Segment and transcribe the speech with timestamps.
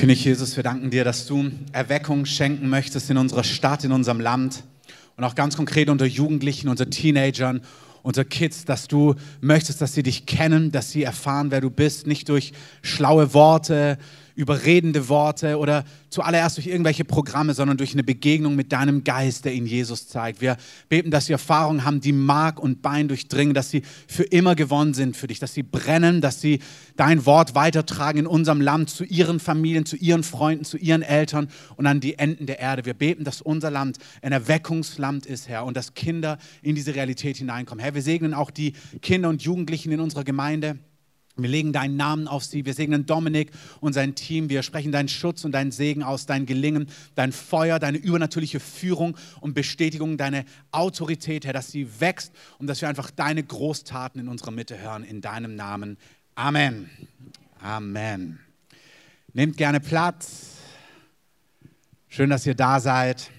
[0.00, 4.18] König Jesus, wir danken dir, dass du Erweckung schenken möchtest in unserer Stadt, in unserem
[4.18, 4.64] Land.
[5.18, 7.60] Und auch ganz konkret unter Jugendlichen, unter Teenagern,
[8.02, 12.06] unter Kids, dass du möchtest, dass sie dich kennen, dass sie erfahren, wer du bist,
[12.06, 13.98] nicht durch schlaue Worte,
[14.40, 19.52] überredende Worte oder zuallererst durch irgendwelche Programme, sondern durch eine Begegnung mit deinem Geist, der
[19.52, 20.40] ihnen Jesus zeigt.
[20.40, 20.56] Wir
[20.88, 24.94] beten, dass sie Erfahrungen haben, die Mark und Bein durchdringen, dass sie für immer gewonnen
[24.94, 26.60] sind für dich, dass sie brennen, dass sie
[26.96, 31.48] dein Wort weitertragen in unserem Land zu ihren Familien, zu ihren Freunden, zu ihren Eltern
[31.76, 32.86] und an die Enden der Erde.
[32.86, 37.36] Wir beten, dass unser Land ein Erweckungsland ist, Herr, und dass Kinder in diese Realität
[37.36, 37.82] hineinkommen.
[37.84, 40.78] Herr, wir segnen auch die Kinder und Jugendlichen in unserer Gemeinde.
[41.42, 42.64] Wir legen deinen Namen auf sie.
[42.64, 44.48] Wir segnen Dominik und sein Team.
[44.48, 49.16] Wir sprechen deinen Schutz und deinen Segen aus, dein Gelingen, dein Feuer, deine übernatürliche Führung
[49.40, 54.28] und Bestätigung, deine Autorität, Herr, dass sie wächst und dass wir einfach deine Großtaten in
[54.28, 55.04] unserer Mitte hören.
[55.04, 55.96] In deinem Namen.
[56.34, 56.90] Amen.
[57.60, 58.40] Amen.
[59.32, 60.56] Nehmt gerne Platz.
[62.08, 63.30] Schön, dass ihr da seid.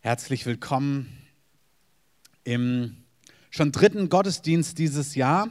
[0.00, 1.12] Herzlich willkommen
[2.44, 2.96] im
[3.56, 5.48] schon dritten Gottesdienst dieses Jahr.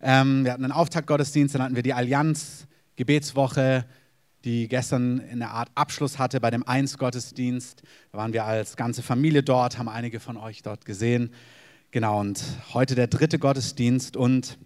[0.00, 3.84] Ähm, wir hatten einen Auftaktgottesdienst, dann hatten wir die Allianz Gebetswoche,
[4.44, 7.82] die gestern eine Art Abschluss hatte bei dem Eins-Gottesdienst.
[8.12, 11.32] Da waren wir als ganze Familie dort, haben einige von euch dort gesehen.
[11.90, 12.42] Genau, und
[12.72, 14.16] heute der dritte Gottesdienst.
[14.16, 14.56] Und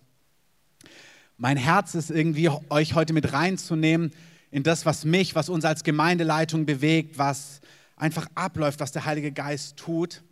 [1.39, 4.13] mein Herz ist irgendwie, euch heute mit reinzunehmen
[4.51, 7.61] in das, was mich, was uns als Gemeindeleitung bewegt, was
[7.97, 10.23] einfach abläuft, was der Heilige Geist tut.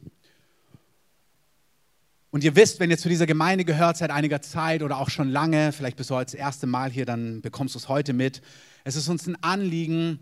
[2.33, 5.28] Und ihr wisst, wenn ihr zu dieser Gemeinde gehört seit einiger Zeit oder auch schon
[5.28, 8.41] lange, vielleicht bist du heute das erste Mal hier, dann bekommst du es heute mit.
[8.84, 10.19] Es ist uns ein Anliegen,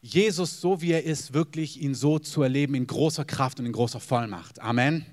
[0.00, 3.72] Jesus so wie er ist, wirklich ihn so zu erleben in großer Kraft und in
[3.72, 4.60] großer Vollmacht.
[4.60, 5.06] Amen.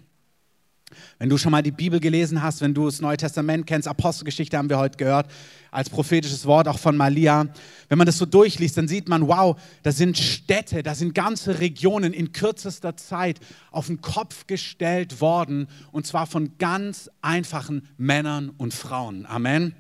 [1.20, 4.58] Wenn du schon mal die Bibel gelesen hast, wenn du das Neue Testament kennst, Apostelgeschichte
[4.58, 5.28] haben wir heute gehört,
[5.72, 7.48] als prophetisches Wort auch von Malia.
[7.90, 11.60] Wenn man das so durchliest, dann sieht man, wow, da sind Städte, da sind ganze
[11.60, 13.40] Regionen in kürzester Zeit
[13.72, 19.26] auf den Kopf gestellt worden und zwar von ganz einfachen Männern und Frauen.
[19.26, 19.76] Amen.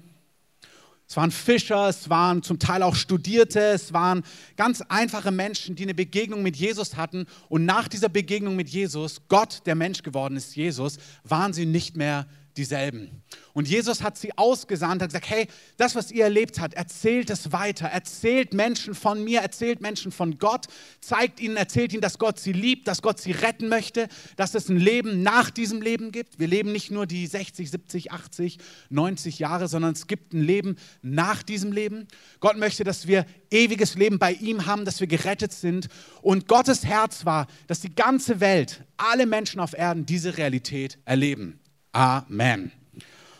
[1.11, 4.23] Es waren Fischer, es waren zum Teil auch Studierte, es waren
[4.55, 7.25] ganz einfache Menschen, die eine Begegnung mit Jesus hatten.
[7.49, 11.97] Und nach dieser Begegnung mit Jesus, Gott, der Mensch geworden ist, Jesus, waren sie nicht
[11.97, 12.27] mehr
[12.57, 13.23] dieselben.
[13.53, 15.47] Und Jesus hat sie ausgesandt, hat gesagt, hey,
[15.77, 20.37] das, was ihr erlebt habt, erzählt es weiter, erzählt Menschen von mir, erzählt Menschen von
[20.37, 20.67] Gott,
[20.99, 24.69] zeigt ihnen, erzählt ihnen, dass Gott sie liebt, dass Gott sie retten möchte, dass es
[24.69, 26.39] ein Leben nach diesem Leben gibt.
[26.39, 28.57] Wir leben nicht nur die 60, 70, 80,
[28.89, 32.07] 90 Jahre, sondern es gibt ein Leben nach diesem Leben.
[32.39, 35.87] Gott möchte, dass wir ewiges Leben bei ihm haben, dass wir gerettet sind.
[36.21, 41.60] Und Gottes Herz war, dass die ganze Welt, alle Menschen auf Erden diese Realität erleben.
[41.91, 42.71] Amen.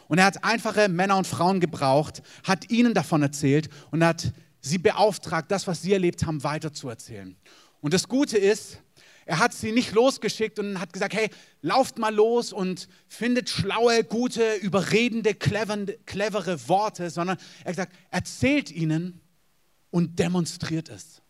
[0.08, 4.78] Und er hat einfache Männer und Frauen gebraucht, hat ihnen davon erzählt und hat sie
[4.78, 7.36] beauftragt, das, was sie erlebt haben, weiterzuerzählen.
[7.80, 8.80] Und das Gute ist,
[9.26, 11.30] er hat sie nicht losgeschickt und hat gesagt, hey,
[11.62, 18.72] lauft mal los und findet schlaue, gute, überredende, clevere Worte, sondern er hat gesagt, erzählt
[18.72, 19.22] ihnen
[19.92, 21.21] und demonstriert es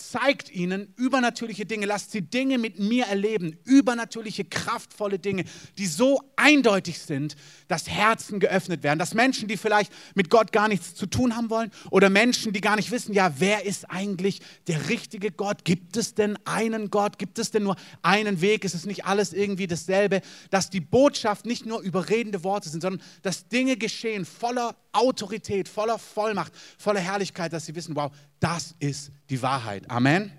[0.00, 5.44] zeigt ihnen übernatürliche Dinge, lasst sie Dinge mit mir erleben, übernatürliche, kraftvolle Dinge,
[5.78, 7.36] die so eindeutig sind,
[7.68, 11.50] dass Herzen geöffnet werden, dass Menschen, die vielleicht mit Gott gar nichts zu tun haben
[11.50, 15.64] wollen oder Menschen, die gar nicht wissen, ja, wer ist eigentlich der richtige Gott?
[15.64, 17.18] Gibt es denn einen Gott?
[17.18, 18.64] Gibt es denn nur einen Weg?
[18.64, 20.22] Ist es nicht alles irgendwie dasselbe?
[20.50, 25.98] Dass die Botschaft nicht nur überredende Worte sind, sondern dass Dinge geschehen voller Autorität, voller
[25.98, 29.88] Vollmacht, voller Herrlichkeit, dass sie wissen, wow, das ist die Wahrheit.
[29.90, 30.32] Amen.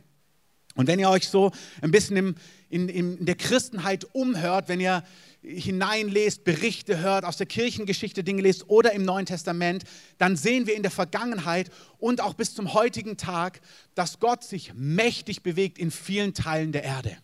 [0.76, 1.52] Und wenn ihr euch so
[1.82, 2.36] ein bisschen im,
[2.70, 5.04] in, in der Christenheit umhört, wenn ihr
[5.42, 9.84] hineinlest, Berichte hört, aus der Kirchengeschichte Dinge lest oder im Neuen Testament,
[10.18, 13.60] dann sehen wir in der Vergangenheit und auch bis zum heutigen Tag,
[13.96, 17.18] dass Gott sich mächtig bewegt in vielen Teilen der Erde.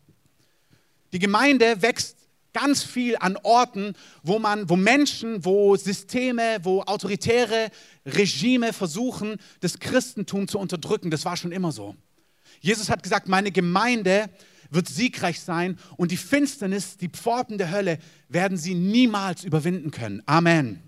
[1.13, 2.26] Die Gemeinde wächst
[2.57, 7.69] ganz viel an Orten, wo man, wo Menschen, wo Systeme, wo autoritäre
[8.03, 11.11] Regime versuchen, das Christentum zu unterdrücken.
[11.11, 11.95] Das war schon immer so.
[12.59, 14.27] Jesus hat gesagt, meine Gemeinde
[14.71, 20.23] wird siegreich sein und die Finsternis, die Pforten der Hölle werden sie niemals überwinden können.
[20.25, 20.81] Amen.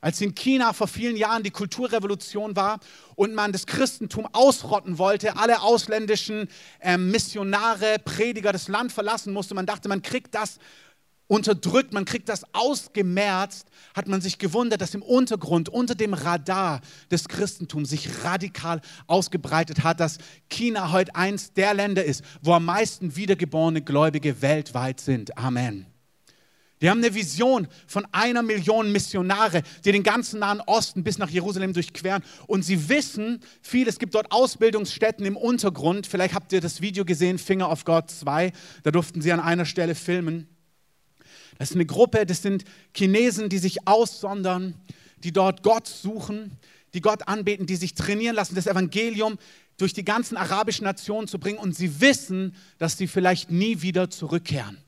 [0.00, 2.78] Als in China vor vielen Jahren die Kulturrevolution war
[3.16, 6.48] und man das Christentum ausrotten wollte, alle ausländischen
[6.80, 10.58] äh, Missionare, Prediger das Land verlassen musste, man dachte, man kriegt das
[11.26, 16.80] unterdrückt, man kriegt das ausgemerzt, hat man sich gewundert, dass im Untergrund, unter dem Radar
[17.10, 20.18] des Christentums sich radikal ausgebreitet hat, dass
[20.48, 25.36] China heute eins der Länder ist, wo am meisten wiedergeborene Gläubige weltweit sind.
[25.36, 25.86] Amen.
[26.80, 31.28] Die haben eine Vision von einer Million Missionare, die den ganzen Nahen Osten bis nach
[31.28, 32.22] Jerusalem durchqueren.
[32.46, 36.06] Und sie wissen viel, es gibt dort Ausbildungsstätten im Untergrund.
[36.06, 38.52] Vielleicht habt ihr das Video gesehen, Finger of God 2.
[38.84, 40.46] Da durften sie an einer Stelle filmen.
[41.58, 42.64] Das ist eine Gruppe, das sind
[42.94, 44.74] Chinesen, die sich aussondern,
[45.24, 46.52] die dort Gott suchen,
[46.94, 49.38] die Gott anbeten, die sich trainieren lassen, das Evangelium
[49.76, 51.58] durch die ganzen arabischen Nationen zu bringen.
[51.58, 54.78] Und sie wissen, dass sie vielleicht nie wieder zurückkehren.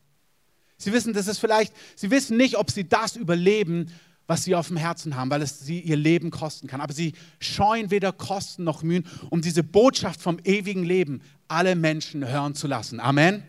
[0.81, 3.93] Sie wissen, das ist vielleicht, sie wissen nicht, ob sie das überleben,
[4.27, 6.81] was sie auf dem Herzen haben, weil es sie ihr Leben kosten kann.
[6.81, 12.27] Aber sie scheuen weder Kosten noch Mühen, um diese Botschaft vom ewigen Leben alle Menschen
[12.27, 12.99] hören zu lassen.
[12.99, 13.43] Amen.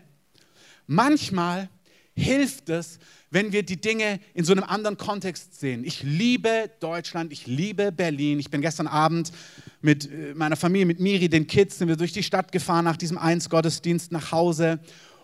[0.87, 1.69] Manchmal
[2.15, 2.99] hilft es,
[3.29, 5.85] wenn wir die Dinge in so einem anderen Kontext sehen.
[5.85, 8.39] Ich liebe Deutschland, ich liebe Berlin.
[8.39, 9.31] Ich bin gestern Abend
[9.81, 12.97] mit äh, meiner Familie, mit Miri, den Kids, sind wir durch die Stadt gefahren nach
[12.97, 14.79] diesem Eins-Gottesdienst nach Hause.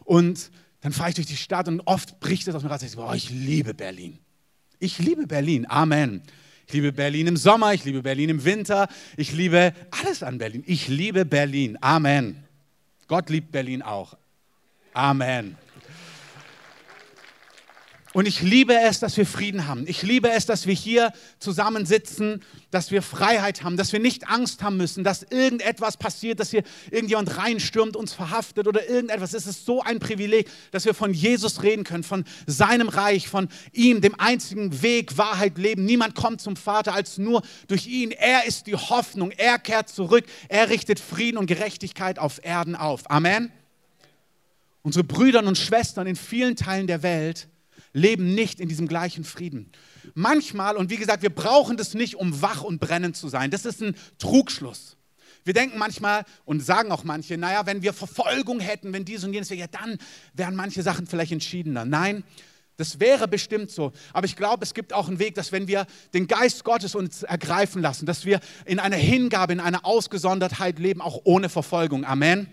[0.06, 0.52] Und
[0.82, 2.82] dann fahre ich durch die Stadt und oft bricht es aus mir raus.
[2.84, 4.20] Ich sage, oh, ich liebe Berlin.
[4.80, 5.66] Ich liebe Berlin.
[5.70, 6.22] Amen.
[6.68, 10.64] Ich liebe Berlin im Sommer, ich liebe Berlin im Winter, ich liebe alles an Berlin.
[10.68, 11.78] Ich liebe Berlin.
[11.82, 12.44] Amen.
[13.08, 14.18] Gott liebt Berlin auch.
[14.94, 15.58] Amen.
[18.18, 19.86] Und ich liebe es, dass wir Frieden haben.
[19.86, 22.42] Ich liebe es, dass wir hier zusammensitzen,
[22.72, 26.64] dass wir Freiheit haben, dass wir nicht Angst haben müssen, dass irgendetwas passiert, dass hier
[26.90, 29.36] irgendjemand reinstürmt, uns verhaftet oder irgendetwas.
[29.36, 33.50] Es ist so ein Privileg, dass wir von Jesus reden können, von seinem Reich, von
[33.72, 35.86] ihm, dem einzigen Weg, Wahrheit, Leben.
[35.86, 38.10] Niemand kommt zum Vater als nur durch ihn.
[38.10, 39.30] Er ist die Hoffnung.
[39.30, 40.26] Er kehrt zurück.
[40.50, 43.12] Er richtet Frieden und Gerechtigkeit auf Erden auf.
[43.12, 43.52] Amen.
[44.82, 47.48] Unsere Brüder und Schwestern in vielen Teilen der Welt
[47.98, 49.72] leben nicht in diesem gleichen Frieden.
[50.14, 53.52] Manchmal, und wie gesagt, wir brauchen das nicht, um wach und brennend zu sein.
[53.52, 54.98] Das ist ein Trugschluss.
[55.44, 59.34] Wir denken manchmal und sagen auch manche, naja, wenn wir Verfolgung hätten, wenn dies und
[59.34, 59.98] jenes wäre, ja, dann
[60.34, 61.86] wären manche Sachen vielleicht entschiedener.
[61.86, 62.24] Nein,
[62.76, 63.94] das wäre bestimmt so.
[64.14, 67.24] Aber ich glaube, es gibt auch einen Weg, dass wenn wir den Geist Gottes uns
[67.24, 72.06] ergreifen lassen, dass wir in einer Hingabe, in einer Ausgesondertheit leben, auch ohne Verfolgung.
[72.06, 72.48] Amen.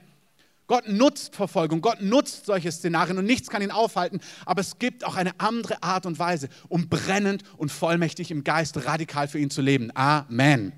[0.66, 5.05] Gott nutzt Verfolgung, Gott nutzt solche Szenarien und nichts kann ihn aufhalten, aber es gibt
[5.05, 9.50] auch eine andere Art und Weise, um brennend und vollmächtig im Geist radikal für ihn
[9.50, 9.90] zu leben.
[9.94, 10.72] Amen.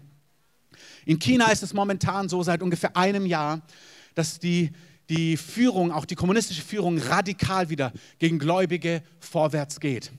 [1.04, 3.62] In China ist es momentan so seit ungefähr einem Jahr,
[4.16, 4.72] dass die,
[5.08, 10.10] die Führung, auch die kommunistische Führung, radikal wieder gegen Gläubige vorwärts geht.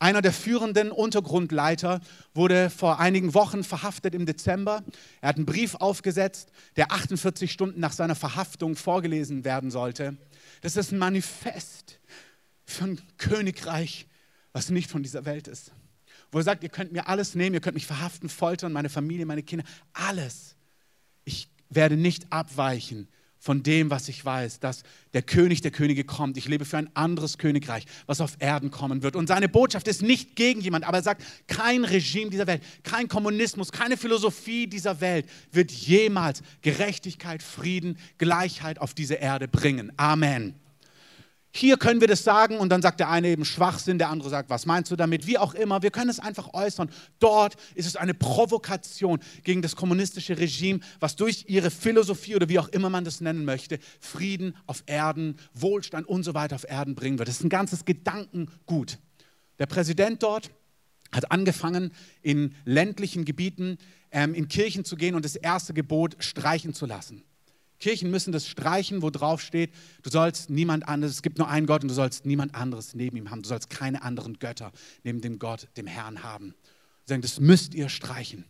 [0.00, 2.00] Einer der führenden Untergrundleiter
[2.32, 4.84] wurde vor einigen Wochen verhaftet im Dezember.
[5.20, 10.16] Er hat einen Brief aufgesetzt, der 48 Stunden nach seiner Verhaftung vorgelesen werden sollte.
[10.60, 11.98] Das ist ein Manifest
[12.64, 14.06] für ein Königreich,
[14.52, 15.72] was nicht von dieser Welt ist.
[16.30, 19.26] Wo er sagt, ihr könnt mir alles nehmen, ihr könnt mich verhaften, foltern, meine Familie,
[19.26, 20.54] meine Kinder, alles.
[21.24, 23.08] Ich werde nicht abweichen
[23.38, 24.82] von dem, was ich weiß, dass
[25.12, 26.36] der König der Könige kommt.
[26.36, 29.16] Ich lebe für ein anderes Königreich, was auf Erden kommen wird.
[29.16, 33.08] Und seine Botschaft ist nicht gegen jemand, aber er sagt, kein Regime dieser Welt, kein
[33.08, 39.92] Kommunismus, keine Philosophie dieser Welt wird jemals Gerechtigkeit, Frieden, Gleichheit auf diese Erde bringen.
[39.96, 40.54] Amen.
[41.58, 44.48] Hier können wir das sagen und dann sagt der eine eben Schwachsinn, der andere sagt,
[44.48, 45.26] was meinst du damit?
[45.26, 46.88] Wie auch immer, wir können es einfach äußern.
[47.18, 52.60] Dort ist es eine Provokation gegen das kommunistische Regime, was durch ihre Philosophie oder wie
[52.60, 56.94] auch immer man das nennen möchte, Frieden auf Erden, Wohlstand und so weiter auf Erden
[56.94, 57.28] bringen wird.
[57.28, 58.98] Das ist ein ganzes Gedankengut.
[59.58, 60.52] Der Präsident dort
[61.10, 61.90] hat angefangen,
[62.22, 63.78] in ländlichen Gebieten
[64.12, 67.24] ähm, in Kirchen zu gehen und das erste Gebot streichen zu lassen.
[67.80, 71.66] Kirchen müssen das streichen, wo drauf steht, du sollst niemand anderes, es gibt nur einen
[71.66, 73.42] Gott und du sollst niemand anderes neben ihm haben.
[73.42, 74.72] Du sollst keine anderen Götter
[75.04, 76.54] neben dem Gott, dem Herrn haben.
[77.06, 78.44] Sagen, das müsst ihr streichen.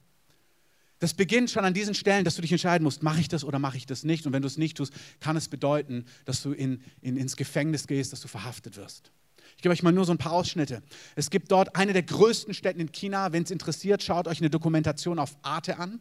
[0.98, 3.58] Das beginnt schon an diesen Stellen, dass du dich entscheiden musst, mache ich das oder
[3.58, 4.26] mache ich das nicht.
[4.26, 7.86] Und wenn du es nicht tust, kann es bedeuten, dass du in, in, ins Gefängnis
[7.86, 9.12] gehst, dass du verhaftet wirst.
[9.56, 10.82] Ich gebe euch mal nur so ein paar Ausschnitte.
[11.14, 13.32] Es gibt dort eine der größten Städte in China.
[13.32, 16.00] Wenn es interessiert, schaut euch eine Dokumentation auf Arte an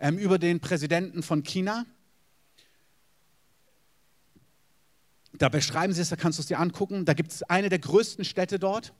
[0.00, 1.84] ähm, über den Präsidenten von China.
[5.38, 7.04] Da beschreiben sie es, da kannst du es dir angucken.
[7.04, 8.92] Da gibt es eine der größten Städte dort,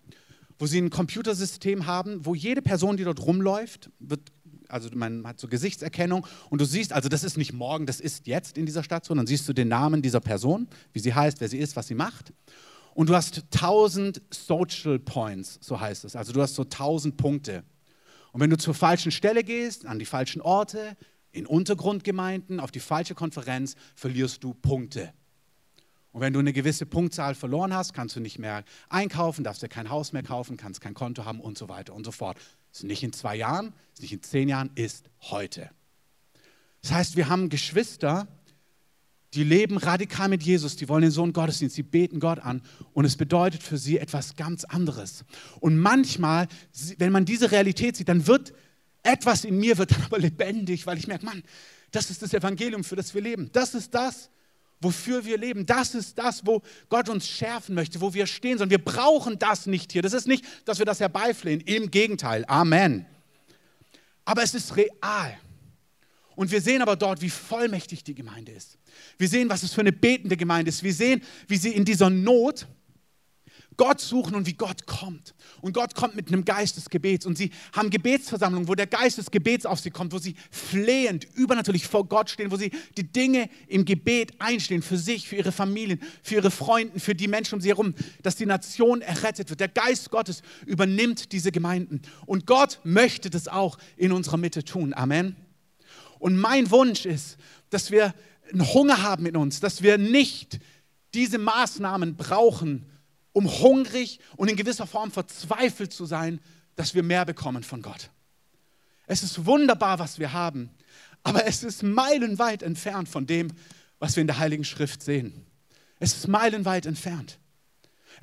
[0.59, 4.21] wo sie ein Computersystem haben, wo jede Person, die dort rumläuft, wird,
[4.69, 8.27] also man hat so Gesichtserkennung und du siehst, also das ist nicht morgen, das ist
[8.27, 11.49] jetzt in dieser Stadt, sondern siehst du den Namen dieser Person, wie sie heißt, wer
[11.49, 12.33] sie ist, was sie macht.
[12.95, 16.17] Und du hast 1000 Social Points, so heißt es.
[16.17, 17.63] Also du hast so 1000 Punkte.
[18.33, 20.97] Und wenn du zur falschen Stelle gehst, an die falschen Orte,
[21.31, 25.13] in Untergrundgemeinden, auf die falsche Konferenz, verlierst du Punkte.
[26.17, 29.69] Und wenn du eine gewisse Punktzahl verloren hast, kannst du nicht mehr einkaufen, darfst dir
[29.69, 32.39] kein Haus mehr kaufen, kannst kein Konto haben und so weiter und so fort.
[32.73, 35.69] Ist nicht in zwei Jahren, ist nicht in zehn Jahren, ist heute.
[36.81, 38.29] Das heißt, wir haben Geschwister,
[39.35, 42.63] die leben radikal mit Jesus, die wollen den Sohn Gottesdienst, die beten Gott an
[42.95, 45.27] und es bedeutet für sie etwas ganz anderes.
[45.61, 46.49] Und manchmal,
[46.97, 48.55] wenn man diese Realität sieht, dann wird
[49.03, 51.43] etwas in mir wird dann aber lebendig, weil ich merke, Mann,
[51.91, 53.51] das ist das Evangelium, für das wir leben.
[53.53, 54.31] Das ist das,
[54.81, 55.67] wofür wir leben.
[55.67, 58.71] Das ist das, wo Gott uns schärfen möchte, wo wir stehen sollen.
[58.71, 60.03] Wir brauchen das nicht hier.
[60.03, 61.61] Das ist nicht, dass wir das herbeiflehen.
[61.61, 62.45] Im Gegenteil.
[62.47, 63.07] Amen.
[64.25, 65.39] Aber es ist real.
[66.35, 68.77] Und wir sehen aber dort, wie vollmächtig die Gemeinde ist.
[69.17, 70.83] Wir sehen, was es für eine betende Gemeinde ist.
[70.83, 72.67] Wir sehen, wie sie in dieser Not
[73.77, 75.35] Gott suchen und wie Gott kommt.
[75.61, 77.27] Und Gott kommt mit einem Geist des Gebets.
[77.27, 81.27] Und sie haben Gebetsversammlungen, wo der Geist des Gebets auf sie kommt, wo sie flehend,
[81.35, 85.53] übernatürlich vor Gott stehen, wo sie die Dinge im Gebet einstehen, für sich, für ihre
[85.53, 89.61] Familien, für ihre Freunde, für die Menschen um sie herum, dass die Nation errettet wird.
[89.61, 92.01] Der Geist Gottes übernimmt diese Gemeinden.
[92.27, 94.95] Und Gott möchte das auch in unserer Mitte tun.
[94.95, 95.37] Amen.
[96.19, 97.37] Und mein Wunsch ist,
[97.71, 98.15] dass wir
[98.51, 100.61] einen Hunger haben in uns, dass wir nicht
[101.15, 102.87] diese Maßnahmen brauchen,
[103.37, 106.41] um hungrig und in gewisser Form verzweifelt zu sein,
[106.75, 108.09] dass wir mehr bekommen von Gott.
[109.07, 110.71] Es ist wunderbar, was wir haben,
[111.23, 113.53] aber es ist meilenweit entfernt von dem,
[113.99, 115.45] was wir in der Heiligen Schrift sehen.
[116.01, 117.39] Es ist meilenweit entfernt.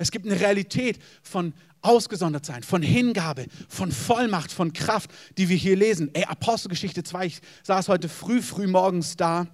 [0.00, 5.76] Es gibt eine Realität von Ausgesondertsein, von Hingabe, von Vollmacht, von Kraft, die wir hier
[5.76, 6.10] lesen.
[6.12, 9.46] Ey, Apostelgeschichte 2, ich saß heute früh, früh morgens da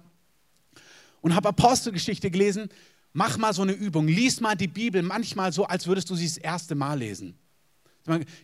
[1.21, 2.69] und habe Apostelgeschichte gelesen
[3.13, 4.07] Mach mal so eine Übung.
[4.07, 7.37] Lies mal die Bibel manchmal so, als würdest du sie das erste Mal lesen.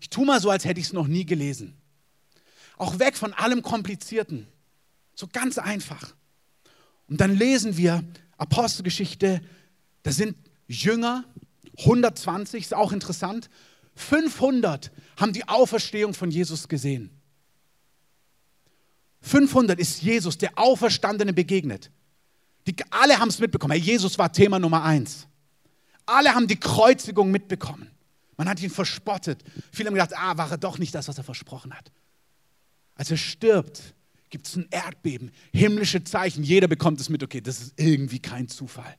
[0.02, 1.76] Ich tue mal so, als hätte ich es noch nie gelesen.
[2.78, 4.48] Auch weg von allem Komplizierten.
[5.16, 6.14] So ganz einfach.
[7.08, 8.04] Und dann lesen wir
[8.38, 9.42] Apostelgeschichte,
[10.04, 10.36] da sind
[10.68, 11.24] Jünger,
[11.80, 13.50] 120, ist auch interessant.
[13.96, 17.10] 500 haben die Auferstehung von Jesus gesehen.
[19.22, 21.90] 500 ist Jesus, der Auferstandene, begegnet.
[22.68, 23.72] Die, alle haben es mitbekommen.
[23.72, 25.28] Herr Jesus war Thema Nummer eins.
[26.06, 27.90] Alle haben die Kreuzigung mitbekommen.
[28.36, 29.44] Man hat ihn verspottet.
[29.72, 31.92] Viele haben gedacht, ah, war er doch nicht das, was er versprochen hat.
[32.96, 33.96] Als er stirbt,
[34.30, 36.44] gibt es ein Erdbeben, himmlische Zeichen.
[36.44, 38.96] Jeder bekommt es mit, okay, das ist irgendwie kein Zufall.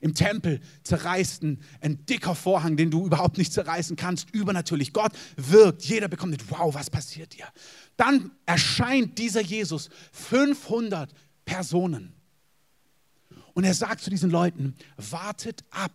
[0.00, 4.92] Im Tempel zerreißt ein, ein dicker Vorhang, den du überhaupt nicht zerreißen kannst, übernatürlich.
[4.92, 7.46] Gott wirkt, jeder bekommt mit, wow, was passiert dir?
[7.96, 11.12] Dann erscheint dieser Jesus 500
[11.44, 12.17] Personen.
[13.58, 15.90] Und er sagt zu diesen Leuten, wartet ab.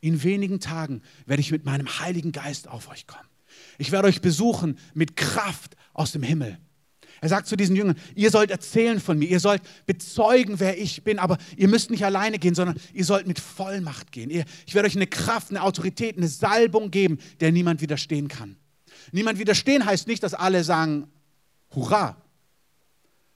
[0.00, 3.28] In wenigen Tagen werde ich mit meinem Heiligen Geist auf euch kommen.
[3.78, 6.58] Ich werde euch besuchen mit Kraft aus dem Himmel.
[7.20, 11.04] Er sagt zu diesen Jüngern, ihr sollt erzählen von mir, ihr sollt bezeugen, wer ich
[11.04, 14.28] bin, aber ihr müsst nicht alleine gehen, sondern ihr sollt mit Vollmacht gehen.
[14.66, 18.56] Ich werde euch eine Kraft, eine Autorität, eine Salbung geben, der niemand widerstehen kann.
[19.12, 21.06] Niemand widerstehen heißt nicht, dass alle sagen,
[21.72, 22.20] Hurra.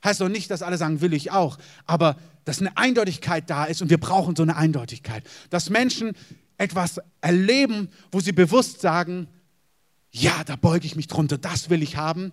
[0.04, 1.58] Heißt doch nicht, dass alle sagen, will ich auch.
[1.86, 5.24] Aber dass eine Eindeutigkeit da ist und wir brauchen so eine Eindeutigkeit.
[5.50, 6.12] Dass Menschen
[6.58, 9.28] etwas erleben, wo sie bewusst sagen,
[10.10, 12.32] ja, da beuge ich mich drunter, das will ich haben.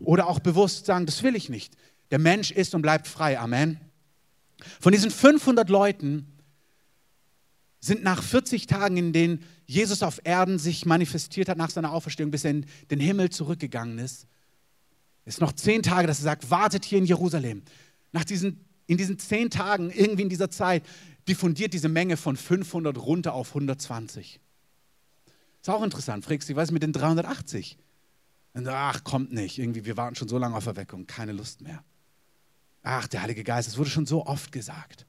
[0.00, 1.76] Oder auch bewusst sagen, das will ich nicht.
[2.10, 3.38] Der Mensch ist und bleibt frei.
[3.38, 3.80] Amen.
[4.80, 6.26] Von diesen 500 Leuten
[7.80, 12.30] sind nach 40 Tagen, in denen Jesus auf Erden sich manifestiert hat nach seiner Auferstehung,
[12.30, 14.26] bis er in den Himmel zurückgegangen ist,
[15.24, 17.62] ist noch zehn Tage, dass er sagt, wartet hier in Jerusalem.
[18.12, 20.84] Nach diesen in diesen zehn Tagen, irgendwie in dieser Zeit,
[21.28, 24.40] diffundiert diese Menge von 500 runter auf 120.
[25.60, 26.24] Ist auch interessant.
[26.24, 27.78] Fragst du, was ist mit den 380?
[28.52, 29.58] Und, ach, kommt nicht.
[29.58, 31.82] Irgendwie, wir warten schon so lange auf Erweckung, keine Lust mehr.
[32.82, 35.06] Ach, der Heilige Geist, es wurde schon so oft gesagt.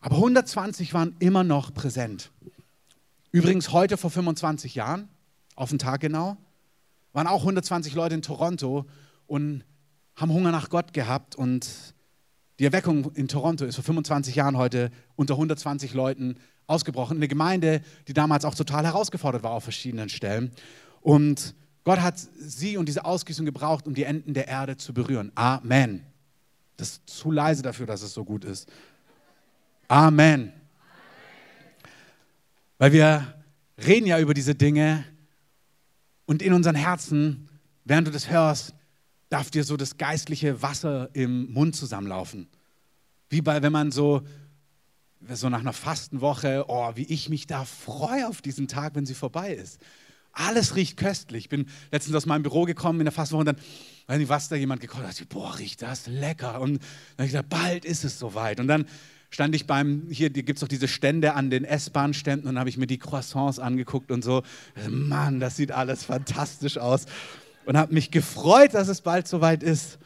[0.00, 2.30] Aber 120 waren immer noch präsent.
[3.30, 5.08] Übrigens heute vor 25 Jahren,
[5.54, 6.38] auf den Tag genau,
[7.12, 8.86] waren auch 120 Leute in Toronto
[9.26, 9.64] und
[10.16, 11.68] haben Hunger nach Gott gehabt und
[12.58, 16.36] die Erweckung in Toronto ist vor 25 Jahren heute unter 120 Leuten
[16.66, 17.16] ausgebrochen.
[17.16, 20.52] Eine Gemeinde, die damals auch total herausgefordert war auf verschiedenen Stellen.
[21.00, 25.32] Und Gott hat sie und diese Ausgießung gebraucht, um die Enden der Erde zu berühren.
[25.34, 26.06] Amen.
[26.76, 28.70] Das ist zu leise dafür, dass es so gut ist.
[29.88, 30.52] Amen.
[32.78, 33.34] Weil wir
[33.84, 35.04] reden ja über diese Dinge
[36.26, 37.48] und in unseren Herzen,
[37.84, 38.74] während du das hörst,
[39.32, 42.48] darf dir so das geistliche Wasser im Mund zusammenlaufen.
[43.30, 44.20] Wie bei, wenn man so,
[45.32, 49.14] so nach einer Fastenwoche, oh, wie ich mich da freue auf diesen Tag, wenn sie
[49.14, 49.80] vorbei ist.
[50.32, 51.44] Alles riecht köstlich.
[51.44, 53.64] Ich bin letztens aus meinem Büro gekommen in der Fastenwoche und dann,
[54.06, 55.28] weiß nicht, was da jemand gekocht hat.
[55.30, 56.60] Boah, riecht das lecker.
[56.60, 56.74] Und
[57.16, 58.60] dann habe ich gedacht, bald ist es soweit.
[58.60, 58.84] Und dann
[59.30, 62.76] stand ich beim, hier gibt es doch diese Stände an den S-Bahn-Ständen und habe ich
[62.76, 64.42] mir die Croissants angeguckt und so.
[64.90, 67.06] Mann, das sieht alles fantastisch aus
[67.64, 69.98] und habe mich gefreut, dass es bald soweit ist.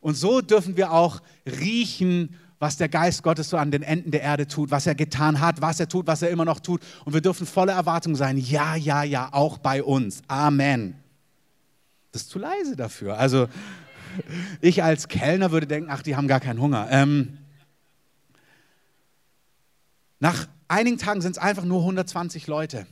[0.00, 4.22] Und so dürfen wir auch riechen, was der Geist Gottes so an den Enden der
[4.22, 6.80] Erde tut, was er getan hat, was er tut, was er immer noch tut.
[7.04, 8.36] Und wir dürfen voller Erwartung sein.
[8.38, 10.22] Ja, ja, ja, auch bei uns.
[10.28, 10.94] Amen.
[12.12, 13.18] Das ist zu leise dafür.
[13.18, 13.48] Also
[14.60, 16.86] ich als Kellner würde denken, ach, die haben gar keinen Hunger.
[16.90, 17.38] Ähm,
[20.20, 22.86] nach einigen Tagen sind es einfach nur 120 Leute.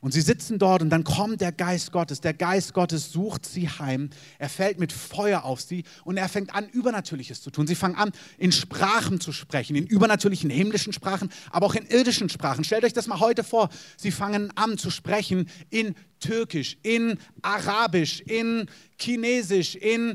[0.00, 2.20] Und sie sitzen dort und dann kommt der Geist Gottes.
[2.20, 4.10] Der Geist Gottes sucht sie heim.
[4.38, 7.66] Er fällt mit Feuer auf sie und er fängt an, Übernatürliches zu tun.
[7.66, 12.28] Sie fangen an, in Sprachen zu sprechen, in übernatürlichen himmlischen Sprachen, aber auch in irdischen
[12.28, 12.62] Sprachen.
[12.62, 13.70] Stellt euch das mal heute vor.
[13.96, 18.66] Sie fangen an zu sprechen in Türkisch, in Arabisch, in
[18.98, 20.14] Chinesisch, in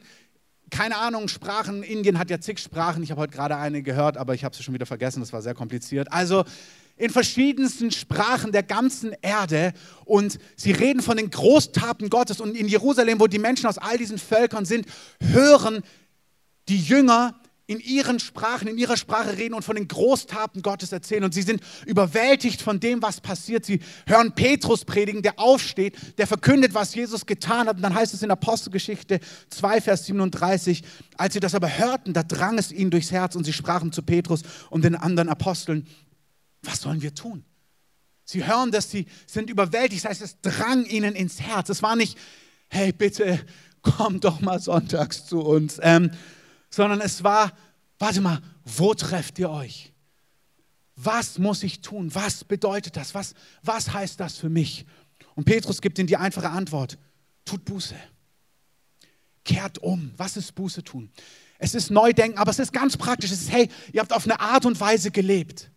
[0.70, 1.84] keine Ahnung, Sprachen.
[1.84, 3.04] Indien hat ja zig Sprachen.
[3.04, 5.20] Ich habe heute gerade eine gehört, aber ich habe sie schon wieder vergessen.
[5.20, 6.12] Das war sehr kompliziert.
[6.12, 6.46] Also
[7.04, 9.74] in verschiedensten Sprachen der ganzen Erde
[10.06, 13.98] und sie reden von den Großtaten Gottes und in Jerusalem, wo die Menschen aus all
[13.98, 14.86] diesen Völkern sind,
[15.20, 15.84] hören
[16.70, 17.36] die Jünger
[17.68, 21.26] in ihren Sprachen, in ihrer Sprache reden und von den Großtaten Gottes erzählen.
[21.26, 23.66] Und sie sind überwältigt von dem, was passiert.
[23.66, 27.78] Sie hören Petrus predigen, der aufsteht, der verkündet, was Jesus getan hat.
[27.78, 29.20] Und dann heißt es in Apostelgeschichte
[29.50, 30.84] 2, Vers 37,
[31.18, 34.04] als sie das aber hörten, da drang es ihnen durchs Herz und sie sprachen zu
[34.04, 35.86] Petrus und den anderen Aposteln,
[36.64, 37.46] was sollen wir tun?
[38.26, 40.04] Sie hören dass sie sind überwältigt.
[40.04, 41.70] Das heißt, es drang ihnen ins Herz.
[41.70, 42.18] Es war nicht,
[42.70, 43.46] hey, bitte
[43.82, 46.10] komm doch mal sonntags zu uns, ähm,
[46.70, 47.52] sondern es war,
[48.00, 49.94] warte mal, wo trefft ihr euch?
[50.96, 52.14] Was muss ich tun?
[52.16, 53.14] Was bedeutet das?
[53.14, 54.86] Was, was heißt das für mich?
[55.36, 56.98] Und Petrus gibt ihnen die einfache Antwort,
[57.46, 57.96] tut Buße.
[59.44, 60.12] Kehrt um.
[60.16, 61.12] Was ist Buße tun?
[61.58, 63.32] Es ist Neudenken, aber es ist ganz praktisch.
[63.32, 65.70] Es ist, hey, ihr habt auf eine Art und Weise gelebt.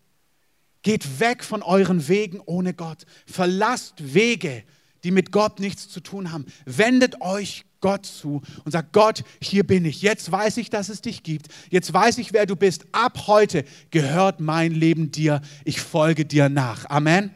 [0.87, 3.07] Geht weg von euren Wegen ohne Gott.
[3.27, 4.63] Verlasst Wege,
[5.03, 6.47] die mit Gott nichts zu tun haben.
[6.65, 10.01] Wendet euch Gott zu und sagt, Gott, hier bin ich.
[10.01, 11.49] Jetzt weiß ich, dass es dich gibt.
[11.71, 12.87] Jetzt weiß ich, wer du bist.
[12.93, 15.41] Ab heute gehört mein Leben dir.
[15.65, 16.89] Ich folge dir nach.
[16.89, 17.35] Amen.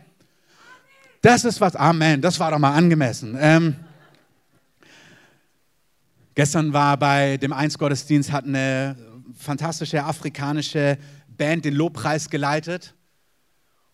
[1.20, 1.74] Das ist was.
[1.74, 2.20] Amen.
[2.20, 3.36] Das war doch mal angemessen.
[3.36, 3.74] Ähm,
[6.36, 8.94] gestern war bei dem Eins-Gottesdienst, hat eine
[9.36, 12.94] fantastische afrikanische Band den Lobpreis geleitet.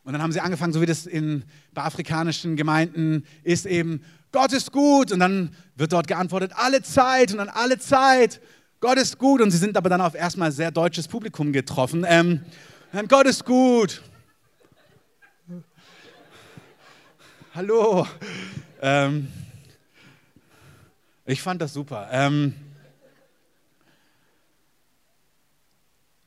[0.07, 1.42] Und dann haben sie angefangen, so wie das in,
[1.75, 5.11] bei afrikanischen Gemeinden ist, eben, Gott ist gut.
[5.11, 8.40] Und dann wird dort geantwortet, alle Zeit und dann alle Zeit.
[8.79, 9.40] Gott ist gut.
[9.40, 12.07] Und sie sind aber dann auf erstmal sehr deutsches Publikum getroffen.
[12.09, 12.40] Ähm,
[13.09, 14.01] Gott ist gut.
[17.53, 18.07] Hallo.
[18.81, 19.27] Ähm,
[21.25, 22.09] ich fand das super.
[22.12, 22.55] Ähm,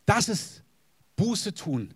[0.05, 0.63] das ist
[1.15, 1.93] Buße tun.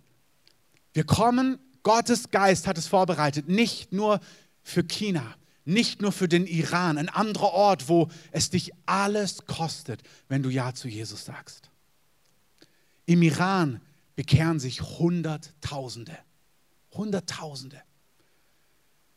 [0.93, 4.19] Wir kommen Gottes Geist hat es vorbereitet, nicht nur
[4.61, 10.01] für China, nicht nur für den Iran, ein anderer Ort, wo es dich alles kostet,
[10.27, 11.69] wenn du Ja zu Jesus sagst.
[13.05, 13.81] Im Iran
[14.15, 16.17] bekehren sich Hunderttausende.
[16.91, 17.81] Hunderttausende.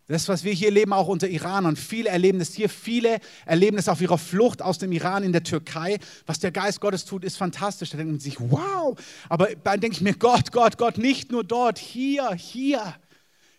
[0.08, 1.74] Das, was wir hier leben, auch unter Iranern.
[1.74, 2.68] Viele erleben das hier.
[2.68, 5.98] Viele erleben es auf ihrer Flucht aus dem Iran in der Türkei.
[6.26, 7.90] Was der Geist Gottes tut, ist fantastisch.
[7.90, 8.96] Da denkt man sich, wow.
[9.28, 12.94] Aber dann denke ich mir, Gott, Gott, Gott, nicht nur dort, hier, hier.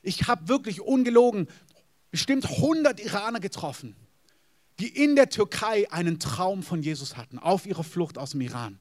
[0.02, 1.48] Ich habe wirklich ungelogen
[2.12, 3.98] bestimmt 100 Iraner getroffen,
[4.80, 8.80] die in der Türkei einen Traum von Jesus hatten, auf ihrer Flucht aus dem Iran.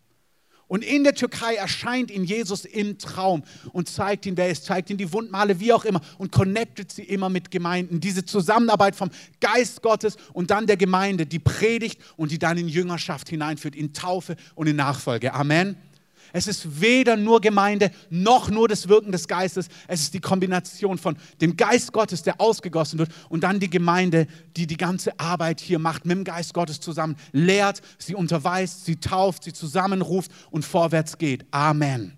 [0.68, 4.90] Und in der Türkei erscheint ihn Jesus im Traum und zeigt ihn, wer ist, zeigt
[4.90, 8.00] ihn die Wundmale, wie auch immer, und connectet sie immer mit Gemeinden.
[8.00, 12.68] Diese Zusammenarbeit vom Geist Gottes und dann der Gemeinde, die predigt und die dann in
[12.68, 15.32] Jüngerschaft hineinführt, in Taufe und in Nachfolge.
[15.34, 15.76] Amen.
[16.32, 19.68] Es ist weder nur Gemeinde noch nur das Wirken des Geistes.
[19.88, 24.26] Es ist die Kombination von dem Geist Gottes, der ausgegossen wird, und dann die Gemeinde,
[24.56, 28.96] die die ganze Arbeit hier macht, mit dem Geist Gottes zusammen, lehrt, sie unterweist, sie
[28.96, 31.44] tauft, sie zusammenruft und vorwärts geht.
[31.50, 32.16] Amen.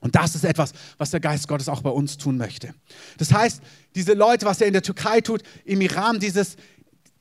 [0.00, 2.74] Und das ist etwas, was der Geist Gottes auch bei uns tun möchte.
[3.18, 3.60] Das heißt,
[3.94, 6.56] diese Leute, was er in der Türkei tut, im Iran, dieses,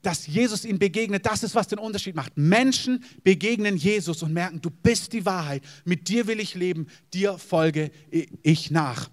[0.05, 2.33] dass Jesus ihnen begegnet, das ist, was den Unterschied macht.
[2.35, 7.39] Menschen begegnen Jesus und merken, du bist die Wahrheit, mit dir will ich leben, dir
[7.39, 7.89] folge
[8.43, 9.09] ich nach.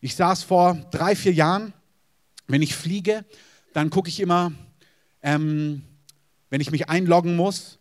[0.00, 1.72] Ich saß vor drei, vier Jahren,
[2.46, 3.24] wenn ich fliege,
[3.72, 4.52] dann gucke ich immer,
[5.22, 5.82] ähm,
[6.50, 7.78] wenn ich mich einloggen muss,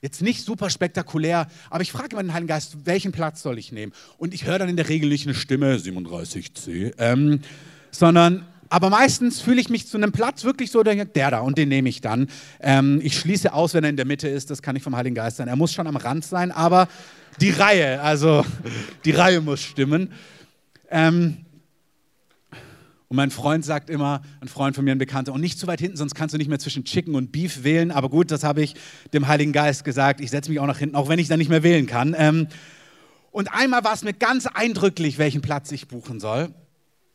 [0.00, 3.72] jetzt nicht super spektakulär, aber ich frage immer den Heiligen Geist, welchen Platz soll ich
[3.72, 3.92] nehmen?
[4.16, 7.40] Und ich höre dann in der Regel nicht eine Stimme, 37c, ähm,
[7.90, 11.68] sondern aber meistens fühle ich mich zu einem Platz wirklich so, der da und den
[11.68, 12.28] nehme ich dann.
[12.60, 15.14] Ähm, ich schließe aus, wenn er in der Mitte ist, das kann nicht vom Heiligen
[15.14, 15.48] Geist sein.
[15.48, 16.88] Er muss schon am Rand sein, aber
[17.40, 18.46] die Reihe, also
[19.04, 20.12] die Reihe muss stimmen.
[20.88, 21.44] Ähm,
[23.08, 25.80] und mein Freund sagt immer, ein Freund von mir, ein Bekannter, und nicht zu weit
[25.80, 27.90] hinten, sonst kannst du nicht mehr zwischen Chicken und Beef wählen.
[27.90, 28.76] Aber gut, das habe ich
[29.12, 30.20] dem Heiligen Geist gesagt.
[30.20, 32.14] Ich setze mich auch nach hinten, auch wenn ich da nicht mehr wählen kann.
[32.16, 32.46] Ähm,
[33.32, 36.54] Und einmal war es mir ganz eindrücklich, welchen Platz ich buchen soll.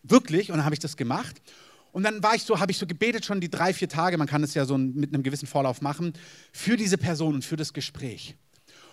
[0.10, 0.52] Wirklich.
[0.52, 1.42] Und dann habe ich das gemacht.
[1.92, 4.28] Und dann war ich so, habe ich so gebetet schon die drei, vier Tage, man
[4.28, 6.12] kann es ja so mit einem gewissen Vorlauf machen,
[6.52, 8.36] für diese Person und für das Gespräch.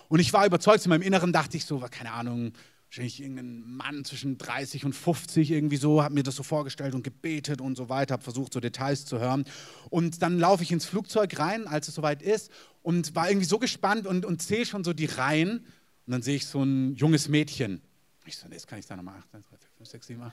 [0.09, 2.53] Und ich war überzeugt, in meinem Inneren dachte ich so, keine Ahnung,
[2.87, 7.03] wahrscheinlich irgendein Mann zwischen 30 und 50 irgendwie so, habe mir das so vorgestellt und
[7.03, 9.46] gebetet und so weiter, habe versucht, so Details zu hören.
[9.90, 13.59] Und dann laufe ich ins Flugzeug rein, als es soweit ist, und war irgendwie so
[13.59, 15.66] gespannt und, und sehe schon so die Reihen.
[16.07, 17.81] Und dann sehe ich so ein junges Mädchen.
[18.27, 20.33] Ich so, das kann ich da nochmal 8, 3, 4, 5, 6, 7, 8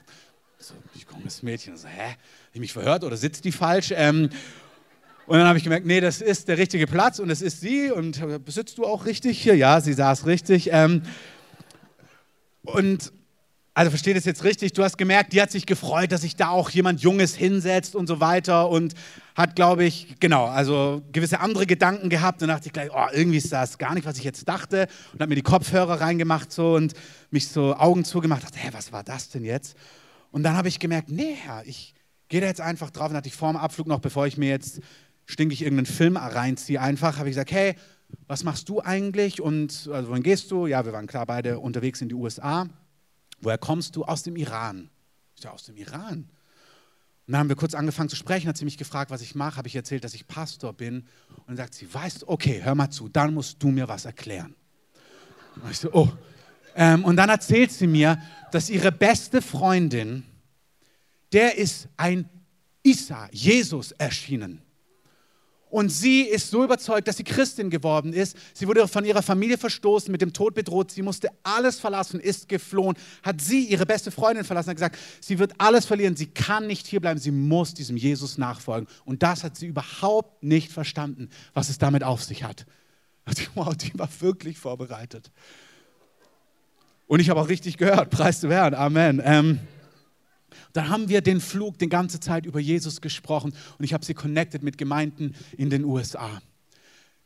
[0.60, 1.76] so, ich das Mädchen.
[1.76, 2.02] So, hä?
[2.02, 2.16] Habe
[2.52, 3.92] ich mich verhört oder sitzt die falsch?
[3.96, 4.28] Ähm,
[5.26, 7.90] und dann habe ich gemerkt, nee, das ist der richtige Platz und es ist sie.
[7.90, 9.56] Und sitzt du auch richtig hier?
[9.56, 10.68] Ja, sie saß richtig.
[10.72, 11.02] Ähm,
[12.62, 13.12] und
[13.72, 16.48] also versteht es jetzt richtig, du hast gemerkt, die hat sich gefreut, dass sich da
[16.50, 18.94] auch jemand Junges hinsetzt und so weiter und
[19.36, 23.38] hat, glaube ich, genau, also gewisse andere Gedanken gehabt und dachte ich gleich, oh, irgendwie
[23.38, 26.74] ist das gar nicht, was ich jetzt dachte und hat mir die Kopfhörer reingemacht so
[26.74, 26.92] und
[27.30, 29.76] mich so Augen zugemacht, dachte, hä, was war das denn jetzt?
[30.30, 31.94] Und dann habe ich gemerkt, nee, Herr, ich
[32.28, 33.10] gehe da jetzt einfach drauf.
[33.10, 34.80] Und hatte ich vor dem Abflug noch, bevor ich mir jetzt
[35.26, 37.74] stinkig irgendeinen Film reinziehe, einfach, habe ich gesagt, hey,
[38.26, 39.40] was machst du eigentlich?
[39.40, 40.66] Und also, wohin gehst du?
[40.66, 42.66] Ja, wir waren klar beide unterwegs in die USA.
[43.40, 44.04] Woher kommst du?
[44.04, 44.90] Aus dem Iran.
[45.36, 46.28] Ich sage, aus dem Iran.
[47.26, 49.56] Und dann haben wir kurz angefangen zu sprechen, hat sie mich gefragt, was ich mache,
[49.56, 51.06] habe ich erzählt, dass ich Pastor bin.
[51.36, 54.54] Und dann sagt sie, weißt, okay, hör mal zu, dann musst du mir was erklären.
[55.62, 56.08] Und ich so, oh,
[56.76, 58.20] ähm, und dann erzählt sie mir,
[58.52, 60.24] dass ihre beste Freundin,
[61.32, 62.28] der ist ein
[62.82, 64.62] Isa, Jesus erschienen.
[65.70, 68.36] Und sie ist so überzeugt, dass sie Christin geworden ist.
[68.54, 70.90] Sie wurde von ihrer Familie verstoßen, mit dem Tod bedroht.
[70.90, 72.96] Sie musste alles verlassen, ist geflohen.
[73.22, 76.16] Hat sie ihre beste Freundin verlassen, hat gesagt, sie wird alles verlieren.
[76.16, 77.22] Sie kann nicht hierbleiben.
[77.22, 78.88] Sie muss diesem Jesus nachfolgen.
[79.04, 82.66] Und das hat sie überhaupt nicht verstanden, was es damit auf sich hat.
[83.54, 85.30] Wow, die war wirklich vorbereitet.
[87.10, 89.20] Und ich habe auch richtig gehört, preis zu Herrn, Amen.
[89.24, 89.58] Ähm,
[90.72, 94.14] dann haben wir den Flug die ganze Zeit über Jesus gesprochen und ich habe sie
[94.14, 96.40] connected mit Gemeinden in den USA.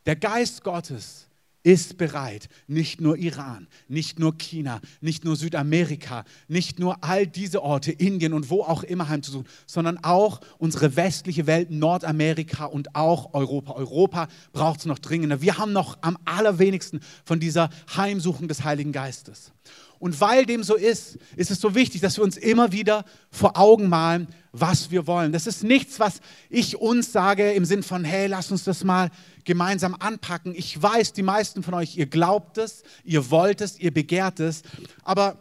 [0.06, 1.28] Der Geist Gottes
[1.64, 7.62] ist bereit, nicht nur Iran, nicht nur China, nicht nur Südamerika, nicht nur all diese
[7.62, 13.32] Orte, Indien und wo auch immer heimzusuchen, sondern auch unsere westliche Welt, Nordamerika und auch
[13.32, 13.72] Europa.
[13.72, 15.40] Europa braucht es noch dringender.
[15.40, 19.50] Wir haben noch am allerwenigsten von dieser Heimsuchung des Heiligen Geistes.
[19.98, 23.56] Und weil dem so ist, ist es so wichtig, dass wir uns immer wieder vor
[23.56, 25.32] Augen malen, was wir wollen.
[25.32, 29.10] Das ist nichts, was ich uns sage im Sinn von, hey, lass uns das mal
[29.44, 30.54] gemeinsam anpacken.
[30.54, 34.62] Ich weiß, die meisten von euch, ihr glaubt es, ihr wollt es, ihr begehrt es,
[35.02, 35.38] aber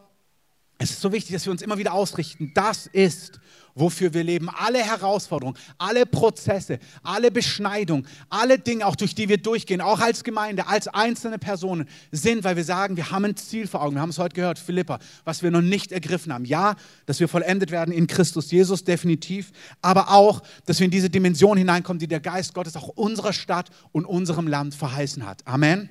[0.77, 2.51] es ist so wichtig, dass wir uns immer wieder ausrichten.
[2.55, 3.39] Das ist,
[3.75, 4.49] wofür wir leben.
[4.49, 10.23] Alle Herausforderungen, alle Prozesse, alle Beschneidungen, alle Dinge, auch durch die wir durchgehen, auch als
[10.23, 13.95] Gemeinde, als einzelne Personen, sind, weil wir sagen, wir haben ein Ziel vor Augen.
[13.95, 16.45] Wir haben es heute gehört, Philippa, was wir noch nicht ergriffen haben.
[16.45, 21.09] Ja, dass wir vollendet werden in Christus Jesus, definitiv, aber auch, dass wir in diese
[21.09, 25.45] Dimension hineinkommen, die der Geist Gottes auch unserer Stadt und unserem Land verheißen hat.
[25.47, 25.89] Amen.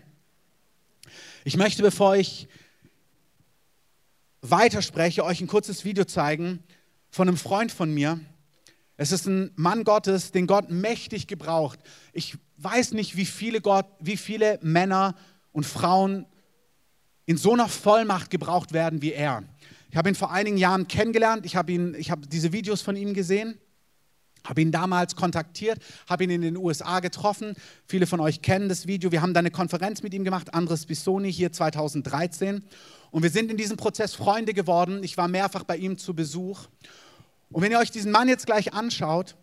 [1.45, 2.49] Ich möchte, bevor ich
[4.43, 6.63] weiterspreche, euch ein kurzes Video zeigen,
[7.13, 8.19] von einem Freund von mir.
[8.97, 11.79] Es ist ein Mann Gottes, den Gott mächtig gebraucht.
[12.13, 15.15] Ich weiß nicht, wie viele, Gott, wie viele Männer
[15.53, 16.27] und Frauen
[17.27, 19.45] in so einer Vollmacht gebraucht werden wie er.
[19.91, 21.45] Ich habe ihn vor einigen Jahren kennengelernt.
[21.45, 23.59] Ich habe, ihn, ich habe diese Videos von ihm gesehen,
[24.45, 27.55] habe ihn damals kontaktiert, habe ihn in den USA getroffen.
[27.87, 29.13] Viele von euch kennen das Video.
[29.13, 32.65] Wir haben da eine Konferenz mit ihm gemacht, Andres Bisoni hier 2013.
[33.11, 35.05] Und wir sind in diesem Prozess Freunde geworden.
[35.05, 36.69] Ich war mehrfach bei ihm zu Besuch.
[37.53, 39.37] Und wenn ihr euch diesen Mann jetzt gleich anschaut,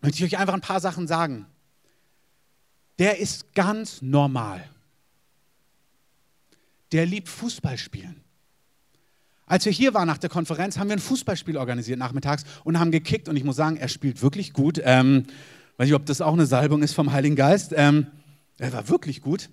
[0.00, 1.46] möchte ich euch einfach ein paar Sachen sagen.
[2.98, 4.68] Der ist ganz normal.
[6.92, 8.20] Der liebt Fußball spielen.
[9.46, 12.90] Als wir hier waren nach der Konferenz, haben wir ein Fußballspiel organisiert nachmittags und haben
[12.90, 13.28] gekickt.
[13.28, 14.80] Und ich muss sagen, er spielt wirklich gut.
[14.84, 15.26] Ähm,
[15.76, 17.72] weiß nicht, ob das auch eine Salbung ist vom Heiligen Geist.
[17.76, 18.06] Ähm,
[18.58, 19.50] er war wirklich gut.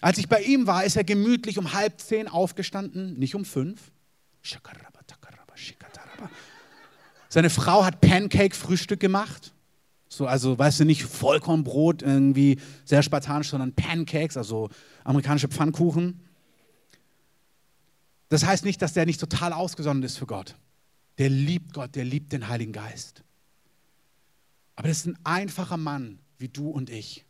[0.00, 3.90] Als ich bei ihm war, ist er gemütlich um halb zehn aufgestanden, nicht um fünf.
[7.34, 9.52] Seine Frau hat Pancake-Frühstück gemacht.
[10.08, 14.70] So, also, weißt du, nicht Vollkornbrot, irgendwie sehr spartanisch, sondern Pancakes, also
[15.02, 16.20] amerikanische Pfannkuchen.
[18.28, 20.54] Das heißt nicht, dass der nicht total ausgesondert ist für Gott.
[21.18, 23.24] Der liebt Gott, der liebt den Heiligen Geist.
[24.76, 27.24] Aber das ist ein einfacher Mann wie du und ich.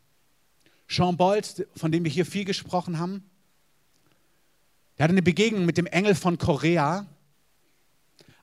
[0.87, 3.23] Jean Bolz, von dem wir hier viel gesprochen haben,
[4.99, 7.07] der hatte eine Begegnung mit dem Engel von Korea,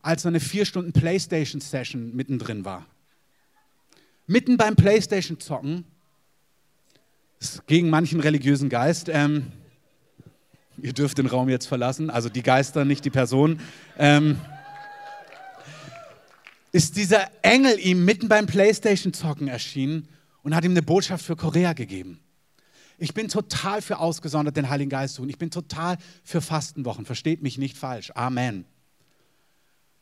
[0.02, 2.86] als er eine vier Stunden Playstation-Session mittendrin war.
[4.26, 5.84] Mitten beim Playstation-Zocken,
[7.66, 9.52] gegen manchen religiösen Geist, ähm,
[10.80, 13.60] Ihr dürft den Raum jetzt verlassen, also die Geister, nicht die Person.
[13.98, 14.38] Ähm,
[16.72, 20.08] ist dieser Engel ihm mitten beim Playstation-Zocken erschienen
[20.42, 22.18] und hat ihm eine Botschaft für Korea gegeben.
[22.98, 25.28] Ich bin total für ausgesondert den Heiligen Geist tun.
[25.28, 27.04] Ich bin total für Fastenwochen.
[27.04, 28.10] Versteht mich nicht falsch.
[28.14, 28.64] Amen.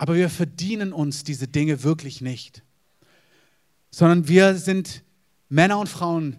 [0.00, 2.62] Aber wir verdienen uns diese Dinge wirklich nicht.
[3.90, 5.04] Sondern wir sind
[5.50, 6.38] Männer und Frauen,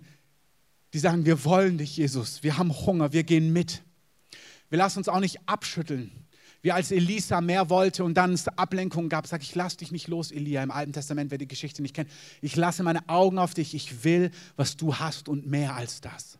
[0.94, 2.42] die sagen, wir wollen dich, Jesus.
[2.42, 3.84] Wir haben Hunger, wir gehen mit.
[4.70, 6.10] Wir lassen uns auch nicht abschütteln.
[6.64, 10.08] Wie als Elisa mehr wollte und dann es Ablenkung gab, sag ich, lass dich nicht
[10.08, 10.64] los, Elia.
[10.64, 12.10] Im Alten Testament, wer die Geschichte nicht kennt.
[12.42, 13.76] Ich lasse meine Augen auf dich.
[13.76, 16.40] Ich will, was du hast und mehr als das.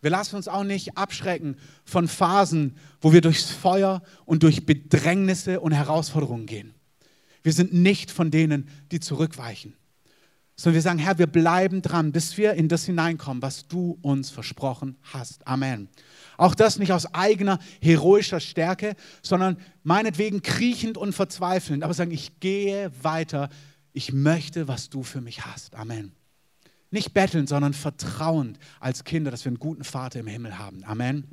[0.00, 5.60] Wir lassen uns auch nicht abschrecken von Phasen, wo wir durchs Feuer und durch Bedrängnisse
[5.60, 6.74] und Herausforderungen gehen.
[7.42, 9.76] Wir sind nicht von denen, die zurückweichen,
[10.56, 14.30] sondern wir sagen, Herr, wir bleiben dran, bis wir in das hineinkommen, was du uns
[14.30, 15.46] versprochen hast.
[15.46, 15.88] Amen.
[16.38, 22.40] Auch das nicht aus eigener heroischer Stärke, sondern meinetwegen kriechend und verzweifelnd, aber sagen, ich
[22.40, 23.48] gehe weiter,
[23.92, 25.76] ich möchte, was du für mich hast.
[25.76, 26.15] Amen.
[26.96, 30.82] Nicht betteln, sondern vertrauend als Kinder, dass wir einen guten Vater im Himmel haben.
[30.84, 31.28] Amen.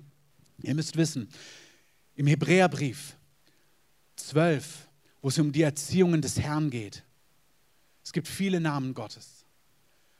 [0.62, 1.30] Ihr müsst wissen,
[2.16, 3.16] im Hebräerbrief
[4.18, 4.90] 12,
[5.22, 7.06] wo es um die Erziehungen des Herrn geht,
[8.04, 9.46] es gibt viele Namen Gottes.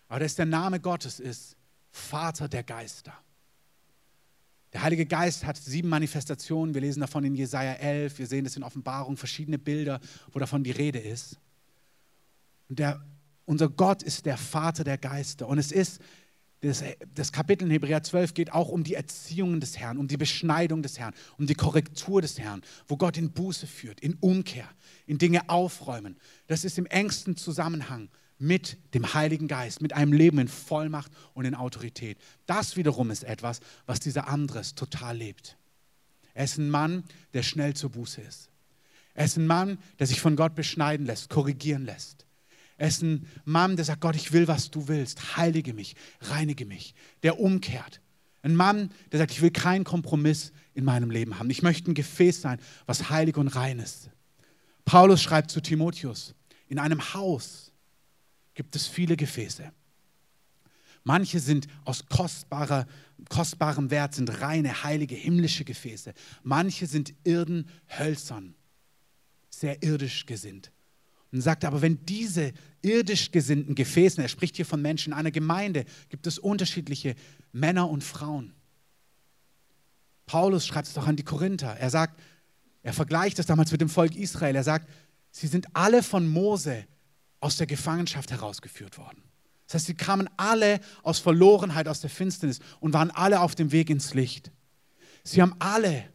[0.08, 1.58] Aber das der Name Gottes ist
[1.92, 3.14] Vater der Geister.
[4.72, 6.74] Der Heilige Geist hat sieben Manifestationen.
[6.74, 8.18] Wir lesen davon in Jesaja 11.
[8.18, 10.00] Wir sehen das in Offenbarung, verschiedene Bilder,
[10.32, 11.38] wo davon die Rede ist.
[12.70, 13.04] Und der
[13.46, 15.48] unser Gott ist der Vater der Geister.
[15.48, 16.02] Und es ist,
[16.62, 20.18] das, das, Kapitel in Hebräer 12 geht auch um die Erziehungen des Herrn, um die
[20.18, 24.70] Beschneidung des Herrn, um die Korrektur des Herrn, wo Gott in Buße führt, in Umkehr,
[25.06, 26.18] in Dinge aufräumen.
[26.48, 31.46] Das ist im engsten Zusammenhang mit dem Heiligen Geist, mit einem Leben in Vollmacht und
[31.46, 32.18] in Autorität.
[32.46, 35.58] Das wiederum ist etwas, was dieser Andres total lebt.
[36.34, 37.04] Er ist ein Mann,
[37.34, 38.50] der schnell zur Buße ist.
[39.14, 42.23] Er ist ein Mann, der sich von Gott beschneiden lässt, korrigieren lässt.
[42.84, 45.38] Er ist ein Mann, der sagt, Gott, ich will, was du willst.
[45.38, 46.96] Heilige mich, reinige mich.
[47.24, 48.02] Der umkehrt.
[48.42, 51.50] Ein Mann, der sagt, ich will keinen Kompromiss in meinem Leben haben.
[51.50, 54.10] Ich möchte ein Gefäß sein, was heilig und rein ist.
[54.84, 56.36] Paulus schreibt zu Timotheus,
[56.68, 57.72] in einem Haus
[58.54, 59.72] gibt es viele Gefäße.
[61.06, 62.86] Manche sind aus kostbarer,
[63.30, 66.14] kostbarem Wert, sind reine, heilige, himmlische Gefäße.
[66.44, 68.56] Manche sind irden, hölzern,
[69.50, 70.74] sehr irdisch gesinnt.
[71.34, 75.32] Und sagt aber, wenn diese irdisch gesinnten Gefäße, er spricht hier von Menschen, in einer
[75.32, 77.16] Gemeinde gibt es unterschiedliche
[77.52, 78.54] Männer und Frauen.
[80.28, 81.76] Paulus schreibt es doch an die Korinther.
[81.80, 82.22] Er sagt,
[82.84, 84.56] er vergleicht das damals mit dem Volk Israel.
[84.56, 84.88] Er sagt,
[85.32, 86.86] sie sind alle von Mose
[87.40, 89.24] aus der Gefangenschaft herausgeführt worden.
[89.66, 93.72] Das heißt, sie kamen alle aus Verlorenheit, aus der Finsternis und waren alle auf dem
[93.72, 94.52] Weg ins Licht.
[95.24, 96.13] Sie haben alle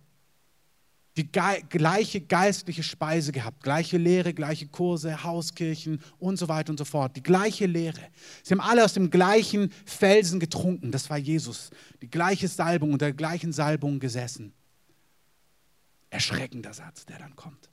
[1.18, 6.85] die gleiche geistliche Speise gehabt, gleiche Lehre, gleiche Kurse, Hauskirchen und so weiter und so
[6.85, 8.00] fort, die gleiche Lehre.
[8.44, 13.07] Sie haben alle aus dem gleichen Felsen getrunken, das war Jesus, die gleiche Salbung unter
[13.07, 14.52] der gleichen Salbung gesessen.
[16.11, 17.68] Erschreckender Satz, der dann kommt.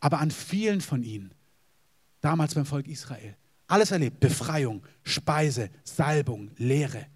[0.00, 1.32] Aber an vielen von ihnen,
[2.20, 3.36] damals beim Volk Israel,
[3.68, 7.06] alles erlebt, Befreiung, Speise, Salbung, Lehre.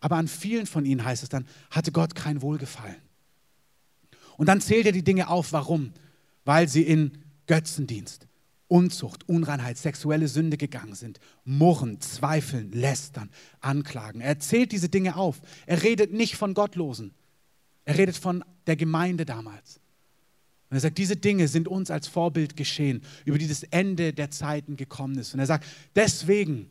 [0.00, 3.05] Aber an vielen von ihnen heißt es dann, hatte Gott kein Wohlgefallen.
[4.36, 5.52] Und dann zählt er die Dinge auf.
[5.52, 5.92] Warum?
[6.44, 7.12] Weil sie in
[7.46, 8.26] Götzendienst,
[8.68, 14.20] Unzucht, Unreinheit, sexuelle Sünde gegangen sind, murren, zweifeln, lästern, anklagen.
[14.20, 15.40] Er zählt diese Dinge auf.
[15.66, 17.14] Er redet nicht von Gottlosen.
[17.84, 19.80] Er redet von der Gemeinde damals.
[20.68, 24.32] Und er sagt, diese Dinge sind uns als Vorbild geschehen, über die das Ende der
[24.32, 25.32] Zeiten gekommen ist.
[25.32, 26.68] Und er sagt, deswegen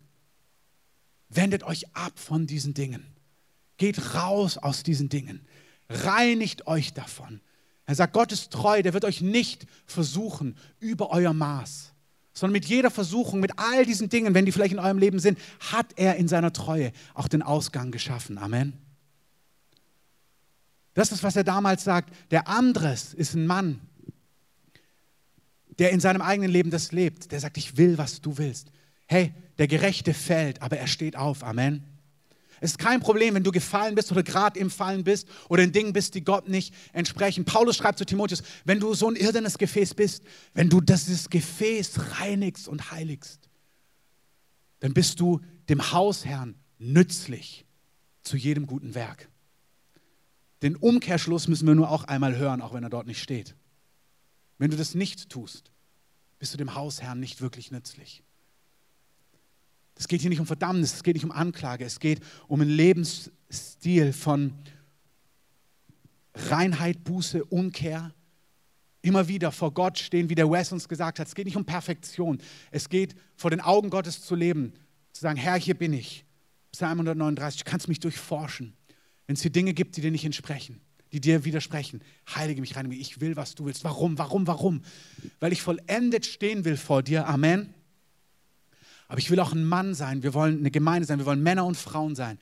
[1.30, 3.06] wendet euch ab von diesen Dingen.
[3.78, 5.48] Geht raus aus diesen Dingen.
[5.90, 7.40] Reinigt euch davon.
[7.86, 11.94] Er sagt, Gott ist treu, der wird euch nicht versuchen über euer Maß,
[12.34, 15.38] sondern mit jeder Versuchung, mit all diesen Dingen, wenn die vielleicht in eurem Leben sind,
[15.60, 18.38] hat er in seiner Treue auch den Ausgang geschaffen.
[18.38, 18.74] Amen.
[20.96, 22.14] Das ist, was er damals sagt.
[22.32, 23.82] Der Andres ist ein Mann,
[25.78, 27.32] der in seinem eigenen Leben das lebt.
[27.32, 28.72] Der sagt, ich will, was du willst.
[29.06, 31.44] Hey, der Gerechte fällt, aber er steht auf.
[31.44, 31.84] Amen.
[32.62, 35.72] Es ist kein Problem, wenn du gefallen bist oder gerade im Fallen bist oder in
[35.72, 37.46] Dingen bist, die Gott nicht entsprechen.
[37.46, 42.20] Paulus schreibt zu Timotheus, wenn du so ein irdenes Gefäß bist, wenn du dieses Gefäß
[42.20, 43.50] reinigst und heiligst,
[44.80, 47.66] dann bist du dem Hausherrn nützlich
[48.22, 49.30] zu jedem guten Werk.
[50.62, 53.56] Den Umkehrschluss müssen wir nur auch einmal hören, auch wenn er dort nicht steht.
[54.58, 55.72] Wenn du das nicht tust,
[56.40, 58.24] bist du dem Hausherrn nicht wirklich nützlich.
[59.98, 62.70] Es geht hier nicht um Verdammnis, es geht nicht um Anklage, es geht um einen
[62.70, 64.54] Lebensstil von
[66.34, 68.14] Reinheit, Buße, Umkehr.
[69.02, 71.28] Immer wieder vor Gott stehen, wie der Wes uns gesagt hat.
[71.28, 72.40] Es geht nicht um Perfektion.
[72.72, 74.74] Es geht vor den Augen Gottes zu leben.
[75.14, 76.26] Zu sagen, Herr, hier bin ich.
[76.72, 78.74] Psalm 139, du kannst mich durchforschen.
[79.28, 80.82] Wenn es hier Dinge gibt, die dir nicht entsprechen,
[81.12, 82.02] die dir widersprechen,
[82.36, 83.08] heilige mich, reinige mich.
[83.10, 83.84] Ich will, was du willst.
[83.84, 84.82] Warum, warum, warum?
[85.40, 87.28] Weil ich vollendet stehen will vor dir.
[87.28, 87.74] Amen.
[89.08, 90.24] Aber ich will auch ein Mann sein.
[90.24, 91.20] Wir wollen eine Gemeinde sein.
[91.20, 92.40] Wir wollen Männer und Frauen sein,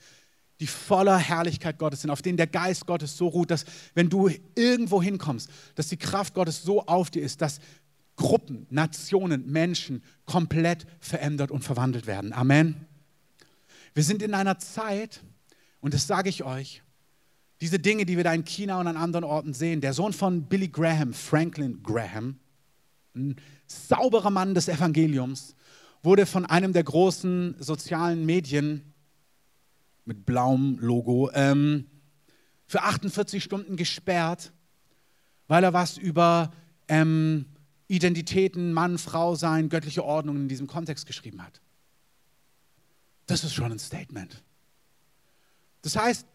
[0.59, 4.29] die voller Herrlichkeit Gottes sind, auf denen der Geist Gottes so ruht, dass wenn du
[4.55, 7.59] irgendwo hinkommst, dass die Kraft Gottes so auf dir ist, dass
[8.15, 12.31] Gruppen, Nationen, Menschen komplett verändert und verwandelt werden.
[12.31, 12.85] Amen.
[13.93, 15.21] Wir sind in einer Zeit,
[15.81, 16.81] und das sage ich euch,
[17.61, 20.43] diese Dinge, die wir da in China und an anderen Orten sehen, der Sohn von
[20.43, 22.39] Billy Graham, Franklin Graham,
[23.15, 23.35] ein
[23.67, 25.55] sauberer Mann des Evangeliums,
[26.03, 28.93] wurde von einem der großen sozialen Medien
[30.05, 31.87] mit blauem Logo ähm,
[32.67, 34.51] für 48 Stunden gesperrt,
[35.47, 36.51] weil er was über
[36.87, 37.45] ähm,
[37.87, 41.61] Identitäten, Mann, Frau sein, göttliche Ordnung in diesem Kontext geschrieben hat.
[43.25, 44.43] Das ist schon ein Statement.
[45.81, 46.25] Das heißt,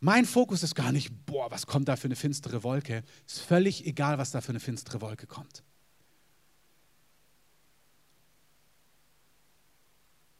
[0.00, 3.02] mein Fokus ist gar nicht, boah, was kommt da für eine finstere Wolke.
[3.26, 5.62] Es ist völlig egal, was da für eine finstere Wolke kommt.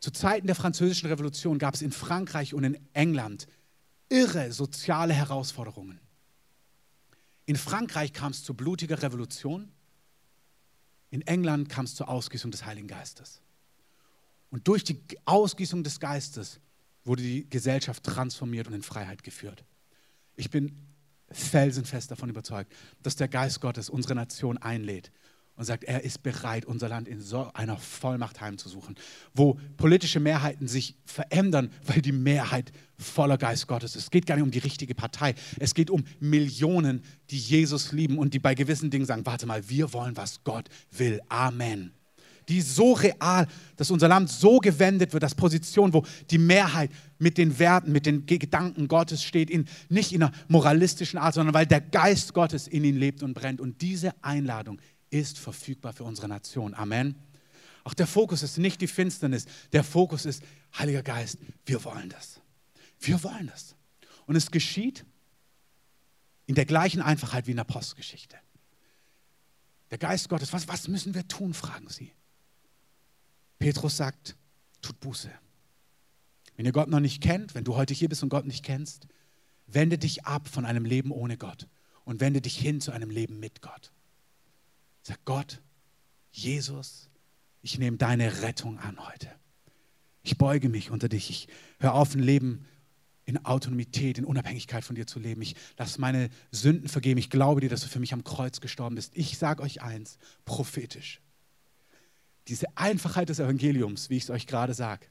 [0.07, 3.49] Zu Zeiten der Französischen Revolution gab es in Frankreich und in England
[4.09, 5.99] irre soziale Herausforderungen.
[7.45, 9.69] In Frankreich kam es zu blutiger Revolution,
[11.11, 13.41] in England kam es zur Ausgießung des Heiligen Geistes.
[14.51, 16.61] Und durch die Ausgießung des Geistes
[17.03, 19.65] wurde die Gesellschaft transformiert und in Freiheit geführt.
[20.37, 20.87] Ich bin
[21.33, 25.11] felsenfest davon überzeugt, dass der Geist Gottes unsere Nation einlädt
[25.57, 28.95] und sagt, er ist bereit, unser Land in so einer Vollmacht heimzusuchen,
[29.35, 34.05] wo politische Mehrheiten sich verändern, weil die Mehrheit voller Geist Gottes ist.
[34.05, 35.35] Es geht gar nicht um die richtige Partei.
[35.59, 39.69] Es geht um Millionen, die Jesus lieben und die bei gewissen Dingen sagen, warte mal,
[39.69, 41.21] wir wollen, was Gott will.
[41.29, 41.93] Amen.
[42.49, 46.91] Die ist so real, dass unser Land so gewendet wird, dass Position, wo die Mehrheit
[47.19, 51.55] mit den Werten, mit den Gedanken Gottes steht, in, nicht in einer moralistischen Art, sondern
[51.55, 53.61] weil der Geist Gottes in ihn lebt und brennt.
[53.61, 54.79] Und diese Einladung
[55.21, 56.75] ist verfügbar für unsere Nation.
[56.75, 57.15] Amen.
[57.85, 59.47] Auch der Fokus ist nicht die Finsternis.
[59.73, 60.43] Der Fokus ist,
[60.77, 62.41] Heiliger Geist, wir wollen das.
[63.01, 63.77] Wir wollen das.
[64.27, 65.05] Und es geschieht
[66.47, 68.37] in der gleichen Einfachheit wie in der Postgeschichte.
[69.91, 72.13] Der Geist Gottes, was, was müssen wir tun, fragen sie.
[73.59, 74.37] Petrus sagt,
[74.83, 75.31] tut Buße.
[76.57, 79.07] Wenn ihr Gott noch nicht kennt, wenn du heute hier bist und Gott nicht kennst,
[79.67, 81.69] wende dich ab von einem Leben ohne Gott
[82.05, 83.93] und wende dich hin zu einem Leben mit Gott.
[85.07, 85.63] Sag Gott,
[86.33, 87.09] Jesus,
[87.63, 89.31] ich nehme deine Rettung an heute.
[90.25, 91.31] Ich beuge mich unter dich.
[91.31, 92.67] Ich höre auf, ein Leben
[93.25, 95.43] in Autonomität, in Unabhängigkeit von dir zu leben.
[95.43, 97.19] Ich lasse meine Sünden vergeben.
[97.19, 99.17] Ich glaube dir, dass du für mich am Kreuz gestorben bist.
[99.17, 101.21] Ich sage euch eins, prophetisch.
[102.49, 105.07] Diese Einfachheit des Evangeliums, wie ich es euch gerade sage,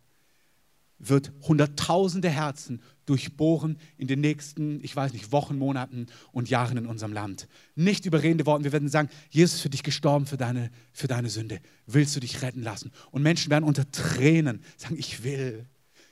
[1.00, 6.88] wird hunderttausende Herzen durchbohren in den nächsten, ich weiß nicht, Wochen, Monaten und Jahren in
[6.88, 7.48] unserem Land.
[7.76, 8.64] Nicht überredende Worte.
[8.64, 11.60] Wir werden sagen, Jesus ist für dich gestorben, für deine, für deine Sünde.
[11.86, 12.92] Willst du dich retten lassen?
[13.12, 15.66] Und Menschen werden unter Tränen sagen, ich will,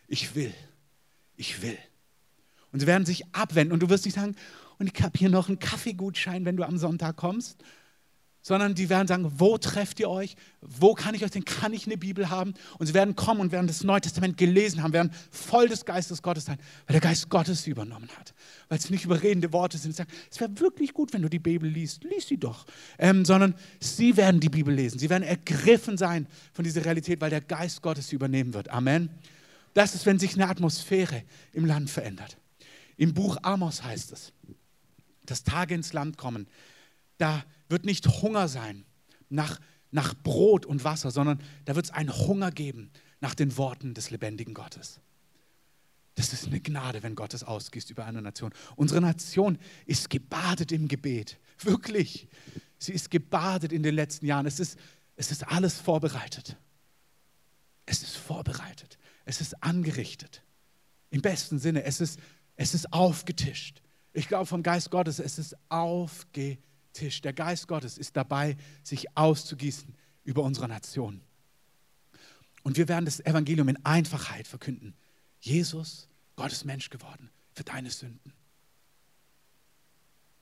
[0.07, 0.53] ich will,
[1.35, 1.77] ich will.
[2.71, 4.35] Und sie werden sich abwenden und du wirst nicht sagen,
[4.79, 7.63] und ich habe hier noch einen Kaffeegutschein, wenn du am Sonntag kommst
[8.43, 10.35] sondern die werden sagen, wo trefft ihr euch?
[10.59, 11.45] Wo kann ich euch denn?
[11.45, 12.53] Kann ich eine Bibel haben?
[12.77, 16.21] Und sie werden kommen und werden das Neue Testament gelesen haben, werden voll des Geistes
[16.21, 18.33] Gottes sein, weil der Geist Gottes sie übernommen hat.
[18.67, 19.93] Weil es nicht überredende Worte sind.
[19.93, 22.03] Sie sagen, es wäre wirklich gut, wenn du die Bibel liest.
[22.03, 22.65] Lies sie doch.
[22.99, 24.99] Ähm, sondern sie werden die Bibel lesen.
[24.99, 28.69] Sie werden ergriffen sein von dieser Realität, weil der Geist Gottes sie übernehmen wird.
[28.69, 29.09] Amen.
[29.73, 32.37] Das ist, wenn sich eine Atmosphäre im Land verändert.
[32.97, 34.33] Im Buch Amos heißt es,
[35.25, 36.47] dass Tage ins Land kommen,
[37.17, 37.43] da
[37.73, 38.85] wird nicht Hunger sein
[39.29, 39.59] nach,
[39.91, 44.11] nach Brot und Wasser, sondern da wird es einen Hunger geben nach den Worten des
[44.11, 45.01] lebendigen Gottes.
[46.15, 48.53] Das ist eine Gnade, wenn Gott es ausgießt über eine Nation.
[48.75, 49.57] Unsere Nation
[49.87, 51.39] ist gebadet im Gebet.
[51.59, 52.27] Wirklich.
[52.77, 54.45] Sie ist gebadet in den letzten Jahren.
[54.45, 54.77] Es ist,
[55.15, 56.55] es ist alles vorbereitet.
[57.87, 58.99] Es ist vorbereitet.
[59.25, 60.43] Es ist angerichtet.
[61.09, 61.83] Im besten Sinne.
[61.83, 62.19] Es ist,
[62.55, 63.81] es ist aufgetischt.
[64.13, 66.61] Ich glaube vom Geist Gottes, es ist aufgetischt.
[66.93, 67.21] Tisch.
[67.21, 71.21] Der Geist Gottes ist dabei, sich auszugießen über unsere Nation.
[72.63, 74.95] Und wir werden das Evangelium in Einfachheit verkünden.
[75.39, 78.33] Jesus, Gott ist Mensch geworden für deine Sünden.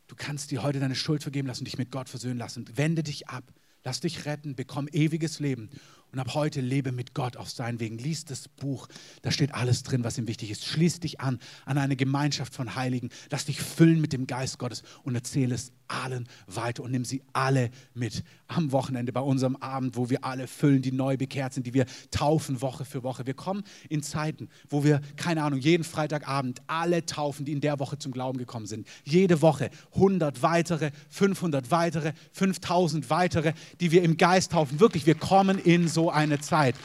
[0.07, 2.65] Du kannst dir heute deine Schuld vergeben lassen, dich mit Gott versöhnen lassen.
[2.75, 3.51] Wende dich ab,
[3.83, 5.69] lass dich retten, bekomm ewiges Leben
[6.11, 7.97] Und ab heute lebe mit Gott auf seinen Wegen.
[7.97, 8.89] Lies das Buch,
[9.21, 10.65] da steht alles drin, was ihm wichtig ist.
[10.65, 13.09] Schließ dich an an eine Gemeinschaft von Heiligen.
[13.29, 17.21] Lass dich füllen mit dem Geist Gottes und erzähle es allen weiter und nimm sie
[17.33, 21.67] alle mit am Wochenende bei unserem Abend, wo wir alle füllen, die neu bekehrt sind,
[21.67, 23.25] die wir taufen Woche für Woche.
[23.25, 27.79] Wir kommen in Zeiten, wo wir, keine Ahnung, jeden Freitagabend alle taufen, die in der
[27.79, 28.87] Woche zum Glauben gekommen sind.
[29.03, 34.79] Jede Woche 100 weitere, 500 weitere, 5000 weitere, die wir im Geist taufen.
[34.79, 36.75] Wirklich, wir kommen in so eine Zeit.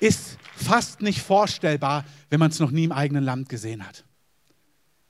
[0.00, 4.05] Ist fast nicht vorstellbar, wenn man es noch nie im eigenen Land gesehen hat.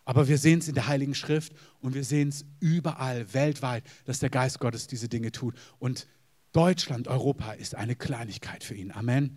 [0.07, 4.21] Aber wir sehen es in der Heiligen Schrift und wir sehen es überall weltweit, dass
[4.21, 5.57] der Geist Gottes diese Dinge tut.
[5.81, 6.07] Und
[6.53, 8.93] Deutschland, Europa ist eine Kleinigkeit für ihn.
[8.93, 9.37] Amen.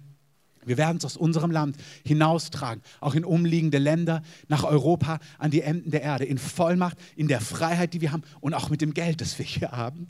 [0.63, 5.61] Wir werden es aus unserem Land hinaustragen, auch in umliegende Länder, nach Europa, an die
[5.61, 8.93] Enden der Erde, in Vollmacht, in der Freiheit, die wir haben und auch mit dem
[8.93, 10.07] Geld, das wir hier haben.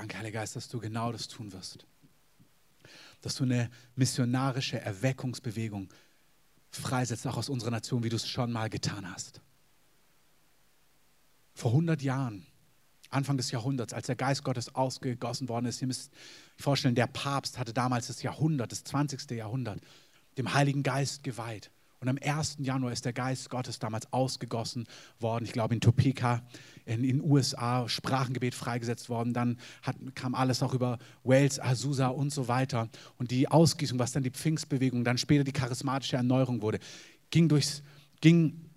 [0.00, 1.84] Danke, Heiliger Geist, dass du genau das tun wirst.
[3.20, 5.90] Dass du eine missionarische Erweckungsbewegung
[6.70, 9.42] freisetzt, auch aus unserer Nation, wie du es schon mal getan hast.
[11.52, 12.46] Vor 100 Jahren,
[13.10, 16.10] Anfang des Jahrhunderts, als der Geist Gottes ausgegossen worden ist, ihr müsst
[16.56, 19.30] euch vorstellen, der Papst hatte damals das Jahrhundert, das 20.
[19.32, 19.82] Jahrhundert,
[20.38, 21.70] dem Heiligen Geist geweiht.
[22.00, 22.56] Und am 1.
[22.60, 24.86] Januar ist der Geist Gottes damals ausgegossen
[25.18, 25.44] worden.
[25.44, 26.42] Ich glaube in Topeka
[26.86, 29.34] in den USA, Sprachengebet freigesetzt worden.
[29.34, 32.88] Dann hat, kam alles auch über Wales, Azusa und so weiter.
[33.18, 36.78] Und die Ausgießung, was dann die Pfingstbewegung, dann später die charismatische Erneuerung wurde,
[37.30, 37.82] ging durchs,
[38.22, 38.69] ging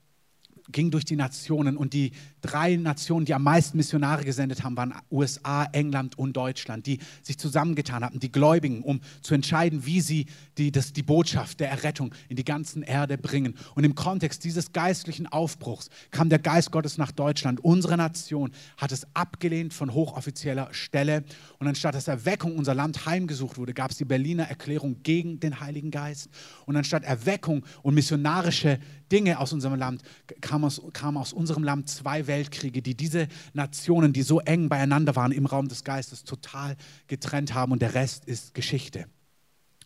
[0.74, 2.12] ging durch die Nationen und die
[2.42, 7.38] drei Nationen, die am meisten Missionare gesendet haben, waren USA, England und Deutschland, die sich
[7.38, 10.26] zusammengetan hatten, die Gläubigen, um zu entscheiden, wie sie
[10.58, 13.56] die, das, die Botschaft der Errettung in die ganzen Erde bringen.
[13.76, 17.64] Und im Kontext dieses geistlichen Aufbruchs kam der Geist Gottes nach Deutschland.
[17.64, 21.24] Unsere Nation hat es abgelehnt von hochoffizieller Stelle.
[21.60, 25.60] Und anstatt dass Erweckung unser Land heimgesucht wurde, gab es die Berliner Erklärung gegen den
[25.60, 26.30] Heiligen Geist.
[26.66, 28.80] Und anstatt Erweckung und missionarische
[29.14, 30.02] Dinge aus unserem Land
[30.42, 35.16] kamen aus, kam aus unserem Land zwei Weltkriege, die diese Nationen, die so eng beieinander
[35.16, 36.76] waren im Raum des Geistes, total
[37.08, 39.06] getrennt haben und der Rest ist Geschichte.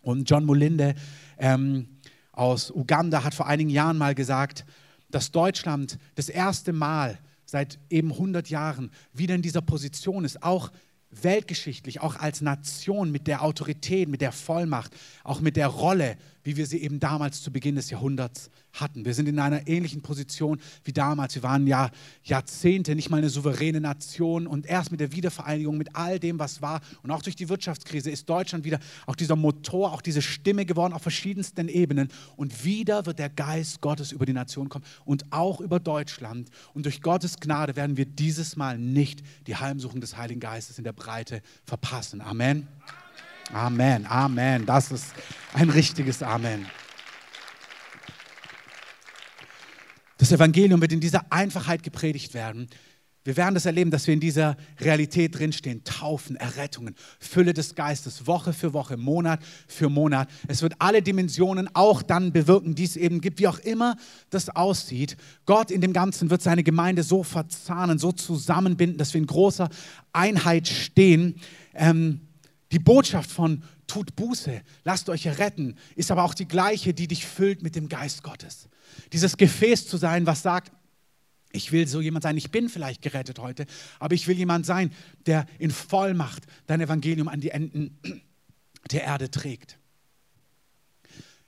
[0.02, 0.96] Und John Molinde
[1.38, 2.00] ähm,
[2.32, 4.66] aus Uganda hat vor einigen Jahren mal gesagt,
[5.12, 10.72] dass Deutschland das erste Mal seit eben 100 Jahren wieder in dieser Position ist, auch
[11.12, 16.18] weltgeschichtlich, auch als Nation mit der Autorität, mit der Vollmacht, auch mit der Rolle,
[16.48, 19.04] wie wir sie eben damals zu Beginn des Jahrhunderts hatten.
[19.04, 21.36] Wir sind in einer ähnlichen Position wie damals.
[21.36, 21.92] Wir waren ja
[22.24, 26.62] Jahrzehnte nicht mal eine souveräne Nation und erst mit der Wiedervereinigung, mit all dem, was
[26.62, 30.66] war und auch durch die Wirtschaftskrise ist Deutschland wieder auch dieser Motor, auch diese Stimme
[30.66, 32.08] geworden auf verschiedensten Ebenen.
[32.38, 36.50] Und wieder wird der Geist Gottes über die Nation kommen und auch über Deutschland.
[36.74, 40.86] Und durch Gottes Gnade werden wir dieses Mal nicht die Heimsuchung des Heiligen Geistes in
[40.86, 42.22] der Breite verpassen.
[42.22, 42.70] Amen.
[43.54, 44.66] Amen, Amen.
[44.66, 45.14] Das ist
[45.54, 46.66] ein richtiges Amen.
[50.18, 52.68] Das Evangelium wird in dieser Einfachheit gepredigt werden.
[53.24, 55.84] Wir werden das erleben, dass wir in dieser Realität drinstehen.
[55.84, 60.30] Taufen, Errettungen, Fülle des Geistes, Woche für Woche, Monat für Monat.
[60.48, 63.98] Es wird alle Dimensionen auch dann bewirken, die es eben gibt, wie auch immer
[64.30, 65.18] das aussieht.
[65.46, 69.70] Gott in dem Ganzen wird seine Gemeinde so verzahnen, so zusammenbinden, dass wir in großer
[70.14, 71.36] Einheit stehen.
[71.76, 72.27] Ähm,
[72.72, 77.26] die Botschaft von tut Buße, lasst euch erretten, ist aber auch die gleiche, die dich
[77.26, 78.68] füllt mit dem Geist Gottes.
[79.14, 80.72] Dieses Gefäß zu sein, was sagt,
[81.54, 83.66] ich will so jemand sein, ich bin vielleicht gerettet heute,
[84.00, 84.92] aber ich will jemand sein,
[85.26, 87.98] der in Vollmacht dein Evangelium an die Enden
[88.92, 89.78] der Erde trägt.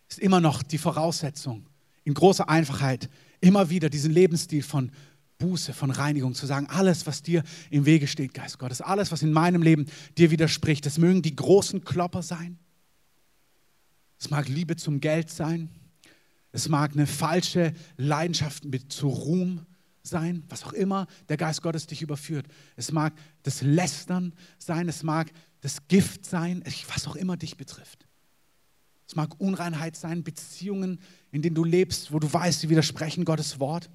[0.07, 1.67] Ist immer noch die Voraussetzung,
[2.05, 3.09] in großer Einfachheit,
[3.41, 4.91] immer wieder diesen Lebensstil von
[5.39, 9.23] Buße, von Reinigung zu sagen, alles, was dir im Wege steht, Geist Gottes, alles, was
[9.23, 9.87] in meinem Leben
[10.17, 12.59] dir widerspricht, das mögen die großen Klopper sein,
[14.19, 15.69] es mag Liebe zum Geld sein,
[16.51, 19.65] es mag eine falsche Leidenschaft mit zu Ruhm
[20.03, 22.47] sein, was auch immer der Geist Gottes dich überführt.
[22.75, 23.13] Es mag
[23.43, 25.31] das Lästern sein, es mag
[25.61, 26.63] das Gift sein,
[26.93, 28.07] was auch immer dich betrifft.
[29.07, 30.99] Es mag Unreinheit sein, Beziehungen,
[31.31, 33.89] in denen du lebst, wo du weißt, sie widersprechen Gottes Wort.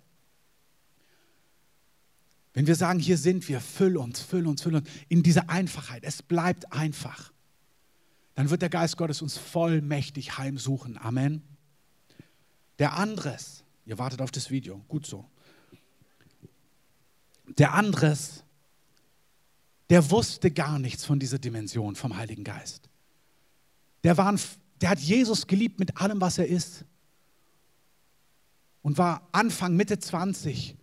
[2.54, 6.04] Wenn wir sagen, hier sind wir, füll uns, füll uns, füll uns, in dieser Einfachheit,
[6.04, 7.32] es bleibt einfach,
[8.36, 10.96] dann wird der Geist Gottes uns vollmächtig heimsuchen.
[10.96, 11.42] Amen.
[12.78, 15.28] Der Andres, ihr wartet auf das Video, gut so.
[17.58, 18.44] Der Andres,
[19.90, 22.88] der wusste gar nichts von dieser Dimension vom Heiligen Geist.
[24.04, 24.40] Der, war ein,
[24.80, 26.84] der hat Jesus geliebt mit allem, was er ist.
[28.82, 30.76] Und war Anfang, Mitte 20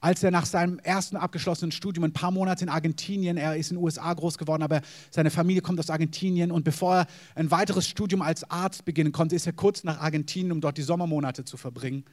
[0.00, 3.76] als er nach seinem ersten abgeschlossenen Studium ein paar Monate in Argentinien, er ist in
[3.76, 4.80] den USA groß geworden, aber
[5.10, 9.34] seine Familie kommt aus Argentinien und bevor er ein weiteres Studium als Arzt beginnen konnte,
[9.34, 12.04] ist er kurz nach Argentinien, um dort die Sommermonate zu verbringen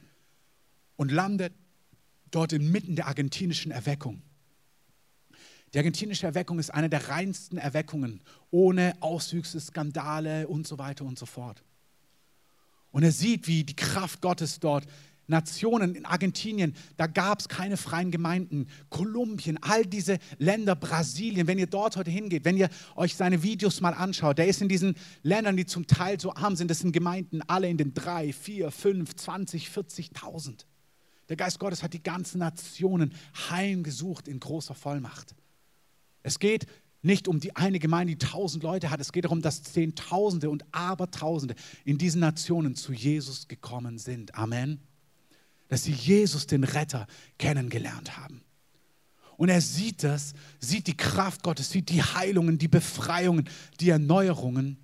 [0.96, 1.52] und landet
[2.30, 4.22] dort inmitten der argentinischen Erweckung.
[5.72, 8.20] Die argentinische Erweckung ist eine der reinsten Erweckungen,
[8.50, 11.62] ohne Auswüchse, Skandale und so weiter und so fort.
[12.90, 14.86] Und er sieht, wie die Kraft Gottes dort
[15.28, 18.68] Nationen, in Argentinien, da gab es keine freien Gemeinden.
[18.90, 23.80] Kolumbien, all diese Länder, Brasilien, wenn ihr dort heute hingeht, wenn ihr euch seine Videos
[23.80, 26.92] mal anschaut, der ist in diesen Ländern, die zum Teil so arm sind, das sind
[26.92, 30.64] Gemeinden alle in den drei, vier, fünf, 20, 40.000.
[31.28, 33.12] Der Geist Gottes hat die ganzen Nationen
[33.50, 35.34] heimgesucht in großer Vollmacht.
[36.22, 36.66] Es geht
[37.02, 39.00] nicht um die eine Gemeinde, die tausend Leute hat.
[39.00, 41.54] Es geht darum, dass Zehntausende und Abertausende
[41.84, 44.34] in diesen Nationen zu Jesus gekommen sind.
[44.34, 44.85] Amen
[45.68, 47.06] dass sie Jesus, den Retter,
[47.38, 48.42] kennengelernt haben.
[49.36, 53.48] Und er sieht das, sieht die Kraft Gottes, sieht die Heilungen, die Befreiungen,
[53.80, 54.78] die Erneuerungen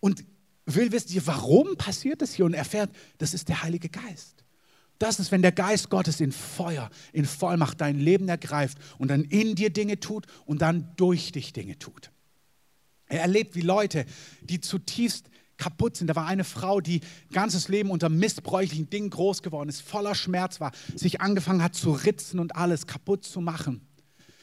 [0.00, 0.24] und
[0.66, 4.44] will wissen, warum passiert das hier und erfährt, das ist der Heilige Geist.
[4.98, 9.24] Das ist, wenn der Geist Gottes in Feuer, in Vollmacht dein Leben ergreift und dann
[9.24, 12.10] in dir Dinge tut und dann durch dich Dinge tut.
[13.06, 14.06] Er erlebt, wie Leute,
[14.40, 15.28] die zutiefst
[15.64, 16.08] kaputt sind.
[16.08, 17.00] Da war eine Frau, die
[17.32, 21.92] ganzes Leben unter missbräuchlichen Dingen groß geworden ist, voller Schmerz war, sich angefangen hat zu
[21.92, 23.80] ritzen und alles kaputt zu machen.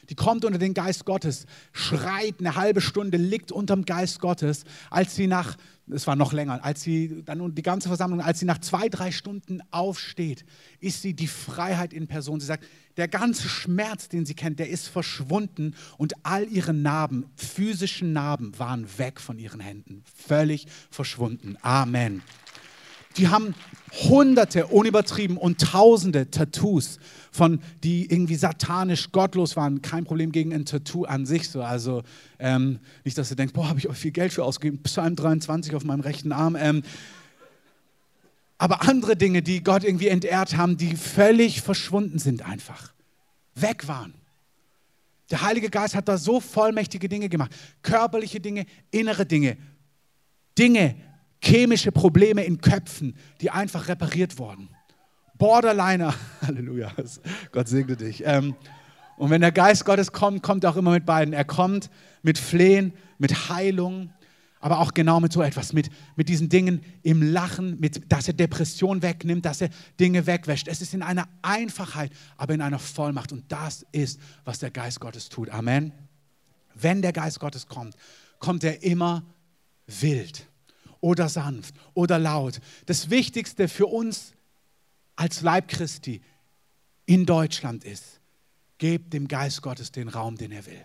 [0.08, 5.14] Die kommt unter den Geist Gottes, schreit eine halbe Stunde, liegt unterm Geist Gottes, als
[5.14, 5.56] sie nach,
[5.90, 9.10] es war noch länger, als sie dann die ganze Versammlung, als sie nach zwei, drei
[9.10, 10.44] Stunden aufsteht,
[10.80, 12.40] ist sie die Freiheit in Person.
[12.40, 12.64] Sie sagt,
[12.96, 18.58] der ganze Schmerz, den sie kennt, der ist verschwunden und all ihre Narben, physischen Narben,
[18.58, 20.04] waren weg von ihren Händen.
[20.14, 21.56] Völlig verschwunden.
[21.62, 22.22] Amen.
[23.16, 23.54] Die haben
[23.92, 26.98] hunderte, unübertrieben und tausende Tattoos
[27.30, 29.82] von, die irgendwie satanisch gottlos waren.
[29.82, 31.48] Kein Problem gegen ein Tattoo an sich.
[31.48, 31.62] So.
[31.62, 32.02] Also
[32.38, 34.82] ähm, nicht, dass ihr denkt, boah, habe ich euch viel Geld für ausgegeben.
[34.82, 36.56] Psalm 23 auf meinem rechten Arm.
[36.58, 36.82] Ähm,
[38.56, 42.92] aber andere Dinge, die Gott irgendwie entehrt haben, die völlig verschwunden sind einfach,
[43.54, 44.14] weg waren.
[45.30, 47.50] Der Heilige Geist hat da so vollmächtige Dinge gemacht,
[47.82, 49.56] körperliche Dinge, innere Dinge,
[50.56, 50.94] Dinge,
[51.42, 54.70] chemische Probleme in Köpfen, die einfach repariert wurden.
[55.36, 56.92] Borderliner, Halleluja,
[57.50, 58.22] Gott segne dich.
[58.24, 58.54] Ähm,
[59.16, 61.34] und wenn der Geist Gottes kommt, kommt er auch immer mit beiden.
[61.34, 61.90] Er kommt
[62.22, 64.10] mit Flehen, mit Heilung,
[64.60, 68.34] aber auch genau mit so etwas, mit, mit diesen Dingen im Lachen, mit, dass er
[68.34, 70.68] Depression wegnimmt, dass er Dinge wegwäscht.
[70.68, 73.32] Es ist in einer Einfachheit, aber in einer Vollmacht.
[73.32, 75.50] Und das ist, was der Geist Gottes tut.
[75.50, 75.92] Amen.
[76.74, 77.96] Wenn der Geist Gottes kommt,
[78.38, 79.24] kommt er immer
[79.86, 80.46] wild
[81.02, 82.60] oder sanft oder laut.
[82.86, 84.32] Das Wichtigste für uns
[85.16, 86.22] als Leib Christi
[87.04, 88.20] in Deutschland ist,
[88.78, 90.82] gebt dem Geist Gottes den Raum, den er will.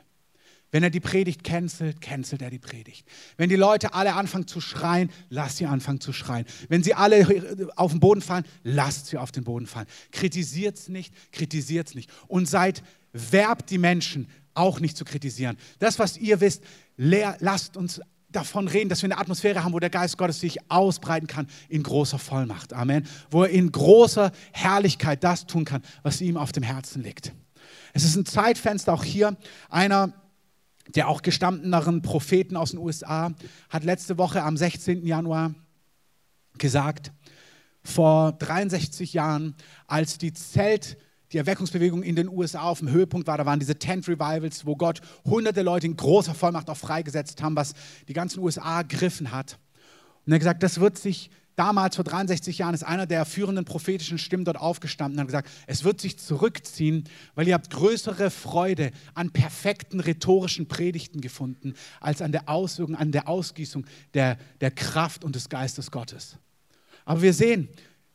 [0.70, 3.08] Wenn er die Predigt cancelt, cancelt er die Predigt.
[3.38, 6.46] Wenn die Leute alle anfangen zu schreien, lasst sie anfangen zu schreien.
[6.68, 9.88] Wenn sie alle auf den Boden fallen, lasst sie auf den Boden fallen.
[10.12, 12.12] Kritisiert es nicht, kritisiert es nicht.
[12.28, 15.58] Und seid, werbt die Menschen auch nicht zu kritisieren.
[15.80, 16.64] Das, was ihr wisst,
[16.98, 21.28] lasst uns davon reden, dass wir eine Atmosphäre haben, wo der Geist Gottes sich ausbreiten
[21.28, 22.74] kann in großer Vollmacht.
[22.74, 23.08] Amen.
[23.32, 27.34] Wo er in großer Herrlichkeit das tun kann, was ihm auf dem Herzen liegt.
[27.94, 29.38] Es ist ein Zeitfenster auch hier.
[29.70, 30.14] Einer
[30.96, 33.34] der auch gestandeneren Propheten aus den USA,
[33.70, 35.06] hat letzte Woche am 16.
[35.06, 35.54] Januar
[36.58, 37.12] gesagt,
[37.84, 39.56] vor 63 Jahren,
[39.86, 40.98] als die Zelt,
[41.34, 44.76] die Erweckungsbewegung in den USA auf dem Höhepunkt war, da waren diese Tent Revivals, wo
[44.76, 47.74] Gott hunderte Leute in großer Vollmacht auch freigesetzt haben, was
[48.08, 49.58] die ganzen USA ergriffen hat.
[50.26, 53.66] Und er hat gesagt, das wird sich damals vor 63 Jahren ist einer der führenden
[53.66, 57.06] prophetischen Stimmen dort aufgestanden und hat gesagt, es wird sich zurückziehen,
[57.36, 63.12] weil ihr habt größere Freude an perfekten rhetorischen Predigten gefunden, als an der Auswirkung, an
[63.12, 66.38] der Ausgießung der, der Kraft und des Geistes Gottes.
[67.06, 67.70] Aber wir sehen,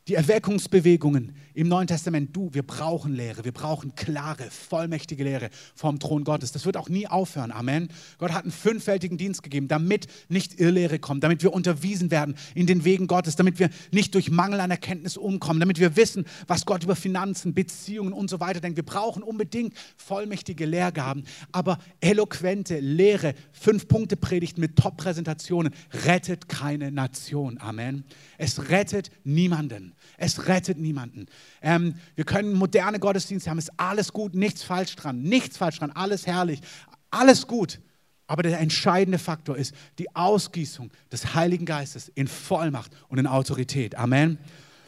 [0.07, 5.99] die Erweckungsbewegungen im Neuen Testament, du, wir brauchen Lehre, wir brauchen klare, vollmächtige Lehre vom
[5.99, 6.51] Thron Gottes.
[6.51, 7.51] Das wird auch nie aufhören.
[7.51, 7.89] Amen.
[8.17, 12.67] Gott hat einen fünffältigen Dienst gegeben, damit nicht Irrlehre kommt, damit wir unterwiesen werden in
[12.67, 16.65] den Wegen Gottes, damit wir nicht durch Mangel an Erkenntnis umkommen, damit wir wissen, was
[16.65, 18.77] Gott über Finanzen, Beziehungen und so weiter denkt.
[18.77, 25.73] Wir brauchen unbedingt vollmächtige Lehrgaben, aber eloquente Lehre, fünf Punkte Predigt mit Top-Präsentationen
[26.05, 27.57] rettet keine Nation.
[27.59, 28.03] Amen.
[28.37, 29.93] Es rettet niemanden.
[30.17, 31.27] Es rettet niemanden.
[31.61, 35.91] Ähm, wir können moderne Gottesdienste haben, ist alles gut, nichts falsch dran, nichts falsch dran,
[35.91, 36.61] alles herrlich,
[37.09, 37.79] alles gut.
[38.27, 43.95] Aber der entscheidende Faktor ist die Ausgießung des Heiligen Geistes in Vollmacht und in Autorität.
[43.95, 44.37] Amen.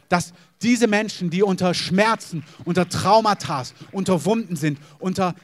[0.08, 0.32] Dass
[0.62, 5.34] diese Menschen, die unter Schmerzen, unter Traumata, unter Wunden sind, unter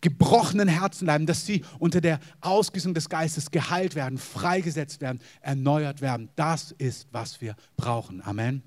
[0.00, 6.00] gebrochenen Herzen bleiben, dass sie unter der Ausgießung des Geistes geheilt werden, freigesetzt werden, erneuert
[6.00, 6.30] werden.
[6.36, 8.22] Das ist, was wir brauchen.
[8.24, 8.62] Amen.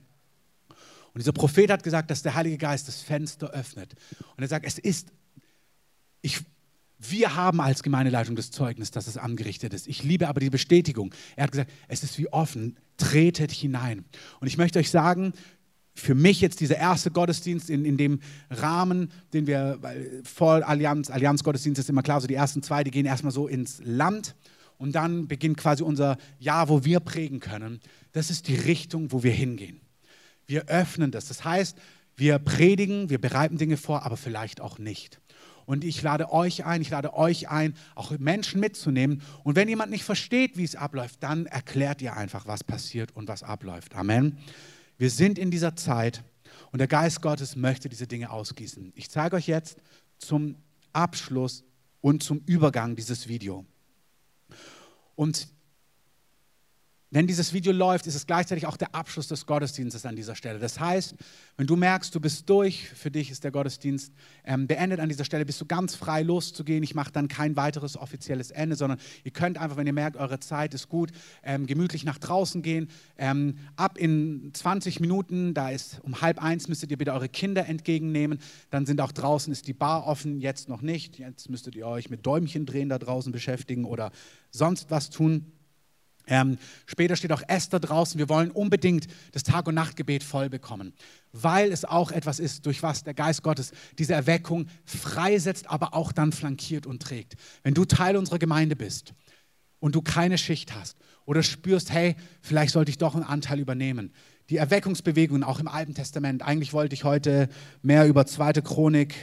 [1.14, 3.94] Und dieser Prophet hat gesagt, dass der Heilige Geist das Fenster öffnet.
[4.36, 5.10] Und er sagt, es ist,
[6.22, 6.40] ich,
[6.98, 9.88] wir haben als Gemeindeleitung das Zeugnis, dass es angerichtet ist.
[9.88, 11.14] Ich liebe aber die Bestätigung.
[11.36, 14.06] Er hat gesagt, es ist wie offen, tretet hinein.
[14.40, 15.34] Und ich möchte euch sagen,
[15.96, 19.80] für mich jetzt dieser erste Gottesdienst in, in dem Rahmen, den wir
[20.24, 23.80] vor Allianz, Allianz-Gottesdienst ist immer klar, so die ersten zwei, die gehen erstmal so ins
[23.84, 24.36] Land
[24.78, 27.80] und dann beginnt quasi unser Jahr, wo wir prägen können.
[28.12, 29.83] Das ist die Richtung, wo wir hingehen.
[30.48, 31.28] Wir öffnen das.
[31.28, 31.78] Das heißt,
[32.16, 35.20] wir predigen, wir bereiten Dinge vor, aber vielleicht auch nicht.
[35.66, 39.22] Und ich lade euch ein, ich lade euch ein, auch Menschen mitzunehmen.
[39.44, 43.28] Und wenn jemand nicht versteht, wie es abläuft, dann erklärt ihr einfach, was passiert und
[43.28, 43.96] was abläuft.
[43.96, 44.38] Amen.
[44.98, 46.24] Wir sind in dieser Zeit
[46.72, 48.92] und der Geist Gottes möchte diese Dinge ausgießen.
[48.96, 49.78] Ich zeige euch jetzt
[50.18, 50.56] zum
[50.92, 51.64] Abschluss
[52.02, 53.66] und zum Übergang dieses Video.
[55.16, 55.48] Und
[57.14, 60.58] wenn dieses Video läuft, ist es gleichzeitig auch der Abschluss des Gottesdienstes an dieser Stelle.
[60.58, 61.14] Das heißt,
[61.58, 64.12] wenn du merkst, du bist durch, für dich ist der Gottesdienst
[64.44, 66.82] ähm, beendet an dieser Stelle, bist du ganz frei loszugehen.
[66.82, 70.40] Ich mache dann kein weiteres offizielles Ende, sondern ihr könnt einfach, wenn ihr merkt, eure
[70.40, 71.12] Zeit ist gut,
[71.44, 72.90] ähm, gemütlich nach draußen gehen.
[73.16, 77.68] Ähm, ab in 20 Minuten, da ist um halb eins, müsstet ihr bitte eure Kinder
[77.68, 78.40] entgegennehmen.
[78.72, 81.20] Dann sind auch draußen, ist die Bar offen, jetzt noch nicht.
[81.20, 84.12] Jetzt müsstet ihr euch mit Däumchen drehen da draußen beschäftigen oder
[84.50, 85.53] sonst was tun.
[86.28, 88.18] Ähm, später steht auch Esther draußen.
[88.18, 90.94] Wir wollen unbedingt das Tag- und Nachtgebet voll bekommen,
[91.32, 96.12] weil es auch etwas ist, durch was der Geist Gottes diese Erweckung freisetzt, aber auch
[96.12, 97.36] dann flankiert und trägt.
[97.64, 99.14] Wenn du Teil unserer Gemeinde bist
[99.80, 104.14] und du keine Schicht hast oder spürst, hey, vielleicht sollte ich doch einen Anteil übernehmen.
[104.50, 106.42] Die Erweckungsbewegungen auch im Alten Testament.
[106.42, 107.50] Eigentlich wollte ich heute
[107.82, 108.54] mehr über 2.
[108.62, 109.16] Chronik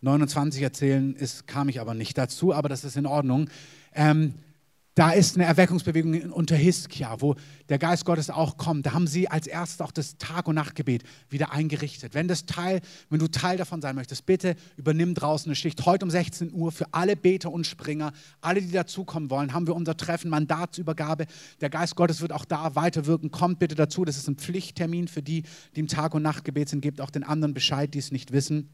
[0.00, 3.50] 29 erzählen, ist, kam ich aber nicht dazu, aber das ist in Ordnung.
[3.92, 4.34] Ähm,
[4.98, 7.36] da ist eine Erweckungsbewegung unter Hiskia, wo
[7.68, 8.84] der Geist Gottes auch kommt.
[8.84, 12.14] Da haben sie als erstes auch das Tag- und Nachtgebet wieder eingerichtet.
[12.14, 15.86] Wenn, das Teil, wenn du Teil davon sein möchtest, bitte übernimm draußen eine Schicht.
[15.86, 19.76] Heute um 16 Uhr für alle Beter und Springer, alle, die dazukommen wollen, haben wir
[19.76, 21.26] unser Treffen, Mandatsübergabe.
[21.60, 23.30] Der Geist Gottes wird auch da weiterwirken.
[23.30, 24.04] Kommt bitte dazu.
[24.04, 25.44] Das ist ein Pflichttermin für die,
[25.76, 26.80] die im Tag- und Nachtgebet sind.
[26.80, 28.68] Gebt auch den anderen Bescheid, die es nicht wissen.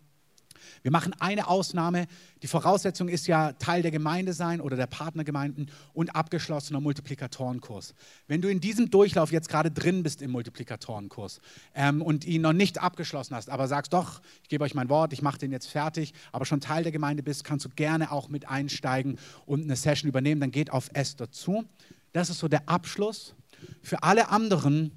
[0.82, 2.06] Wir machen eine Ausnahme.
[2.42, 7.94] Die Voraussetzung ist ja Teil der Gemeinde sein oder der Partnergemeinden und abgeschlossener Multiplikatorenkurs.
[8.26, 11.40] Wenn du in diesem Durchlauf jetzt gerade drin bist im Multiplikatorenkurs
[11.74, 15.12] ähm, und ihn noch nicht abgeschlossen hast, aber sagst doch, ich gebe euch mein Wort,
[15.12, 18.28] ich mache den jetzt fertig, aber schon Teil der Gemeinde bist, kannst du gerne auch
[18.28, 20.40] mit einsteigen und eine Session übernehmen.
[20.40, 21.64] Dann geht auf S dazu.
[22.12, 23.34] Das ist so der Abschluss.
[23.82, 24.92] Für alle anderen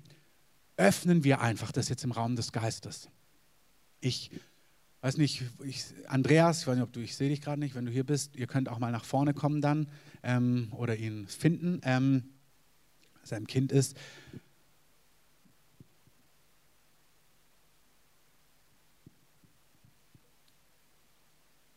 [0.78, 3.10] öffnen wir einfach das jetzt im Raum des Geistes.
[4.00, 4.32] Ich
[5.02, 7.86] weiß nicht, ich, Andreas, ich weiß nicht, ob du, ich sehe dich gerade nicht, wenn
[7.86, 9.88] du hier bist, ihr könnt auch mal nach vorne kommen dann
[10.24, 12.24] ähm, oder ihn finden, ähm,
[13.24, 13.96] sein Kind ist.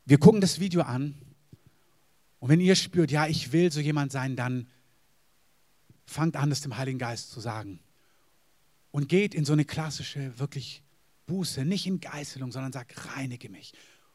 [0.07, 1.15] Wir gucken das Video an
[2.41, 4.67] und wenn ihr spürt, ja, ich will so jemand sein, dann
[6.05, 7.81] fangt an, es dem Heiligen Geist zu sagen
[8.91, 10.83] und geht in so eine klassische, wirklich
[11.31, 13.73] Buße, nicht in Geißelung, sondern sag, reinige mich.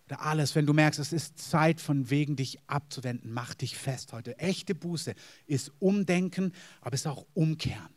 [0.07, 4.11] Oder alles, wenn du merkst, es ist Zeit von wegen dich abzuwenden, mach dich fest
[4.11, 4.37] heute.
[4.37, 5.15] Echte Buße
[5.47, 6.51] ist Umdenken,
[6.81, 7.87] aber es ist auch Umkehren.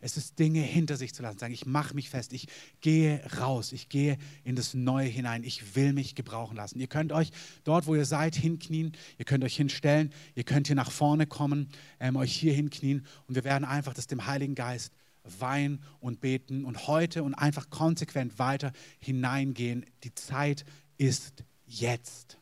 [0.00, 2.48] Es ist Dinge hinter sich zu lassen, sagen, ich mache mich fest, ich
[2.80, 6.80] gehe raus, ich gehe in das Neue hinein, ich will mich gebrauchen lassen.
[6.80, 7.30] Ihr könnt euch
[7.62, 11.68] dort, wo ihr seid, hinknien, ihr könnt euch hinstellen, ihr könnt hier nach vorne kommen,
[12.00, 14.92] ähm, euch hier hinknien und wir werden einfach das dem Heiligen Geist
[15.40, 19.86] weinen und beten und heute und einfach konsequent weiter hineingehen.
[20.04, 20.64] Die Zeit
[20.98, 22.38] ist jetzt.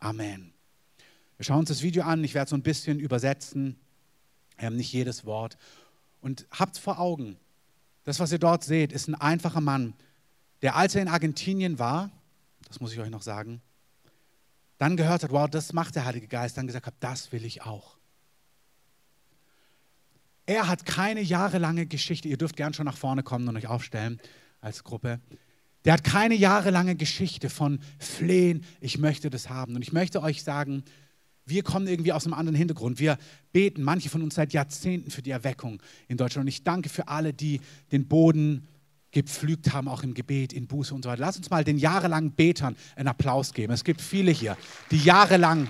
[0.00, 0.52] Amen.
[1.36, 2.22] Wir schauen uns das Video an.
[2.24, 3.76] Ich werde so ein bisschen übersetzen,
[4.58, 5.56] ähm, nicht jedes Wort.
[6.20, 7.36] Und habt vor Augen,
[8.04, 9.94] das, was ihr dort seht, ist ein einfacher Mann,
[10.62, 12.10] der, als er in Argentinien war,
[12.68, 13.60] das muss ich euch noch sagen,
[14.78, 17.62] dann gehört hat, wow, das macht der Heilige Geist, dann gesagt hat, das will ich
[17.62, 17.93] auch.
[20.46, 24.20] Er hat keine jahrelange Geschichte, ihr dürft gern schon nach vorne kommen und euch aufstellen
[24.60, 25.20] als Gruppe.
[25.84, 29.74] Der hat keine jahrelange Geschichte von Flehen, ich möchte das haben.
[29.74, 30.82] Und ich möchte euch sagen,
[31.46, 32.98] wir kommen irgendwie aus einem anderen Hintergrund.
[32.98, 33.18] Wir
[33.52, 36.44] beten, manche von uns seit Jahrzehnten für die Erweckung in Deutschland.
[36.44, 37.60] Und ich danke für alle, die
[37.92, 38.66] den Boden
[39.10, 41.20] gepflügt haben, auch im Gebet, in Buße und so weiter.
[41.20, 43.72] Lass uns mal den jahrelangen Betern einen Applaus geben.
[43.72, 44.56] Es gibt viele hier,
[44.90, 45.68] die jahrelang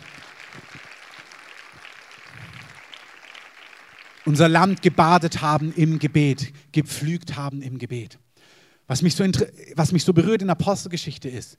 [4.24, 8.18] unser Land gebadet haben im Gebet, gepflügt haben im Gebet.
[8.86, 9.24] Was mich, so,
[9.74, 11.56] was mich so berührt in der Apostelgeschichte ist,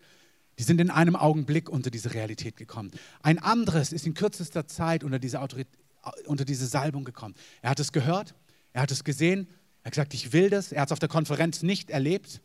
[0.58, 2.92] die sind in einem Augenblick unter diese Realität gekommen.
[3.22, 5.78] Ein anderes ist in kürzester Zeit unter diese, Autorität,
[6.28, 7.36] unter diese Salbung gekommen.
[7.62, 8.36] Er hat es gehört,
[8.72, 9.48] er hat es gesehen,
[9.84, 10.72] er hat gesagt, ich will das.
[10.72, 12.42] Er hat es auf der Konferenz nicht erlebt,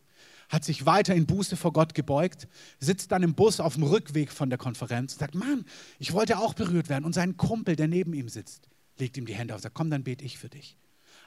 [0.49, 2.47] hat sich weiter in Buße vor Gott gebeugt,
[2.79, 5.65] sitzt dann im Bus auf dem Rückweg von der Konferenz und sagt, Mann,
[5.97, 7.05] ich wollte auch berührt werden.
[7.05, 8.67] Und sein Kumpel, der neben ihm sitzt,
[8.97, 10.77] legt ihm die Hände auf sagt, komm, dann bete ich für dich.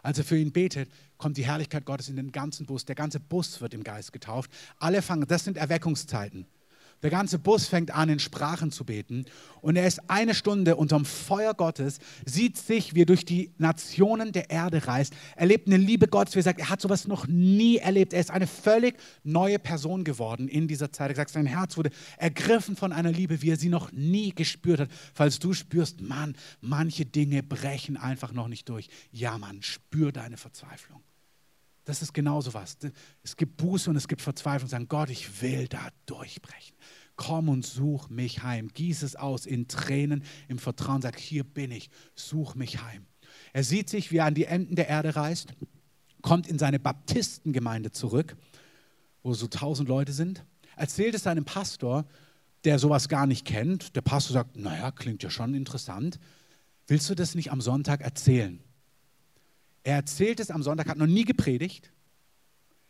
[0.02, 2.84] Als er für ihn betet, kommt die Herrlichkeit Gottes in den ganzen Bus.
[2.84, 4.50] Der ganze Bus wird im Geist getauft.
[4.78, 6.46] Alle fangen, das sind Erweckungszeiten.
[7.04, 9.26] Der ganze Bus fängt an, in Sprachen zu beten.
[9.60, 14.32] Und er ist eine Stunde unterm Feuer Gottes, sieht sich, wie er durch die Nationen
[14.32, 17.76] der Erde reist, erlebt eine Liebe Gottes, wie er sagt, er hat sowas noch nie
[17.76, 18.14] erlebt.
[18.14, 21.10] Er ist eine völlig neue Person geworden in dieser Zeit.
[21.10, 24.80] Er sagt, sein Herz wurde ergriffen von einer Liebe, wie er sie noch nie gespürt
[24.80, 24.88] hat.
[25.12, 28.88] Falls du spürst, Mann, manche Dinge brechen einfach noch nicht durch.
[29.12, 31.02] Ja, Mann, spür deine Verzweiflung.
[31.84, 32.78] Das ist genauso was.
[33.22, 34.70] Es gibt Buße und es gibt Verzweiflung.
[34.70, 36.74] Sagen, Gott, ich will da durchbrechen.
[37.16, 38.70] Komm und such mich heim.
[38.72, 41.02] Gieß es aus in Tränen, im Vertrauen.
[41.02, 41.90] Sag, hier bin ich.
[42.14, 43.06] Such mich heim.
[43.52, 45.54] Er sieht sich, wie er an die Enden der Erde reist,
[46.22, 48.36] kommt in seine Baptistengemeinde zurück,
[49.22, 50.44] wo so tausend Leute sind,
[50.76, 52.06] erzählt es seinem Pastor,
[52.64, 53.94] der sowas gar nicht kennt.
[53.94, 56.18] Der Pastor sagt, naja, klingt ja schon interessant.
[56.86, 58.60] Willst du das nicht am Sonntag erzählen?
[59.82, 61.92] Er erzählt es am Sonntag, hat noch nie gepredigt,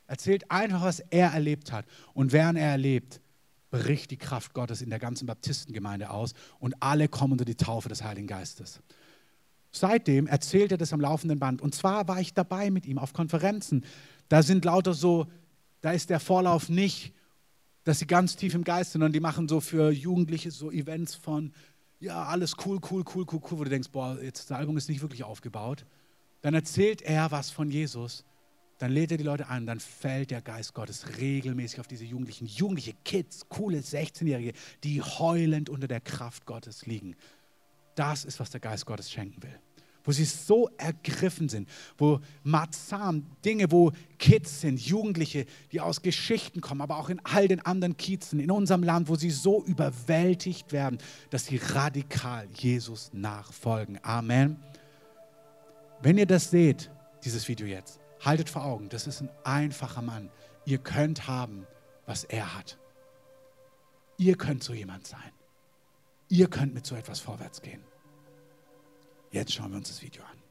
[0.06, 1.86] erzählt einfach, was er erlebt hat.
[2.14, 3.20] Und während er erlebt,
[3.74, 7.88] bricht die Kraft Gottes in der ganzen Baptistengemeinde aus und alle kommen unter die Taufe
[7.88, 8.78] des Heiligen Geistes.
[9.72, 11.60] Seitdem erzählt er das am laufenden Band.
[11.60, 13.84] Und zwar war ich dabei mit ihm auf Konferenzen.
[14.28, 15.26] Da sind lauter so,
[15.80, 17.12] da ist der Vorlauf nicht,
[17.82, 21.16] dass sie ganz tief im Geist sind, sondern die machen so für Jugendliche so Events
[21.16, 21.52] von,
[21.98, 24.88] ja, alles cool, cool, cool, cool, cool, wo du denkst, boah, jetzt das Album ist
[24.88, 25.84] nicht wirklich aufgebaut.
[26.42, 28.24] Dann erzählt er was von Jesus.
[28.78, 32.46] Dann lädt er die Leute ein, dann fällt der Geist Gottes regelmäßig auf diese Jugendlichen,
[32.46, 34.52] jugendliche Kids, coole 16-Jährige,
[34.82, 37.14] die heulend unter der Kraft Gottes liegen.
[37.94, 39.58] Das ist, was der Geist Gottes schenken will.
[40.02, 46.60] Wo sie so ergriffen sind, wo Matzam, Dinge, wo Kids sind, Jugendliche, die aus Geschichten
[46.60, 50.72] kommen, aber auch in all den anderen Kiezen in unserem Land, wo sie so überwältigt
[50.72, 50.98] werden,
[51.30, 53.98] dass sie radikal Jesus nachfolgen.
[54.02, 54.56] Amen.
[56.02, 56.90] Wenn ihr das seht,
[57.24, 60.30] dieses Video jetzt, haltet vor Augen, das ist ein einfacher Mann.
[60.64, 61.66] Ihr könnt haben,
[62.06, 62.78] was er hat.
[64.16, 65.32] Ihr könnt so jemand sein.
[66.28, 67.84] Ihr könnt mit so etwas vorwärts gehen.
[69.30, 70.43] Jetzt schauen wir uns das Video an.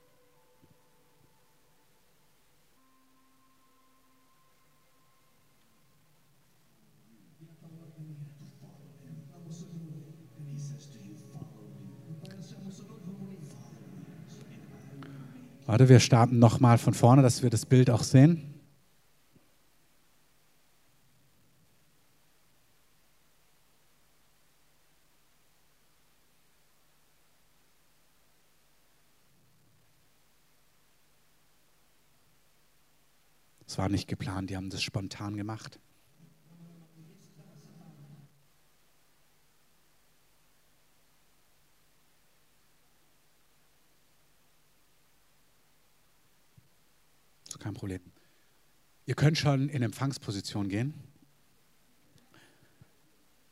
[15.65, 18.53] Warte, wir starten nochmal von vorne, dass wir das Bild auch sehen.
[33.65, 35.79] Das war nicht geplant, die haben das spontan gemacht.
[47.63, 48.01] Kein Problem.
[49.05, 50.93] Ihr könnt schon in Empfangsposition gehen.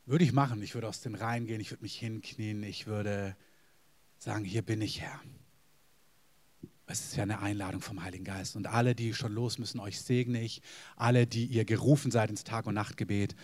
[0.04, 0.62] Würde ich machen.
[0.62, 3.36] Ich würde aus den Reihen gehen, ich würde mich hinknien, ich würde
[4.18, 5.18] sagen, hier bin ich Herr.
[6.86, 8.54] Es ist ja eine Einladung vom Heiligen Geist.
[8.54, 10.60] Und alle, die schon los müssen, euch segne ich.
[10.96, 13.34] Alle, die ihr gerufen seid ins Tag- und Nachtgebet,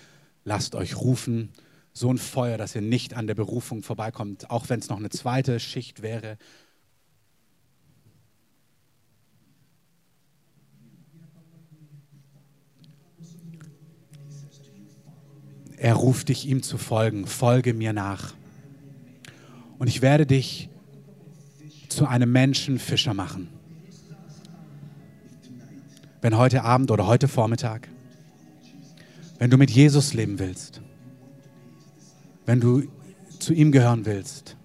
[0.44, 1.50] lasst euch rufen.
[1.94, 5.08] So ein Feuer, dass ihr nicht an der Berufung vorbeikommt, auch wenn es noch eine
[5.08, 6.36] zweite Schicht wäre.
[15.80, 17.26] Er ruft dich, ihm zu folgen.
[17.26, 18.34] Folge mir nach.
[19.78, 20.68] Und ich werde dich
[21.88, 23.48] zu einem Menschenfischer machen.
[26.20, 27.88] Wenn heute Abend oder heute Vormittag,
[29.38, 30.80] wenn du mit Jesus leben willst,
[32.44, 32.82] wenn du
[33.38, 34.56] zu ihm gehören willst,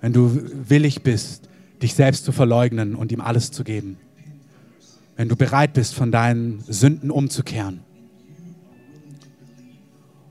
[0.00, 1.48] wenn du willig bist,
[1.80, 3.98] dich selbst zu verleugnen und ihm alles zu geben,
[5.16, 7.80] wenn du bereit bist, von deinen Sünden umzukehren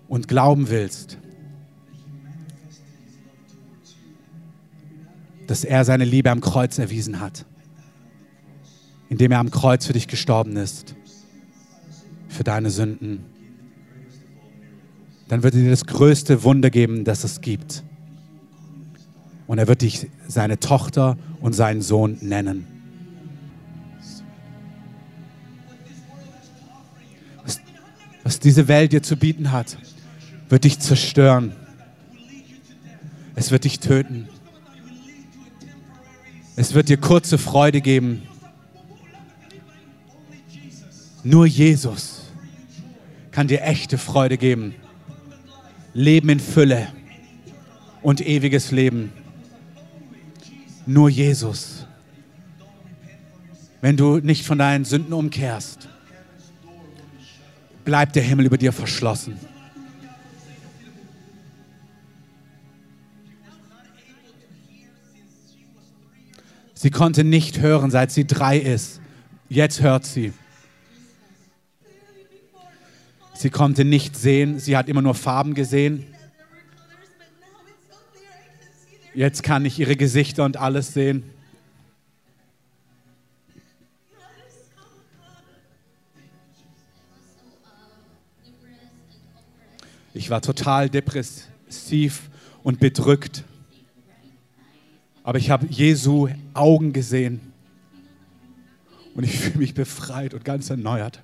[0.07, 1.17] und glauben willst,
[5.47, 7.45] dass er seine Liebe am Kreuz erwiesen hat,
[9.09, 10.95] indem er am Kreuz für dich gestorben ist,
[12.27, 13.23] für deine Sünden,
[15.27, 17.83] dann wird er dir das größte Wunder geben, das es gibt.
[19.45, 22.67] Und er wird dich seine Tochter und seinen Sohn nennen.
[28.23, 29.77] Was, diese Welt dir zu bieten hat,
[30.49, 31.53] wird dich zerstören.
[33.35, 34.27] Es wird dich töten.
[36.55, 38.23] Es wird dir kurze Freude geben.
[41.23, 42.21] Nur Jesus
[43.31, 44.73] kann dir echte Freude geben.
[45.93, 46.87] Leben in Fülle
[48.01, 49.11] und ewiges Leben.
[50.85, 51.85] Nur Jesus.
[53.81, 55.87] Wenn du nicht von deinen Sünden umkehrst,
[57.85, 59.39] bleibt der Himmel über dir verschlossen.
[66.79, 69.01] Sie konnte nicht hören, seit sie drei ist.
[69.49, 70.31] Jetzt hört sie.
[73.33, 76.05] Sie konnte nicht sehen, sie hat immer nur Farben gesehen.
[79.15, 81.23] Jetzt kann ich ihre Gesichter und alles sehen.
[90.13, 92.29] Ich war total depressiv
[92.61, 93.45] und bedrückt.
[95.27, 97.41] Aber ich habe Jesu Augen gesehen.
[99.13, 101.21] Und ich fühle mich befreit und ganz erneuert.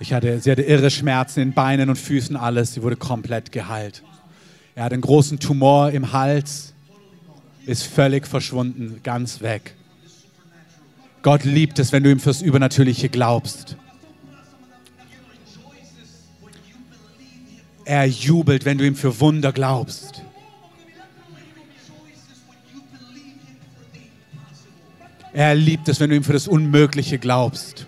[0.00, 2.74] Ich hatte, sie hatte irre Schmerzen in Beinen und Füßen, alles.
[2.74, 4.02] Sie wurde komplett geheilt.
[4.74, 6.74] Er hat einen großen Tumor im Hals,
[7.64, 9.76] ist völlig verschwunden, ganz weg.
[11.22, 13.76] Gott liebt es, wenn du ihm fürs Übernatürliche glaubst.
[17.86, 20.24] Er jubelt, wenn du ihm für Wunder glaubst.
[25.32, 27.86] Er liebt es, wenn du ihm für das Unmögliche glaubst.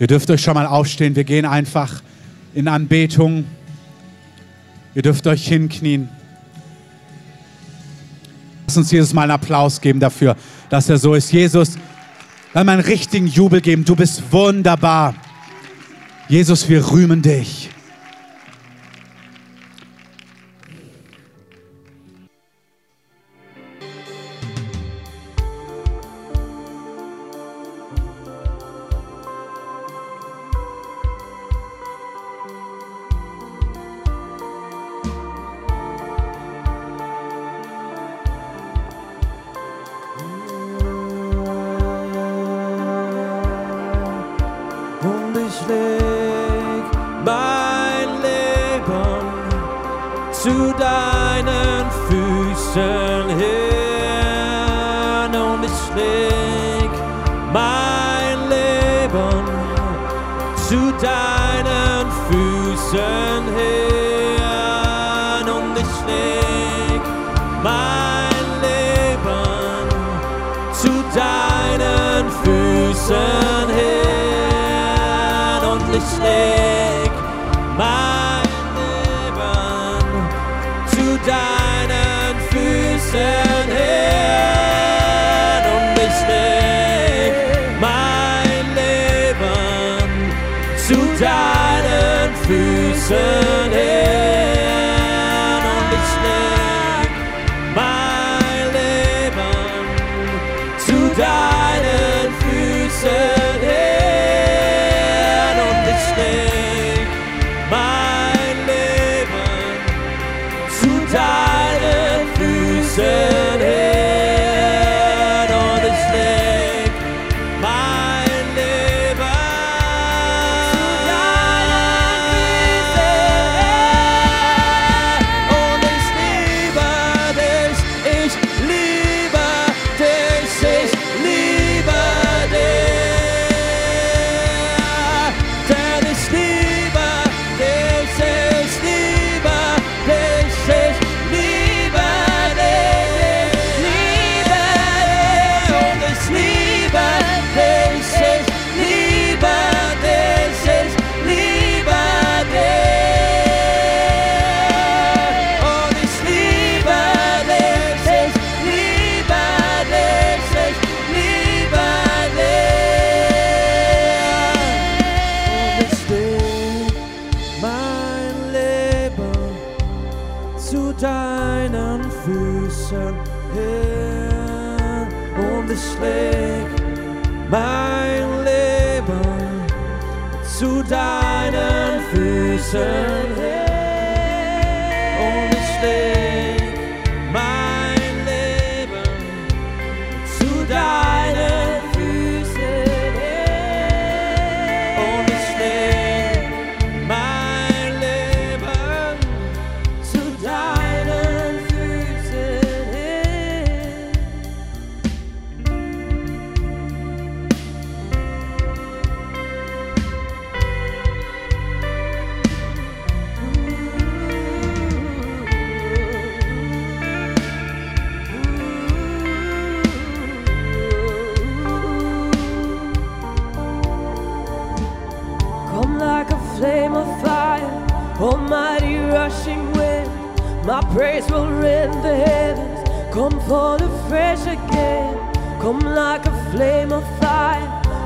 [0.00, 1.14] Ihr dürft euch schon mal aufstehen.
[1.14, 2.02] Wir gehen einfach
[2.52, 3.44] in Anbetung.
[4.96, 6.08] Ihr dürft euch hinknien.
[8.66, 10.36] Lass uns Jesus mal einen Applaus geben dafür,
[10.68, 11.30] dass er so ist.
[11.32, 11.78] Jesus,
[12.52, 13.84] lass mal einen richtigen Jubel geben.
[13.84, 15.14] Du bist wunderbar.
[16.28, 17.68] Jesus, wir rühmen dich.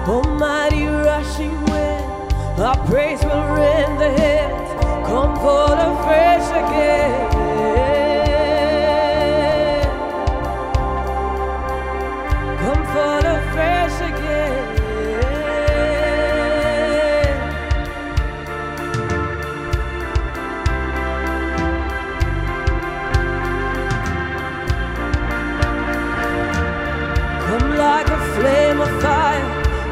[0.08, 5.06] Almighty rushing wind, our praise will rend the heavens.
[5.06, 7.37] Come for the fresh again.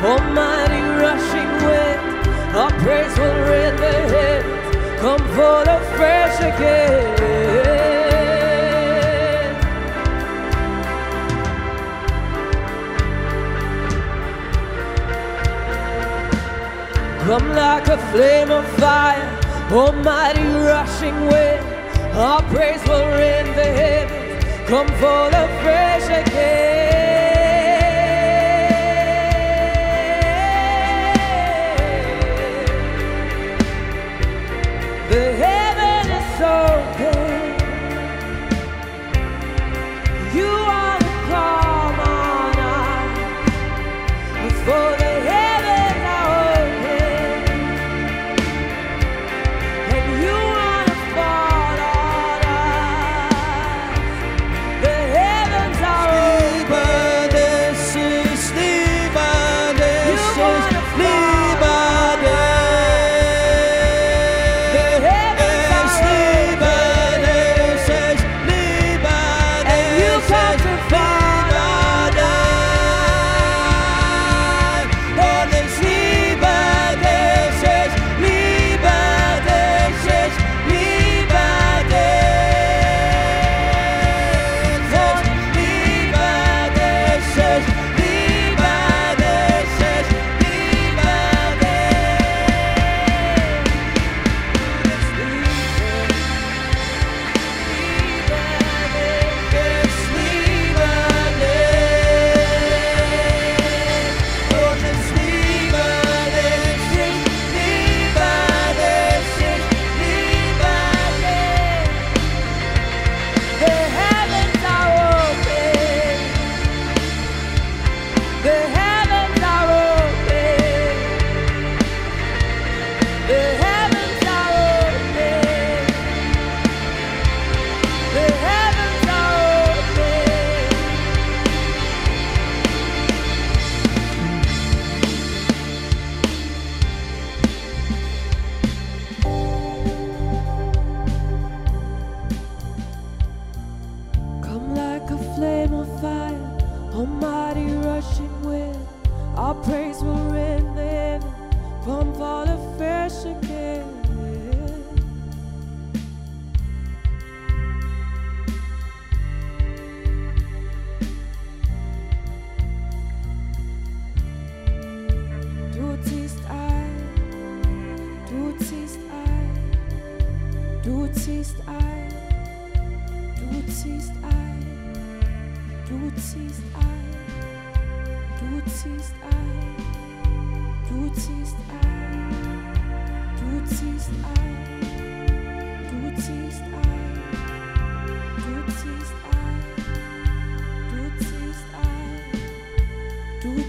[0.06, 2.00] almighty rushing wind.
[2.54, 7.16] Our praise will rend the heavens, come fall fresh again.
[17.26, 19.28] Come like a flame of fire,
[19.72, 21.64] almighty rushing wind.
[22.14, 25.30] Our praise will rend the heavens, come fall
[25.62, 26.85] fresh again.
[35.16, 35.55] Hey.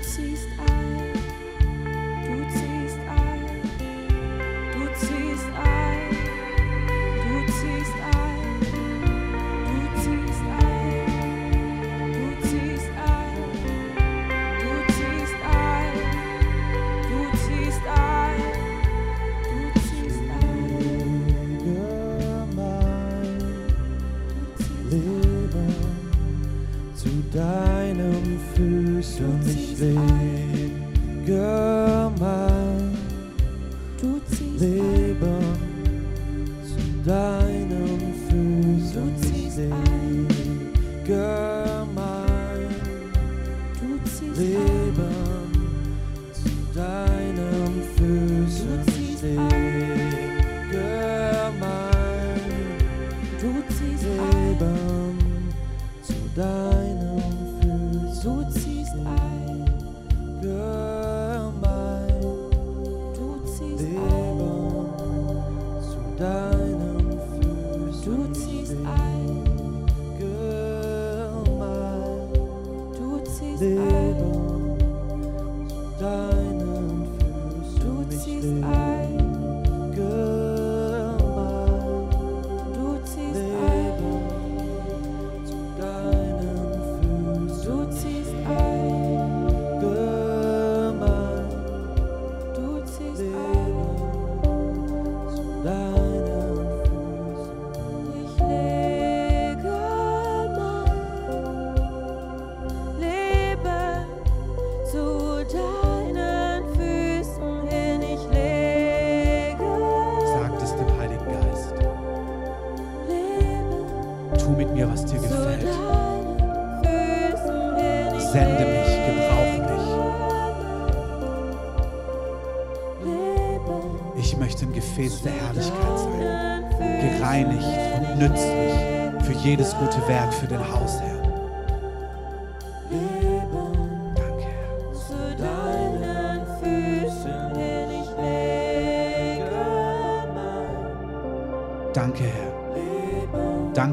[0.08, 0.48] ceased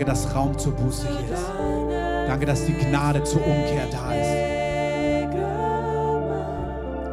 [0.05, 1.47] Danke, dass Raum zur Buße hier ist.
[2.29, 4.29] Danke, dass die Gnade zur Umkehr da ist.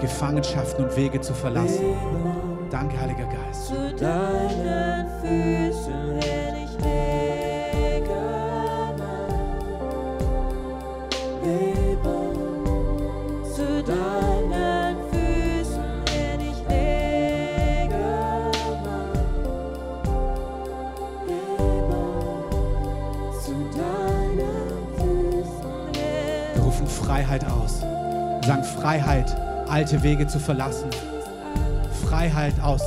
[0.01, 1.85] Gefangenschaften und Wege zu verlassen.
[2.69, 3.67] Danke, Heiliger Geist.
[3.67, 5.70] Zu deinen Füßen.
[29.71, 30.89] alte Wege zu verlassen.
[32.07, 32.81] Freiheit aus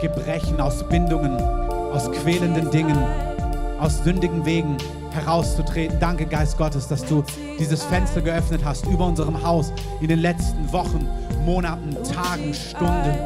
[0.00, 1.36] Gebrechen, aus Bindungen,
[1.92, 2.96] aus quälenden Dingen,
[3.78, 4.78] aus sündigen Wegen
[5.12, 5.98] herauszutreten.
[6.00, 7.22] Danke, Geist Gottes, dass du
[7.58, 11.06] dieses Fenster geöffnet hast über unserem Haus in den letzten Wochen,
[11.44, 13.16] Monaten, Tagen, Stunden.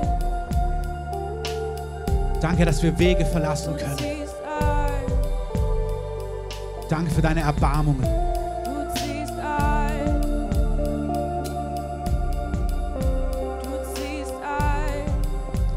[2.41, 3.97] Danke, dass wir Wege verlassen können.
[6.89, 8.22] Danke für deine Erbarmungen.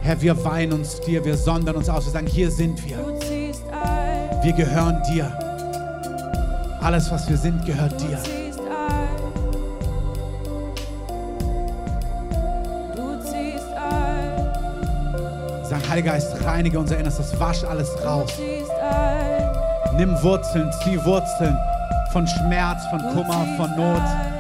[0.06, 3.00] Herr, wir weinen uns dir, wir sondern uns aus, wir sagen, hier sind wir.
[4.44, 5.36] Wir gehören dir.
[6.80, 8.20] Alles, was wir sind, gehört dir.
[15.64, 18.32] Sag, Heiliger Geist, reinige unser Innerstes, wasch alles raus.
[19.98, 21.58] Nimm Wurzeln, zieh Wurzeln
[22.12, 24.35] von Schmerz, von Kummer, von Not.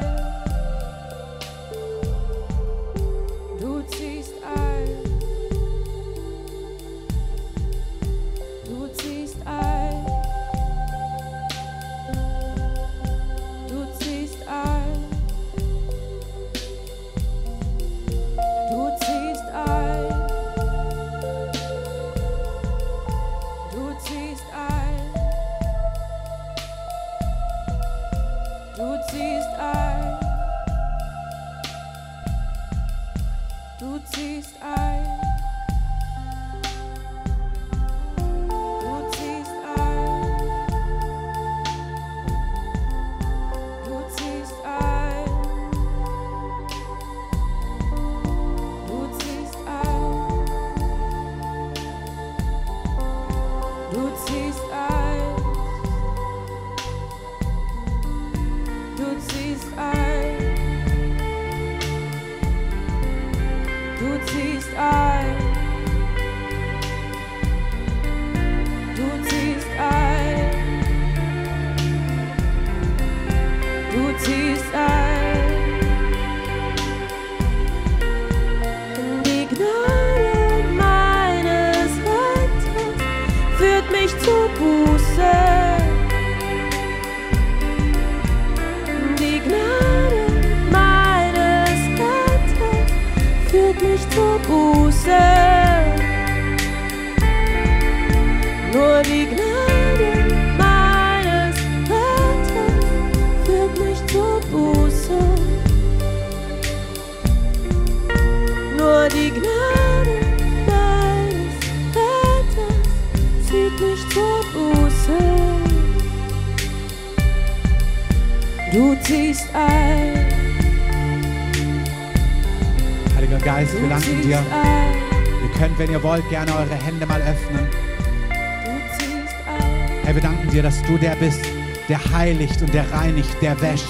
[133.41, 133.87] Der wäscht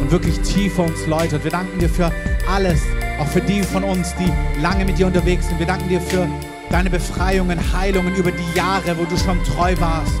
[0.00, 1.44] und wirklich tiefer uns läutert.
[1.44, 2.10] Wir danken dir für
[2.50, 2.80] alles,
[3.20, 5.58] auch für die von uns, die lange mit dir unterwegs sind.
[5.58, 6.26] Wir danken dir für
[6.70, 10.20] deine Befreiungen, Heilungen über die Jahre, wo du schon treu warst.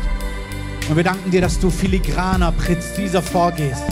[0.88, 3.82] Und wir danken dir, dass du filigraner, präziser vorgehst,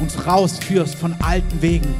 [0.00, 1.94] uns rausführst von alten Wegen.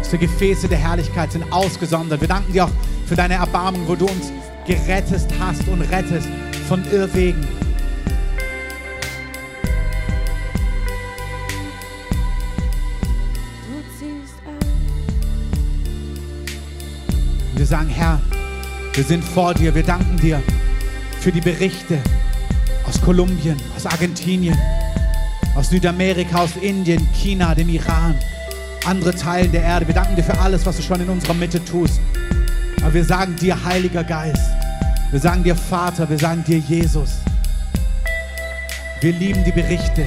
[0.00, 2.20] Dass wir Gefäße der Herrlichkeit sind ausgesondert.
[2.20, 2.70] Wir danken dir auch
[3.06, 4.32] für deine Erbarmung, wo du uns
[4.66, 6.28] gerettet hast und rettest
[6.68, 7.55] von Irrwegen.
[18.96, 19.74] Wir sind vor dir.
[19.74, 20.42] Wir danken dir
[21.20, 21.98] für die Berichte
[22.84, 24.56] aus Kolumbien, aus Argentinien,
[25.54, 28.14] aus Südamerika, aus Indien, China, dem Iran,
[28.86, 29.86] andere Teilen der Erde.
[29.86, 32.00] Wir danken dir für alles, was du schon in unserer Mitte tust.
[32.80, 34.50] Aber wir sagen dir, Heiliger Geist,
[35.10, 37.16] wir sagen dir, Vater, wir sagen dir, Jesus.
[39.02, 40.06] Wir lieben die Berichte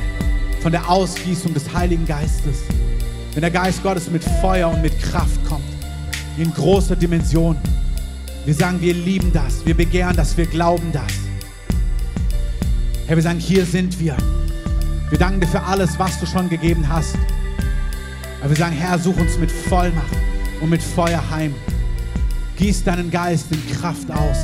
[0.61, 2.63] von der Ausgießung des Heiligen Geistes.
[3.33, 5.63] Wenn der Geist Gottes mit Feuer und mit Kraft kommt,
[6.37, 7.55] in großer Dimension.
[8.45, 11.11] Wir sagen, wir lieben das, wir begehren das, wir glauben das.
[13.05, 14.15] Herr, wir sagen, hier sind wir.
[15.09, 17.15] Wir danken dir für alles, was du schon gegeben hast.
[18.39, 20.15] Aber wir sagen, Herr, such uns mit Vollmacht
[20.61, 21.53] und mit Feuer heim.
[22.57, 24.37] Gieß deinen Geist in Kraft aus.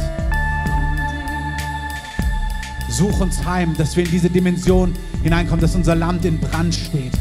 [2.90, 4.94] Such uns heim, dass wir in diese Dimension
[5.24, 7.14] hineinkommen, dass unser Land in Brand steht.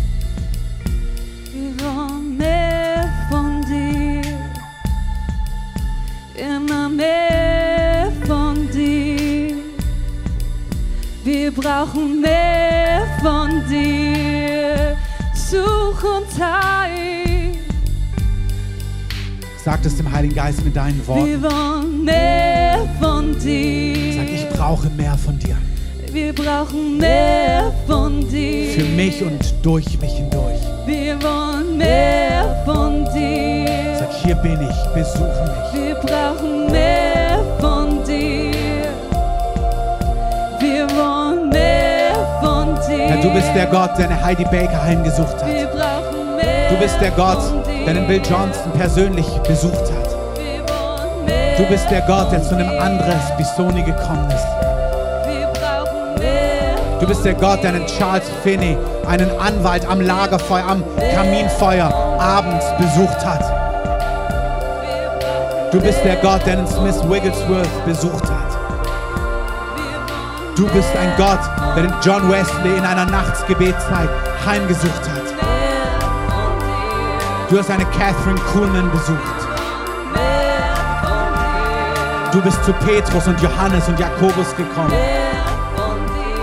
[11.74, 14.96] Brauchen mehr von dir.
[15.34, 17.56] Such uns heim.
[19.64, 21.26] Sag es dem Heiligen Geist mit deinen Worten.
[21.26, 24.14] Wir wollen mehr von dir.
[24.14, 25.56] Sag, ich brauche mehr von dir.
[26.12, 28.70] Wir brauchen mehr von dir.
[28.70, 30.60] Für mich und durch mich hindurch.
[30.86, 33.96] Wir wollen mehr von dir.
[33.98, 35.82] Sag, hier bin ich, besuche mich.
[35.82, 36.53] Wir brauchen
[43.06, 45.50] Herr, du bist der Gott, der eine Heidi Baker heimgesucht hat.
[46.70, 47.38] Du bist der Gott,
[47.86, 50.08] der den Bill Johnson persönlich besucht hat.
[51.58, 54.46] Du bist der Gott, der zu einem Andres Bisoni gekommen ist.
[57.00, 60.82] Du bist der Gott, der einen Charles Finney, einen Anwalt am Lagerfeuer, am
[61.14, 63.44] Kaminfeuer abends besucht hat.
[65.70, 68.43] Du bist der Gott, der einen Smith Wigglesworth besucht hat.
[70.56, 71.40] Du bist ein Gott,
[71.74, 74.08] der den John Wesley in einer Nachtsgebetszeit
[74.46, 75.34] heimgesucht hat.
[77.50, 79.18] Du hast eine Catherine Kuhlman besucht.
[82.30, 84.92] Du bist zu Petrus und Johannes und Jakobus gekommen.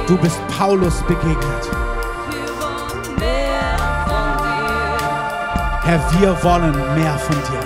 [0.08, 1.70] Du bist Paulus begegnet.
[5.84, 6.76] Herr, wir wollen.
[6.96, 7.62] Mehr von dir.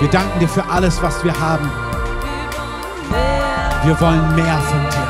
[0.00, 1.70] Wir danken dir für alles, was wir haben.
[3.82, 4.58] Wir wollen mehr.
[4.58, 5.09] Von dir.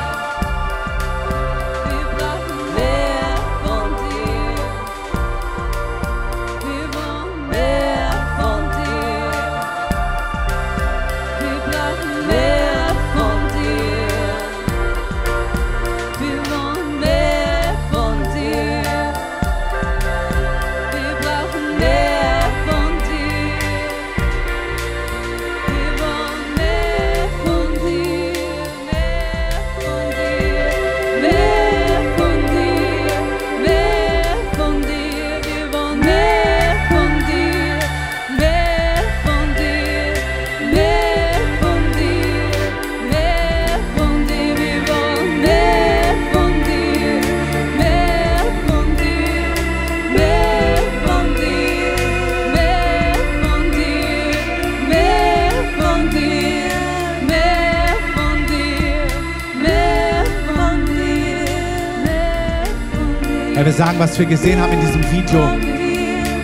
[63.71, 65.49] Wir sagen, was wir gesehen haben in diesem Video,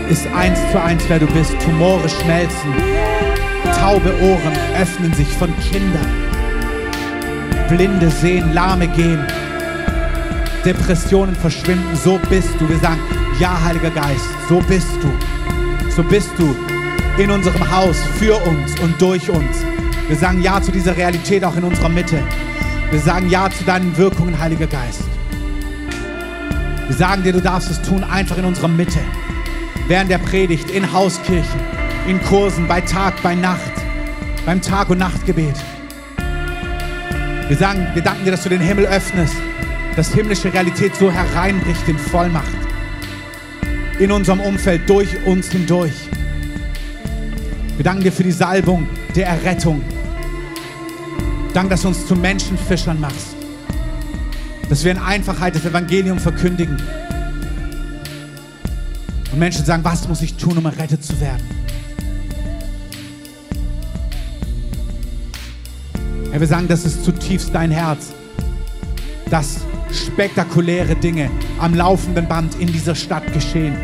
[0.08, 1.54] ist eins zu eins, wer du bist.
[1.60, 2.74] Tumore schmelzen,
[3.82, 6.08] taube Ohren öffnen sich von Kindern,
[7.68, 9.28] Blinde sehen, Lahme gehen,
[10.64, 11.98] Depressionen verschwinden.
[12.02, 12.70] So bist du.
[12.70, 13.02] Wir sagen,
[13.41, 15.91] ja, Heiliger Geist, so bist du.
[15.91, 16.56] so bist du
[17.22, 19.66] in unserem Haus, für uns und durch uns.
[20.08, 22.24] Wir sagen Ja zu dieser Realität auch in unserer Mitte.
[22.90, 25.16] Wir sagen Ja zu deinen Wirkungen, Heiliger Geist.
[26.88, 28.99] Wir sagen dir, du darfst es tun, einfach in unserer Mitte.
[29.89, 31.59] Während der Predigt, in Hauskirchen,
[32.07, 33.73] in Kursen, bei Tag, bei Nacht,
[34.45, 35.55] beim Tag- und Nachtgebet.
[37.49, 39.35] Wir sagen, wir danken dir, dass du den Himmel öffnest,
[39.97, 42.47] dass himmlische Realität so hereinbricht in Vollmacht.
[43.99, 46.09] In unserem Umfeld, durch uns hindurch.
[47.76, 49.81] Wir danken dir für die Salbung der Errettung.
[51.53, 53.36] Dank, dass du uns zu Menschenfischern machst.
[54.69, 56.77] Dass wir in Einfachheit das Evangelium verkündigen.
[59.31, 61.44] Und Menschen sagen, was muss ich tun, um errettet zu werden?
[66.31, 68.14] Herr, wir sagen, das ist zutiefst dein Herz,
[69.30, 69.61] dass
[69.91, 71.30] spektakuläre Dinge
[71.60, 73.76] am laufenden Band in dieser Stadt geschehen,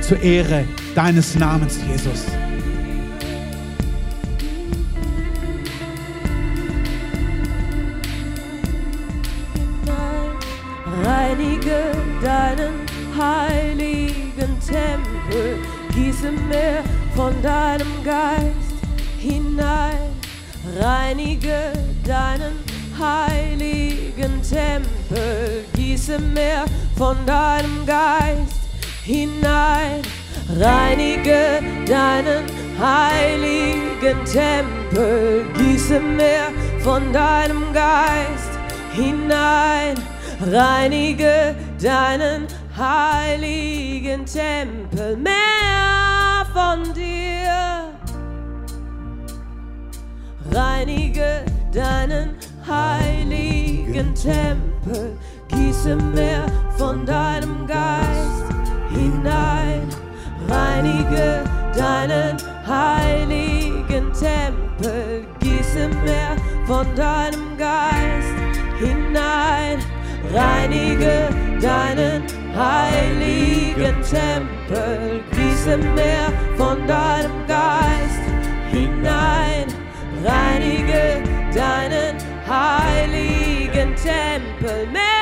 [0.00, 0.64] zur Ehre
[0.94, 2.24] deines Namens, Jesus.
[16.26, 16.82] Gieße mehr
[17.14, 18.74] von deinem Geist
[19.18, 20.10] hinein.
[20.80, 21.72] Reinige
[22.04, 22.58] deinen
[22.98, 26.64] heiligen Tempel, gieße mehr
[26.96, 28.60] von deinem Geist
[29.04, 30.02] hinein.
[30.58, 32.44] Reinige deinen
[32.80, 36.50] heiligen Tempel, gieße mehr
[36.80, 38.50] von deinem Geist
[38.92, 39.94] hinein.
[40.52, 42.46] Reinige deinen
[42.76, 45.95] heiligen Tempel, mehr
[46.56, 47.92] von dir.
[50.50, 52.30] Reinige deinen
[52.66, 55.18] heiligen Tempel,
[55.48, 56.46] gieße mehr
[56.78, 58.46] von deinem Geist
[58.88, 59.86] hinein.
[60.48, 61.44] Reinige
[61.76, 68.36] deinen heiligen Tempel, gieße mehr von deinem Geist
[68.78, 69.78] hinein.
[70.32, 71.28] Reinige
[71.60, 72.22] deinen
[72.56, 75.22] heiligen Tempel,
[75.66, 78.22] gieße mehr von deinem Geist
[78.70, 79.66] hinein.
[80.24, 81.22] Reinige
[81.54, 82.16] deinen
[82.48, 85.15] heiligen Tempel, mehr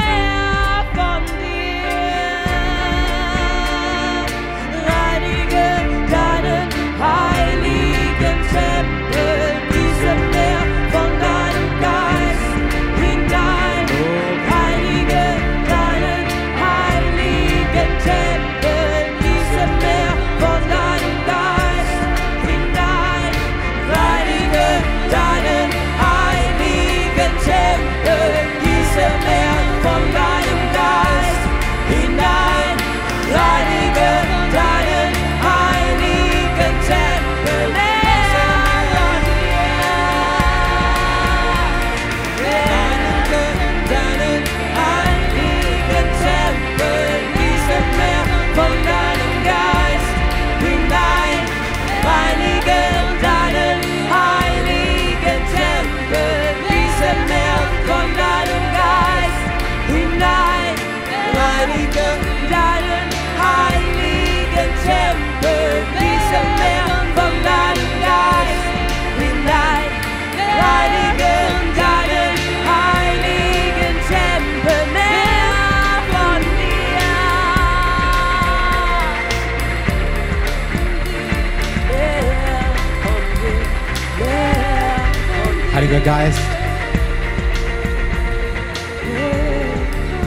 [85.85, 86.39] Heiliger Geist,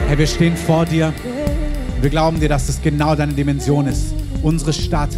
[0.06, 1.12] Herr, wir stehen vor dir.
[2.00, 4.14] Wir glauben dir, dass das genau deine Dimension ist.
[4.44, 5.10] Unsere Stadt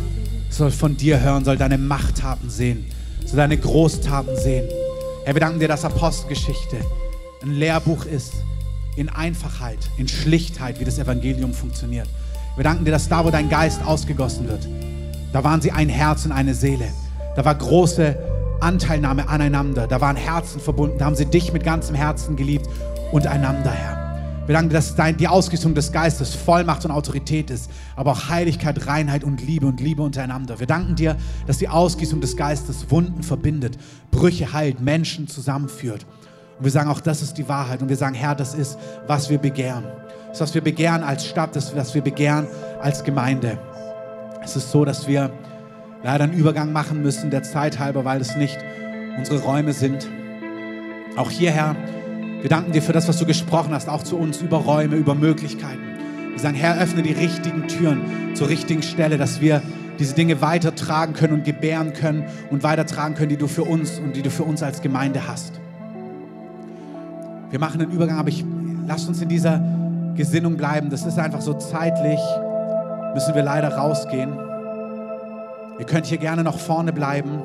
[0.49, 2.87] soll von dir hören, soll deine Machttaten sehen,
[3.27, 4.65] soll deine Großtaten sehen.
[5.27, 6.79] Herr, wir danken dir, dass Apostelgeschichte
[7.43, 8.33] ein Lehrbuch ist
[8.97, 12.09] in Einfachheit, in Schlichtheit, wie das Evangelium funktioniert.
[12.57, 14.67] Wir danken dir, dass da, wo dein Geist ausgegossen wird,
[15.35, 16.87] da waren sie ein Herz und eine Seele.
[17.37, 18.30] Da war große
[18.61, 19.87] Anteilnahme aneinander.
[19.87, 20.99] Da waren Herzen verbunden.
[20.99, 22.69] Da haben sie dich mit ganzem Herzen geliebt
[23.13, 24.01] und einander, Herr.
[24.47, 28.87] Wir danken dir, dass die Ausgießung des Geistes Vollmacht und Autorität ist, aber auch Heiligkeit,
[28.87, 30.59] Reinheit und Liebe und Liebe untereinander.
[30.59, 31.17] Wir danken dir,
[31.47, 33.79] dass die Ausgießung des Geistes Wunden verbindet,
[34.11, 36.05] Brüche heilt, Menschen zusammenführt.
[36.59, 37.81] Und wir sagen auch, das ist die Wahrheit.
[37.81, 38.77] Und wir sagen, Herr, das ist,
[39.07, 39.85] was wir begehren.
[40.31, 42.49] Das was wir begehren als Stadt, das was wir begehren
[42.81, 43.59] als Gemeinde.
[44.43, 45.31] Es ist so, dass wir
[46.03, 48.59] leider einen Übergang machen müssen, der Zeit halber, weil es nicht
[49.19, 50.09] unsere Räume sind.
[51.17, 51.77] Auch hierher,
[52.41, 55.15] wir danken dir für das, was du gesprochen hast, auch zu uns über Räume, über
[55.15, 55.83] Möglichkeiten.
[56.31, 58.01] Wir sagen, Herr, öffne die richtigen Türen
[58.35, 59.63] zur richtigen Stelle, dass wir
[59.99, 64.17] diese Dinge weitertragen können und gebären können und weitertragen können, die du für uns und
[64.17, 65.61] die du für uns als Gemeinde hast.
[67.51, 68.45] Wir machen einen Übergang, aber ich
[68.87, 69.63] lasst uns in dieser
[70.17, 70.89] Gesinnung bleiben.
[70.89, 72.21] Das ist einfach so zeitlich,
[73.13, 74.50] müssen wir leider rausgehen.
[75.81, 77.43] Ihr könnt hier gerne noch vorne bleiben.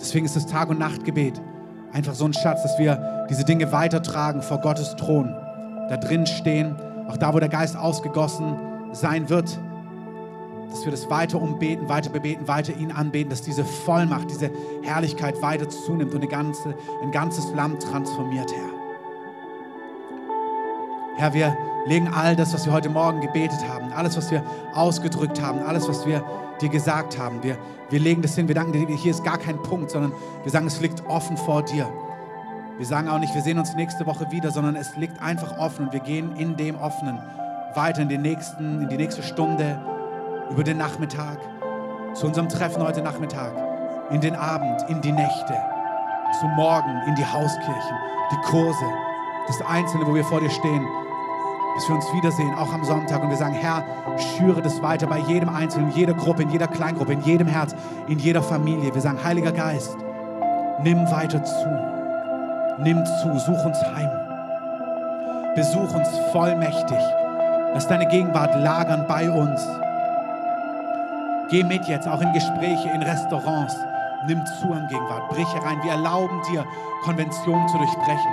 [0.00, 1.40] Deswegen ist das Tag- und Nachtgebet
[1.92, 5.32] einfach so ein Schatz, dass wir diese Dinge weitertragen vor Gottes Thron.
[5.88, 6.74] Da drin stehen,
[7.08, 8.56] auch da, wo der Geist ausgegossen
[8.90, 9.58] sein wird,
[10.70, 14.50] dass wir das weiter umbeten, weiter bebeten, weiter ihn anbeten, dass diese Vollmacht, diese
[14.82, 18.75] Herrlichkeit weiter zunimmt und ein ganzes Land transformiert, Herr.
[21.16, 21.56] Herr, wir
[21.86, 24.42] legen all das, was wir heute Morgen gebetet haben, alles, was wir
[24.74, 26.22] ausgedrückt haben, alles, was wir
[26.60, 27.56] dir gesagt haben, wir,
[27.88, 28.48] wir legen das hin.
[28.48, 30.12] Wir danken dir, hier ist gar kein Punkt, sondern
[30.42, 31.88] wir sagen, es liegt offen vor dir.
[32.76, 35.86] Wir sagen auch nicht, wir sehen uns nächste Woche wieder, sondern es liegt einfach offen
[35.86, 37.18] und wir gehen in dem Offenen
[37.74, 39.80] weiter in, den nächsten, in die nächste Stunde,
[40.50, 41.38] über den Nachmittag,
[42.14, 43.52] zu unserem Treffen heute Nachmittag,
[44.10, 45.56] in den Abend, in die Nächte,
[46.40, 47.96] zum Morgen, in die Hauskirchen,
[48.30, 48.84] die Kurse,
[49.46, 50.86] das Einzelne, wo wir vor dir stehen,
[51.76, 53.22] bis wir uns wiedersehen, auch am Sonntag.
[53.22, 53.84] Und wir sagen, Herr,
[54.16, 57.76] schüre das weiter bei jedem Einzelnen, in jeder Gruppe, in jeder Kleingruppe, in jedem Herz,
[58.08, 58.94] in jeder Familie.
[58.94, 59.96] Wir sagen, Heiliger Geist,
[60.82, 61.68] nimm weiter zu.
[62.78, 64.10] Nimm zu, such uns heim.
[65.54, 66.98] Besuch uns vollmächtig.
[67.74, 69.66] Lass deine Gegenwart lagern bei uns.
[71.50, 73.76] Geh mit jetzt, auch in Gespräche, in Restaurants.
[74.26, 75.28] Nimm zu an Gegenwart.
[75.28, 75.82] Brich herein.
[75.82, 76.64] Wir erlauben dir,
[77.02, 78.30] Konventionen zu durchbrechen.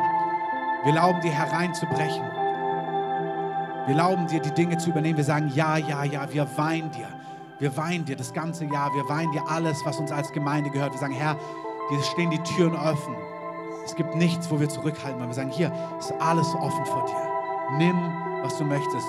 [0.83, 2.42] Wir erlauben dir, hereinzubrechen.
[3.85, 5.17] Wir erlauben dir, die Dinge zu übernehmen.
[5.17, 7.07] Wir sagen, ja, ja, ja, wir weihen dir.
[7.59, 8.93] Wir weihen dir das ganze Jahr.
[8.93, 10.93] Wir weihen dir alles, was uns als Gemeinde gehört.
[10.93, 11.35] Wir sagen, Herr,
[11.91, 13.15] dir stehen die Türen offen.
[13.85, 17.77] Es gibt nichts, wo wir zurückhalten, weil wir sagen, hier ist alles offen vor dir.
[17.77, 17.95] Nimm,
[18.41, 19.05] was du möchtest.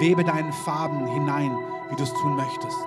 [0.00, 1.56] Webe deinen Farben hinein,
[1.90, 2.78] wie du es tun möchtest.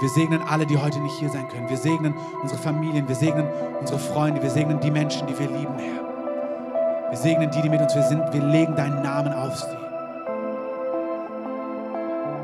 [0.00, 1.68] Wir segnen alle, die heute nicht hier sein können.
[1.68, 3.48] Wir segnen unsere Familien, wir segnen
[3.80, 7.10] unsere Freunde, wir segnen die Menschen, die wir lieben, Herr.
[7.10, 8.22] Wir segnen die, die mit uns sind.
[8.32, 9.85] Wir legen deinen Namen auf sie.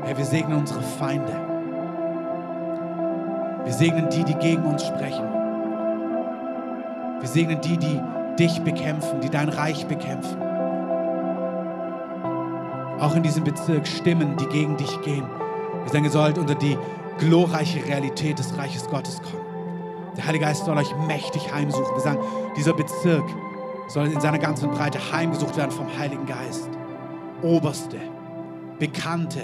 [0.05, 1.33] Herr, wir segnen unsere Feinde.
[3.63, 5.25] Wir segnen die, die gegen uns sprechen.
[7.19, 8.01] Wir segnen die, die
[8.37, 10.37] dich bekämpfen, die dein Reich bekämpfen.
[12.99, 15.25] Auch in diesem Bezirk Stimmen, die gegen dich gehen.
[15.83, 16.77] Wir sagen, ihr sollt unter die
[17.19, 19.45] glorreiche Realität des Reiches Gottes kommen.
[20.17, 21.95] Der Heilige Geist soll euch mächtig heimsuchen.
[21.95, 22.19] Wir sagen,
[22.57, 23.25] dieser Bezirk
[23.87, 26.69] soll in seiner ganzen Breite heimgesucht werden vom Heiligen Geist.
[27.41, 27.97] Oberste,
[28.79, 29.43] Bekannte,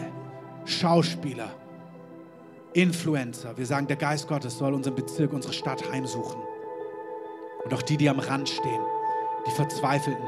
[0.69, 1.49] Schauspieler,
[2.73, 3.57] Influencer.
[3.57, 6.39] Wir sagen, der Geist Gottes soll unseren Bezirk, unsere Stadt heimsuchen.
[7.65, 8.81] Und auch die, die am Rand stehen,
[9.47, 10.23] die Verzweifelten.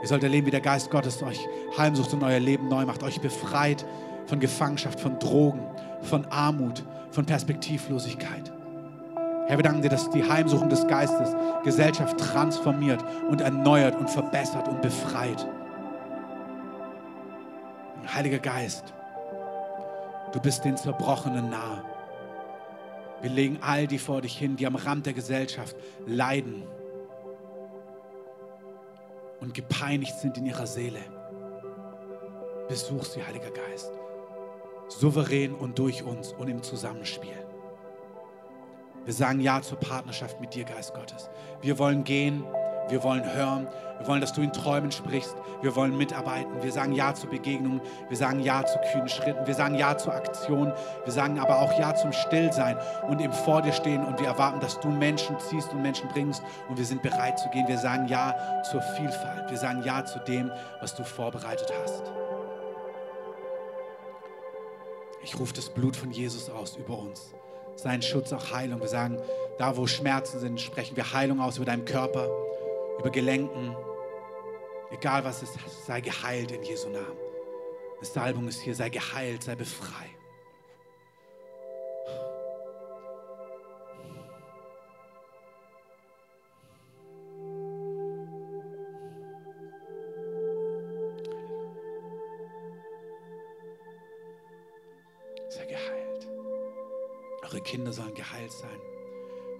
[0.00, 3.20] Ihr sollt erleben, wie der Geist Gottes euch heimsucht und euer Leben neu macht, euch
[3.20, 3.84] befreit
[4.26, 5.62] von Gefangenschaft, von Drogen,
[6.02, 8.52] von Armut, von Perspektivlosigkeit.
[9.46, 11.34] Herr, wir danken dir, dass die Heimsuchung des Geistes
[11.64, 15.46] Gesellschaft transformiert und erneuert und verbessert und befreit.
[18.14, 18.94] Heiliger Geist,
[20.34, 21.84] du bist den Zerbrochenen nahe.
[23.22, 26.64] Wir legen all die vor dich hin, die am Rand der Gesellschaft leiden
[29.40, 30.98] und gepeinigt sind in ihrer Seele.
[32.68, 33.92] Besuch sie, Heiliger Geist,
[34.88, 37.46] souverän und durch uns und im Zusammenspiel.
[39.04, 41.30] Wir sagen Ja zur Partnerschaft mit dir, Geist Gottes.
[41.60, 42.42] Wir wollen gehen,
[42.88, 43.66] wir wollen hören,
[43.98, 46.62] wir wollen, dass du in Träumen sprichst, wir wollen mitarbeiten.
[46.62, 50.14] Wir sagen Ja zur Begegnung, wir sagen Ja zu kühnen Schritten, wir sagen Ja zur
[50.14, 50.72] Aktion,
[51.04, 52.76] wir sagen aber auch Ja zum Stillsein
[53.08, 56.42] und im Vor dir stehen und wir erwarten, dass du Menschen ziehst und Menschen bringst
[56.68, 57.68] und wir sind bereit zu gehen.
[57.68, 58.34] Wir sagen Ja
[58.70, 60.50] zur Vielfalt, wir sagen Ja zu dem,
[60.80, 62.02] was du vorbereitet hast.
[65.22, 67.32] Ich rufe das Blut von Jesus aus über uns.
[67.76, 68.80] Sein Schutz, auch Heilung.
[68.80, 69.18] Wir sagen,
[69.58, 72.28] da wo Schmerzen sind, sprechen wir Heilung aus über deinen Körper,
[72.98, 73.76] über Gelenken.
[74.90, 77.18] Egal was es ist, sei geheilt in Jesu Namen.
[78.00, 80.10] Die Salbung ist hier, sei geheilt, sei befreit.
[95.48, 96.28] Sei geheilt.
[97.42, 98.80] Eure Kinder sollen geheilt sein.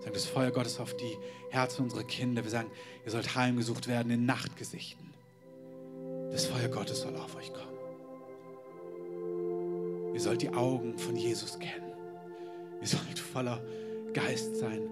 [0.05, 1.17] Sagen das Feuer Gottes auf die
[1.49, 2.45] Herzen unserer Kinder.
[2.45, 2.71] Wir sagen,
[3.07, 5.15] ihr sollt heimgesucht werden in Nachtgesichten.
[6.31, 7.79] Das Feuer Gottes soll auf euch kommen.
[10.13, 11.91] Ihr sollt die Augen von Jesus kennen.
[12.83, 13.63] Ihr sollt voller
[14.13, 14.83] Geist sein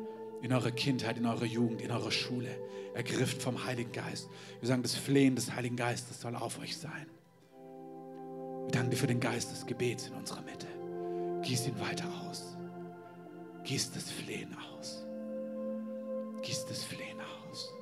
[0.40, 2.48] in eurer Kindheit, in eurer Jugend, in eurer Schule,
[2.94, 4.30] ergriffen vom Heiligen Geist.
[4.60, 7.06] Wir sagen, das Flehen des Heiligen Geistes soll auf euch sein.
[8.64, 10.68] Wir danken dir für den Geist des Gebets in unserer Mitte.
[11.42, 12.51] Gieß ihn weiter aus.
[13.64, 15.04] Gieß das Flehen aus.
[16.42, 17.72] Gieß das Flehen aus.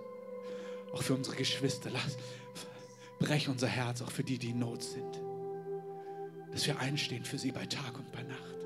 [0.92, 1.90] Auch für unsere Geschwister.
[1.90, 2.16] Lass,
[3.18, 5.20] brech unser Herz, auch für die, die in Not sind.
[6.52, 8.56] Dass wir einstehen für sie bei Tag und bei Nacht.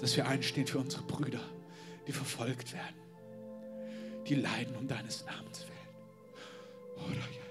[0.00, 1.40] Dass wir einstehen für unsere Brüder,
[2.06, 2.96] die verfolgt werden.
[4.26, 5.74] Die leiden um deines Namens willen.
[6.96, 7.43] Ora, yes.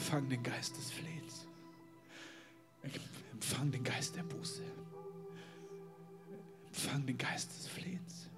[0.00, 1.46] Empfang den Geist des Flehens.
[3.32, 4.62] Empfang den Geist der Buße.
[6.68, 8.30] Empfang den Geist des Flehens.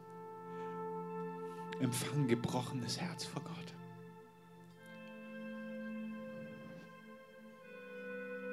[1.80, 3.74] Empfang gebrochenes Herz vor Gott.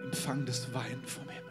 [0.03, 1.48] Empfang das Weinen vom Himmel.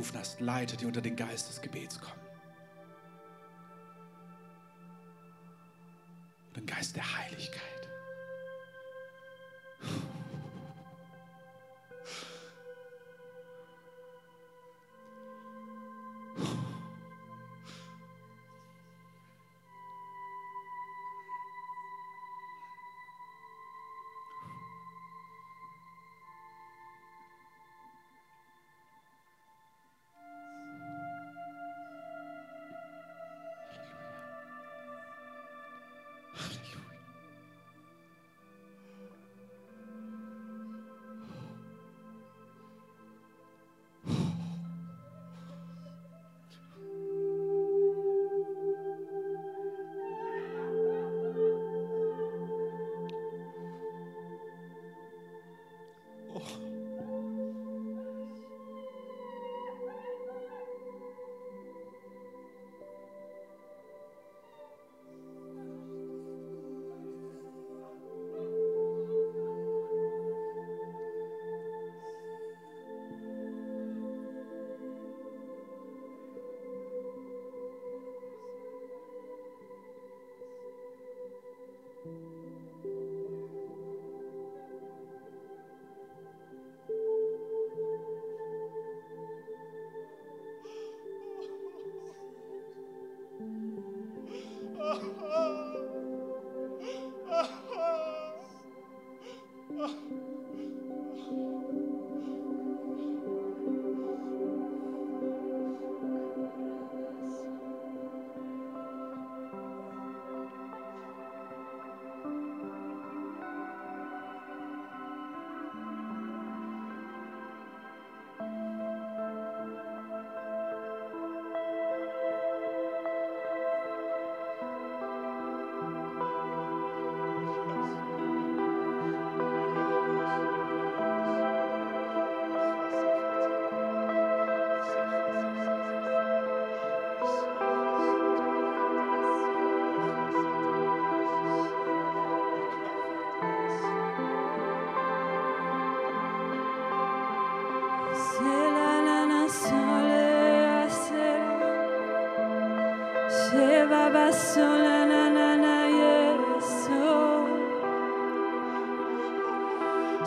[0.00, 2.29] Berufen hast, Leiter, die unter den Geist des Gebets kommen.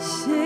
[0.04, 0.43] Shit.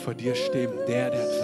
[0.00, 1.39] Vor dir stehen, der, der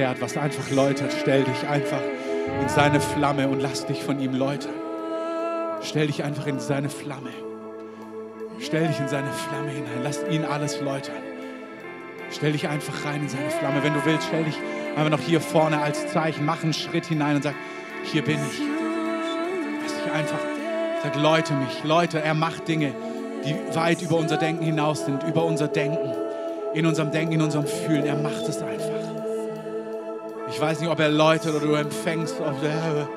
[0.00, 1.14] verzehrt, was einfach läutert.
[1.20, 2.00] Stell dich einfach
[2.60, 4.72] in seine Flamme und lass dich von ihm läutern.
[5.82, 7.30] Stell dich einfach in seine Flamme.
[8.60, 10.00] Stell dich in seine Flamme hinein.
[10.02, 11.16] Lass ihn alles läutern.
[12.30, 13.82] Stell dich einfach rein in seine Flamme.
[13.82, 14.56] Wenn du willst, stell dich
[14.96, 16.46] einfach noch hier vorne als Zeichen.
[16.46, 17.54] Mach einen Schritt hinein und sag,
[18.04, 18.60] hier bin ich.
[19.82, 20.38] Lass dich einfach,
[21.02, 22.22] sag, läute mich, läute.
[22.22, 22.94] Er macht Dinge,
[23.44, 26.14] die weit über unser Denken hinaus sind, über unser Denken.
[26.72, 28.06] In unserem Denken, in unserem Fühlen.
[28.06, 28.79] Er macht es einfach.
[30.50, 32.40] Ich weiß nicht, ob er läutet oder du empfängst.
[32.40, 33.08] Ob er,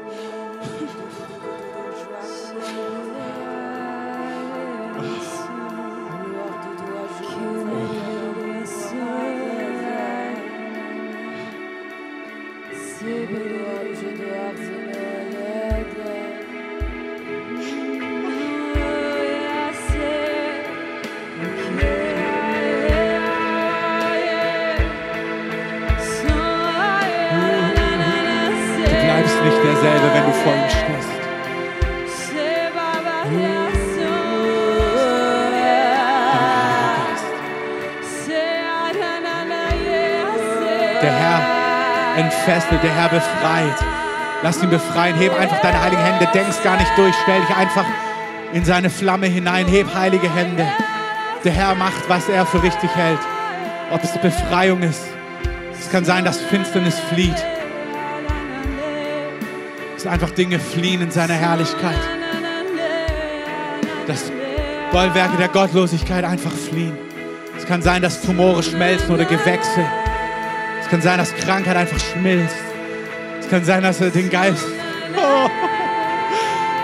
[44.44, 45.16] Lass ihn befreien.
[45.16, 46.28] Heb einfach deine heiligen Hände.
[46.34, 47.16] Denkst gar nicht durch.
[47.24, 47.86] Stell dich einfach
[48.52, 49.68] in seine Flamme hinein.
[49.68, 50.68] Heb heilige Hände.
[51.44, 53.20] Der Herr macht, was er für richtig hält.
[53.92, 55.04] Ob es Befreiung ist.
[55.80, 57.36] Es kann sein, dass Finsternis flieht.
[59.96, 62.00] Dass einfach Dinge fliehen in seiner Herrlichkeit.
[64.08, 64.32] Dass
[64.92, 66.98] Bollwerke der Gottlosigkeit einfach fliehen.
[67.58, 69.86] Es kann sein, dass Tumore schmelzen oder Gewächse.
[70.82, 72.63] Es kann sein, dass Krankheit einfach schmilzt.
[73.44, 74.66] Es kann sein, dass er den Geist
[75.16, 75.50] oh,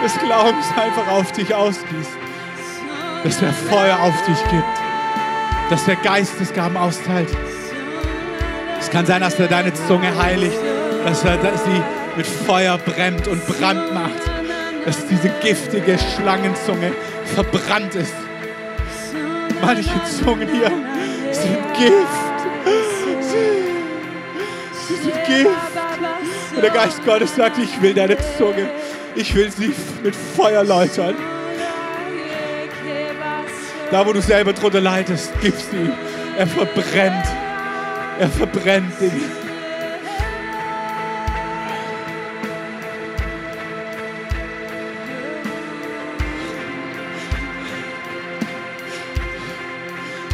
[0.04, 2.18] des Glaubens einfach auf dich ausgießt.
[3.24, 4.64] Dass er Feuer auf dich gibt.
[5.70, 7.30] Dass der Geistesgaben austeilt.
[8.80, 10.60] Es kann sein, dass er deine Zunge heiligt.
[11.06, 11.82] Dass er sie
[12.18, 14.22] mit Feuer brennt und Brand macht.
[14.86, 16.92] Dass diese giftige Schlangenzunge
[17.36, 18.14] verbrannt ist.
[19.62, 20.72] Manche Zungen hier
[21.32, 22.29] sind Gift.
[26.60, 28.70] Und der Geist Gottes sagt, ich will deine Zunge.
[29.16, 29.74] Ich will sie
[30.04, 31.16] mit Feuer läutern.
[33.90, 35.90] Da, wo du selber drunter leidest, gib sie.
[36.38, 37.26] Er verbrennt.
[38.20, 39.22] Er verbrennt Dinge.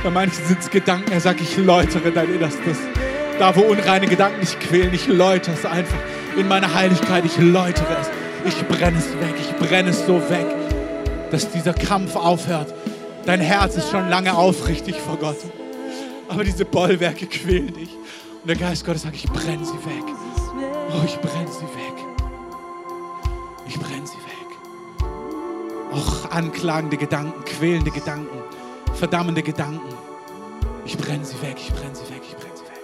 [0.04, 2.80] Bei manchen sind es Gedanken, er sagt, ich läutere dein Innerstes.
[3.38, 6.00] Da, wo unreine Gedanken dich quälen, ich läutere es einfach
[6.38, 8.10] in meiner Heiligkeit, ich läutere es.
[8.46, 10.46] Ich brenne es weg, ich brenne es so weg,
[11.32, 12.74] dass dieser Kampf aufhört.
[13.26, 15.38] Dein Herz ist schon lange aufrichtig vor Gott.
[16.28, 17.90] Aber diese Bollwerke quälen dich.
[18.42, 20.04] Und der Geist Gottes sagt, ich brenne sie weg.
[20.92, 22.06] Oh, ich brenne sie weg.
[23.68, 24.36] Ich brenne sie weg.
[25.92, 28.38] Och, anklagende Gedanken, quälende Gedanken,
[28.94, 29.96] verdammende Gedanken.
[30.86, 32.84] Ich brenne sie weg, ich brenne sie weg, ich brenne sie weg.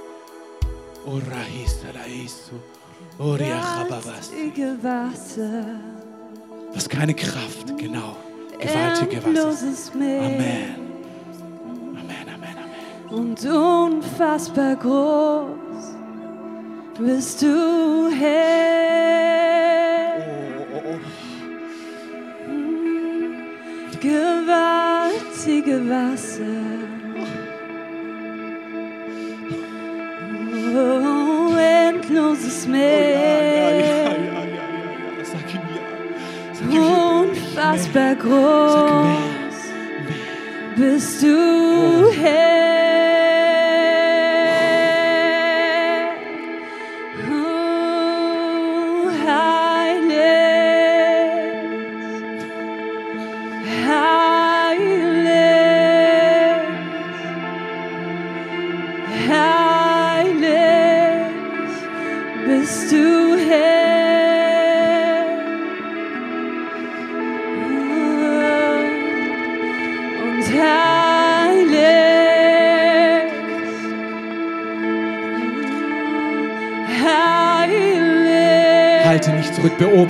[1.06, 2.56] Oh, Rahista Laisu.
[3.19, 3.35] Oh.
[3.38, 5.65] Gewaltige Wasser,
[6.73, 8.15] Was keine Kraft, genau.
[8.59, 9.67] Gewaltige Wasser.
[10.19, 10.75] Amen.
[11.93, 12.57] Amen, Amen,
[13.09, 13.19] Amen.
[13.19, 15.95] und unfassbar groß
[16.99, 18.61] bist du Herr.
[24.01, 26.41] Gewaltige Wasser.
[30.73, 31.51] Oh, endloses Ja, ja,
[32.15, 34.17] ja, Meer.
[34.17, 34.65] ja, ja,
[35.17, 35.25] ja.
[35.25, 36.53] Sag ihm ja.
[36.53, 37.19] Sag ihm ja.
[37.21, 40.95] Unfassbar groß mehr.
[40.95, 42.11] bist du Oh.
[42.11, 42.81] Herr.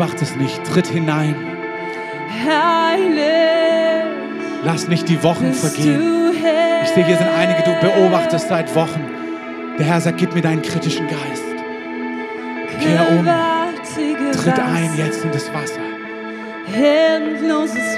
[0.01, 0.63] Beobachte es nicht.
[0.63, 1.35] Tritt hinein.
[2.43, 3.21] heilig
[4.63, 6.33] Lass nicht die Wochen vergehen.
[6.83, 9.05] Ich sehe, hier sind einige, du beobachtest seit Wochen.
[9.77, 11.43] Der Herr sagt, gib mir deinen kritischen Geist.
[12.79, 13.27] Kehr um.
[14.31, 15.81] Tritt ein jetzt in das Wasser.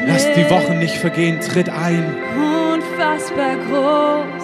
[0.05, 1.39] Lass die Wochen nicht vergehen.
[1.39, 2.03] Tritt ein.
[2.35, 4.43] Unfassbar groß.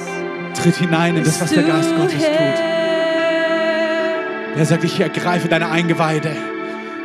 [0.61, 2.23] Tritt hinein in das, was der Geist Gottes tut.
[2.23, 2.69] tut.
[4.57, 6.35] Er sagt, ich ergreife deine Eingeweide.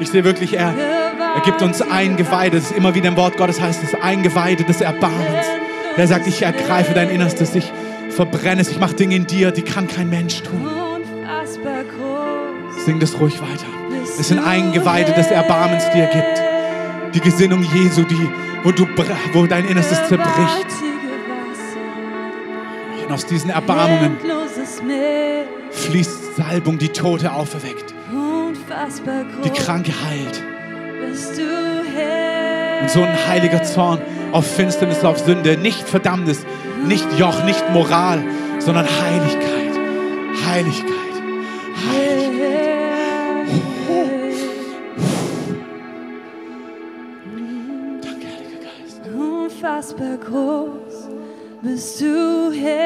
[0.01, 2.57] Ich sehe wirklich, er, er gibt uns Eingeweide.
[2.57, 5.47] Das ist immer wieder im Wort Gottes heißt es, Eingeweide des Erbarmens.
[5.97, 7.73] Er sagt, ich ergreife dein Innerstes, ich
[8.11, 10.69] verbrenne es, ich mache Dinge in dir, die kann kein Mensch tun.
[12.85, 13.67] Sing das ruhig weiter.
[14.19, 17.15] Es sind Eingeweide des Erbarmens, die er gibt.
[17.15, 18.29] Die Gesinnung Jesu, die,
[18.65, 18.87] wo, du,
[19.33, 20.67] wo dein Innerstes zerbricht.
[23.07, 24.17] Und aus diesen Erbarmungen
[25.71, 27.94] fließt Salbung, die Tote auferweckt.
[29.45, 30.43] Die Kranke heilt.
[31.01, 31.43] bist du
[31.97, 32.83] Herr.
[32.83, 34.01] Und so ein heiliger Zorn
[34.33, 36.45] auf Finsternis, auf Sünde, nicht Verdammnis,
[36.87, 38.23] nicht Joch, nicht Moral,
[38.59, 39.79] sondern Heiligkeit.
[40.47, 40.95] Heiligkeit.
[48.03, 49.01] Danke, Heiliger Geist.
[49.15, 51.09] Unfassbar groß
[51.63, 52.84] bist du Herr.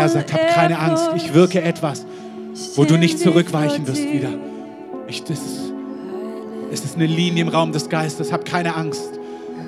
[0.00, 2.06] Herr sagt, hab keine Angst, ich wirke etwas,
[2.74, 4.30] wo du nicht zurückweichen wirst wieder.
[5.06, 5.72] Ich, das ist,
[6.72, 9.10] es ist eine Linie im Raum des Geistes, hab keine Angst.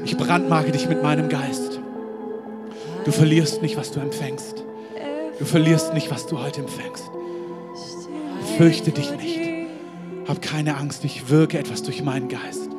[0.04, 1.80] Ich brandmarke dich mit meinem Geist.
[3.04, 4.64] Du verlierst nicht, was du empfängst.
[5.38, 7.10] Du verlierst nicht, was du heute empfängst.
[8.56, 9.40] Fürchte dich nicht.
[10.26, 12.71] Hab keine Angst, ich wirke etwas durch meinen Geist.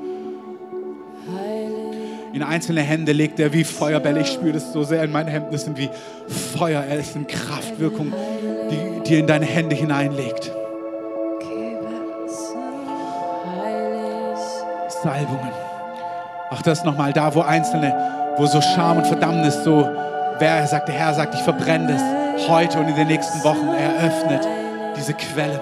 [2.34, 4.22] In einzelne Hände legt er wie Feuerbälle.
[4.22, 5.52] Ich spüre das so sehr in meinen Händen.
[5.52, 5.90] Das sind wie
[6.58, 6.84] Feuer.
[6.84, 8.12] Er ist eine Kraftwirkung,
[9.06, 10.52] die, er in deine Hände hineinlegt.
[15.04, 15.52] Salbungen.
[16.50, 17.94] Auch das nochmal da, wo Einzelne,
[18.38, 19.88] wo so Scham und Verdammnis so,
[20.40, 23.68] wer er sagt, der Herr sagt, ich verbrenne das heute und in den nächsten Wochen.
[23.68, 24.48] Er öffnet
[24.98, 25.60] diese Quellen.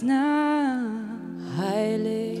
[0.00, 1.40] Uns nahen.
[1.58, 2.40] Heilig,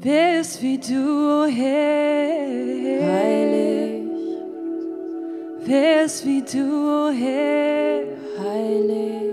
[0.00, 2.38] Wer ist wie du, Herr?
[3.02, 4.04] heilig,
[5.64, 8.02] Wer ist wie du, Herr?
[8.38, 9.32] heilig,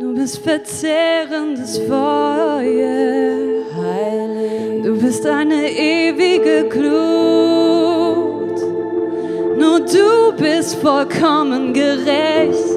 [0.00, 3.64] Du bist verzehrendes Feuer.
[3.74, 6.92] heilig, Du bist eine ewige Glut.
[9.58, 12.71] Nur du bist vollkommen gerecht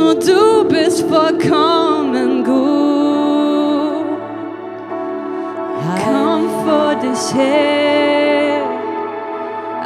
[0.00, 2.60] nur du bist vollkommen gut.
[6.04, 8.62] Komm vor dich her,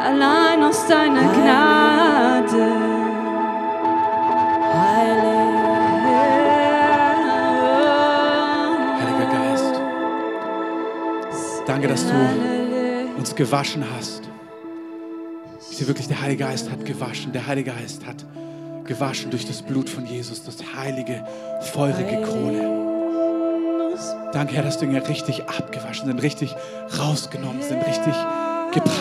[0.09, 2.66] allein aus deiner Gnade.
[9.01, 9.74] Heiliger Geist,
[11.66, 12.15] Danke, dass du
[13.19, 14.23] uns gewaschen hast.
[15.70, 17.32] Ich sehe wirklich, der Heilige Geist hat gewaschen.
[17.32, 18.44] Der Heilige Geist hat gewaschen
[19.31, 21.24] durch das Blut von Jesus, das heilige,
[21.73, 22.85] feurige Krone.
[24.32, 26.55] Danke, Herr, dass Dinge richtig abgewaschen sind, richtig
[26.98, 28.15] rausgenommen sind, richtig
[28.73, 29.01] gebracht.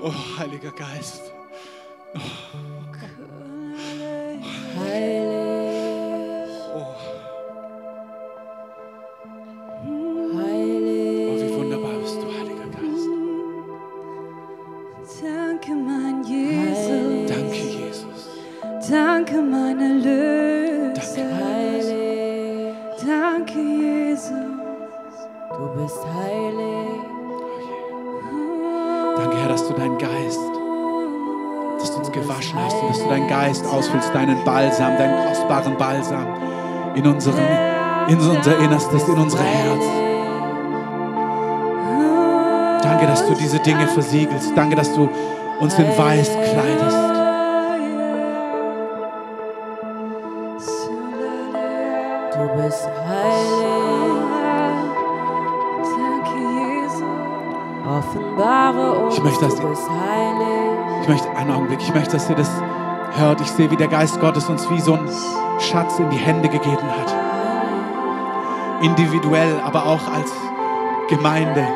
[0.00, 1.22] Oh, Heiliger Geist.
[2.14, 2.20] Oh,
[34.08, 36.26] Ausfüllst, deinen Balsam, deinen kostbaren Balsam
[36.94, 37.38] in, unseren,
[38.08, 39.84] in unser Innerstes, in unsere Herz.
[42.82, 44.52] Danke, dass du diese Dinge versiegelst.
[44.56, 45.08] Danke, dass du
[45.60, 47.07] uns in Weiß kleidest.
[63.58, 65.10] Sehe, wie der Geist Gottes uns wie so einen
[65.58, 67.12] Schatz in die Hände gegeben hat.
[68.82, 70.32] Individuell, aber auch als
[71.08, 71.66] Gemeinde.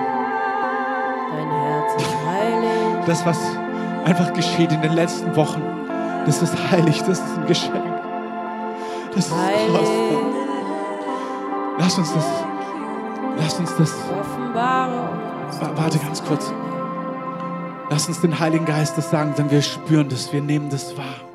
[3.04, 3.36] Das, was
[4.04, 5.60] einfach geschieht in den letzten Wochen,
[6.24, 7.82] das ist heilig, das ist ein Geschenk.
[9.12, 10.20] Das ist kostbar.
[11.80, 12.26] Lass uns das,
[13.38, 13.92] lass uns das,
[15.74, 16.52] warte ganz kurz.
[17.90, 21.31] Lass uns den Heiligen Geist das sagen, denn wir spüren das, wir nehmen das wahr.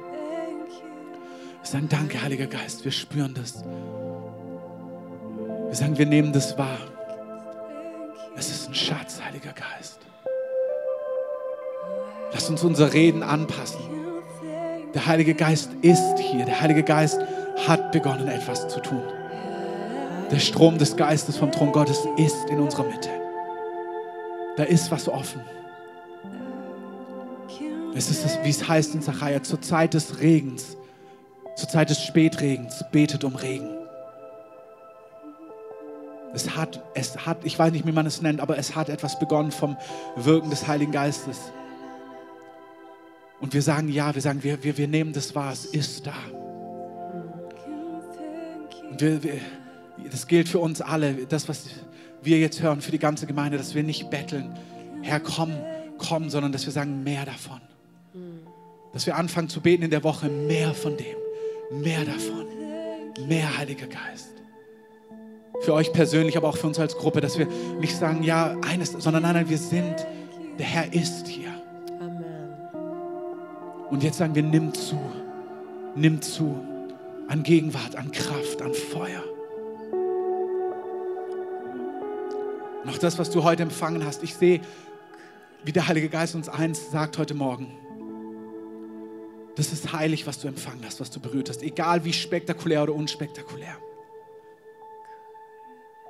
[2.68, 3.64] Geist, wir spüren das.
[5.68, 6.80] Wir sagen, wir nehmen das wahr.
[8.35, 9.99] Es ist ein Schatz, Heiliger Geist.
[12.34, 13.80] Lass uns unser Reden anpassen.
[14.94, 16.44] Der Heilige Geist ist hier.
[16.44, 17.22] Der Heilige Geist
[17.65, 19.02] hat begonnen, etwas zu tun.
[20.30, 23.10] Der Strom des Geistes vom Thron Gottes ist in unserer Mitte.
[24.57, 25.39] Da ist was offen.
[27.95, 30.76] Es ist, wie es heißt in Zachariah, zur Zeit des Regens,
[31.57, 33.69] zur Zeit des Spätregens, betet um Regen.
[36.34, 39.17] Es hat, es hat, ich weiß nicht, wie man es nennt, aber es hat etwas
[39.17, 39.75] begonnen vom
[40.15, 41.51] Wirken des Heiligen Geistes.
[43.39, 46.13] Und wir sagen ja, wir sagen, wir, wir, wir nehmen das wahr, es ist da.
[48.91, 49.39] Und wir, wir,
[50.11, 51.65] das gilt für uns alle, das, was
[52.21, 54.55] wir jetzt hören, für die ganze Gemeinde, dass wir nicht betteln,
[55.01, 55.53] Herr, komm,
[55.97, 57.61] komm, sondern dass wir sagen, mehr davon.
[58.93, 61.15] Dass wir anfangen zu beten in der Woche, mehr von dem,
[61.72, 62.45] mehr davon,
[63.27, 64.34] mehr Heiliger Geist.
[65.61, 67.48] Für euch persönlich, aber auch für uns als Gruppe, dass wir
[67.80, 70.06] nicht sagen, ja, eines, sondern nein, nein, wir sind,
[70.60, 71.49] der Herr ist hier.
[71.99, 72.53] Amen.
[73.89, 74.99] Und jetzt sagen wir, nimm zu,
[75.95, 76.56] nimm zu
[77.27, 79.23] an Gegenwart, an Kraft, an Feuer.
[82.88, 84.61] Auch das, was du heute empfangen hast, ich sehe,
[85.65, 87.68] wie der Heilige Geist uns eins sagt heute Morgen.
[89.57, 92.93] Das ist heilig, was du empfangen hast, was du berührt hast, egal wie spektakulär oder
[92.93, 93.75] unspektakulär.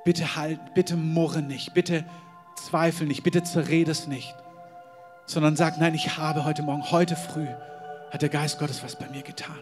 [0.04, 2.04] Bitte halt, bitte murre nicht, bitte
[2.56, 4.34] zweifel nicht, bitte zerrede es nicht
[5.28, 7.46] sondern sag, nein, ich habe heute Morgen, heute früh
[8.10, 9.58] hat der Geist Gottes was bei mir getan.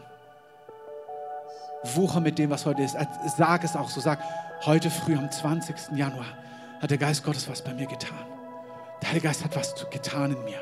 [1.94, 2.96] Wucher mit dem, was heute ist.
[3.36, 4.20] Sag es auch so, sag,
[4.64, 5.96] heute früh am 20.
[5.96, 6.26] Januar
[6.80, 8.16] hat der Geist Gottes was bei mir getan.
[9.02, 10.60] Der Heilige Geist hat was getan in mir.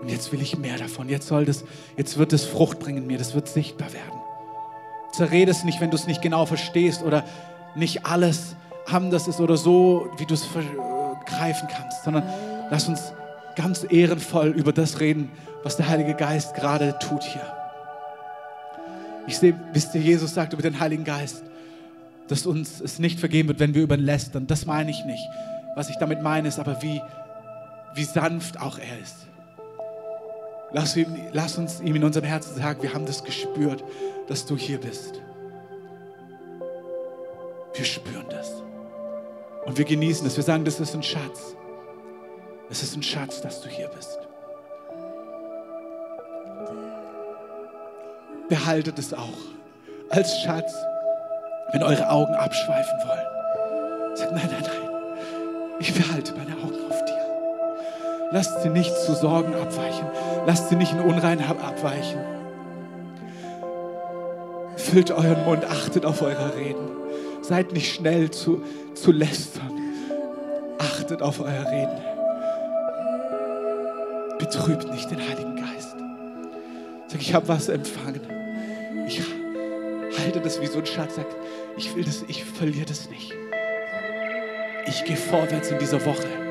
[0.00, 1.08] Und jetzt will ich mehr davon.
[1.08, 1.64] Jetzt soll das,
[1.96, 4.20] jetzt wird es Frucht bringen in mir, das wird sichtbar werden.
[5.12, 7.24] Zerrede es nicht, wenn du es nicht genau verstehst oder
[7.74, 8.56] nicht alles
[8.86, 12.24] anders ist oder so, wie du es begreifen kannst, sondern
[12.70, 13.12] lass uns
[13.56, 15.30] ganz ehrenvoll über das reden,
[15.62, 17.52] was der Heilige Geist gerade tut hier.
[19.26, 21.42] Ich sehe, wisst ihr, Jesus sagt über den Heiligen Geist,
[22.28, 24.46] dass uns es nicht vergeben wird, wenn wir über ihn lästern.
[24.46, 25.26] Das meine ich nicht.
[25.74, 27.00] Was ich damit meine, ist aber, wie,
[27.94, 29.25] wie sanft auch er ist.
[30.76, 30.94] Lass,
[31.32, 33.82] lass uns ihm in unserem Herzen sagen, wir haben das gespürt,
[34.26, 35.22] dass du hier bist.
[37.72, 38.62] Wir spüren das.
[39.64, 40.36] Und wir genießen es.
[40.36, 41.56] Wir sagen, das ist ein Schatz.
[42.68, 44.18] Es ist ein Schatz, dass du hier bist.
[48.50, 49.38] Behaltet es auch
[50.10, 50.74] als Schatz,
[51.72, 54.14] wenn eure Augen abschweifen wollen.
[54.14, 55.76] Sagt, nein, nein, nein.
[55.78, 56.85] Ich behalte meine Augen.
[58.32, 60.06] Lasst sie nicht zu Sorgen abweichen.
[60.46, 62.18] Lasst sie nicht in Unreinheit abweichen.
[64.76, 66.88] Füllt euren Mund, achtet auf eure Reden.
[67.42, 68.62] Seid nicht schnell zu,
[68.94, 69.72] zu lästern.
[70.78, 72.00] Achtet auf euer Reden.
[74.38, 75.96] Betrübt nicht den Heiligen Geist.
[77.08, 78.20] Sag, ich habe was empfangen.
[79.06, 79.22] Ich
[80.18, 81.16] halte das wie so ein Schatz.
[81.16, 81.26] Sag,
[81.76, 83.32] ich will das, ich verliere das nicht.
[84.86, 86.45] Ich gehe vorwärts in dieser Woche.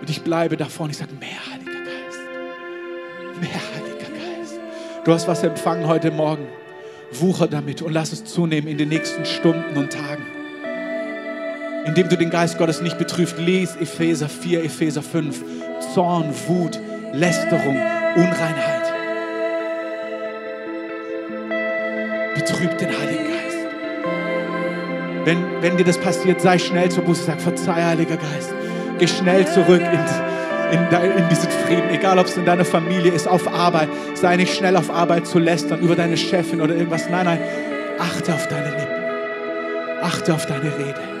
[0.00, 0.92] Und ich bleibe da vorne.
[0.92, 2.18] Ich sage, mehr Heiliger Geist.
[3.40, 4.60] Mehr Heiliger Geist.
[5.04, 6.46] Du hast was empfangen heute Morgen.
[7.12, 10.26] Wucher damit und lass es zunehmen in den nächsten Stunden und Tagen.
[11.86, 15.42] Indem du den Geist Gottes nicht betrübst, lies Epheser 4, Epheser 5.
[15.94, 16.78] Zorn, Wut,
[17.12, 17.76] Lästerung,
[18.16, 18.92] Unreinheit.
[22.34, 23.58] Betrübt den Heiligen Geist.
[25.24, 28.52] Wenn, wenn dir das passiert, sei schnell zur Buße, sag, verzeih, Heiliger Geist.
[28.98, 33.12] Geh schnell zurück in, in, de, in diesen Frieden, egal ob es in deiner Familie
[33.12, 33.88] ist, auf Arbeit.
[34.14, 37.08] Sei nicht schnell auf Arbeit zu lästern über deine Chefin oder irgendwas.
[37.08, 37.40] Nein, nein,
[37.98, 38.98] achte auf deine Lippen.
[40.02, 41.18] Achte auf deine Rede.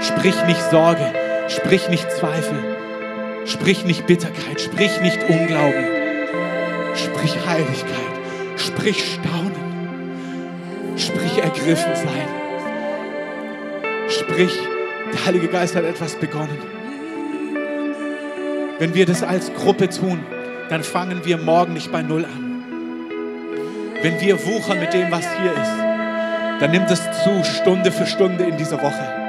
[0.00, 1.12] Sprich nicht Sorge,
[1.48, 2.58] sprich nicht Zweifel,
[3.44, 5.84] sprich nicht Bitterkeit, sprich nicht Unglauben,
[6.94, 8.14] sprich Heiligkeit,
[8.56, 9.52] sprich Staunen,
[10.96, 12.28] sprich ergriffen sein,
[14.08, 14.56] sprich,
[15.12, 16.58] der Heilige Geist hat etwas begonnen.
[18.78, 20.24] Wenn wir das als Gruppe tun,
[20.68, 22.62] dann fangen wir morgen nicht bei Null an.
[24.02, 28.44] Wenn wir wuchern mit dem, was hier ist, dann nimmt es zu, Stunde für Stunde
[28.44, 29.26] in dieser Woche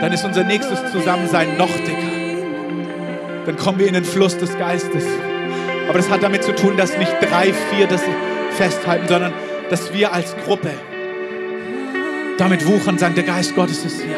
[0.00, 3.46] dann ist unser nächstes Zusammensein noch dicker.
[3.46, 5.04] Dann kommen wir in den Fluss des Geistes.
[5.88, 8.02] Aber das hat damit zu tun, dass nicht drei, vier das
[8.50, 9.32] festhalten, sondern
[9.70, 10.70] dass wir als Gruppe
[12.38, 14.16] damit wuchern, sagen, der Geist Gottes ist hier.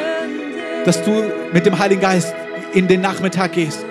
[0.84, 2.34] Dass du mit dem Heiligen Geist
[2.72, 3.84] in den Nachmittag gehst,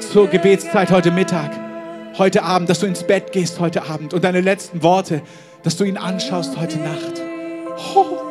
[0.00, 1.52] zur Gebetszeit heute Mittag,
[2.18, 5.22] heute Abend, dass du ins Bett gehst heute Abend und deine letzten Worte,
[5.62, 7.20] dass du ihn anschaust heute Nacht.
[7.94, 8.30] Oh.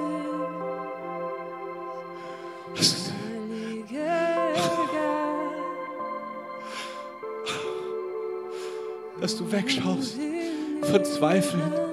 [9.22, 10.18] dass du wegschaust
[10.82, 11.89] von Zweifeln,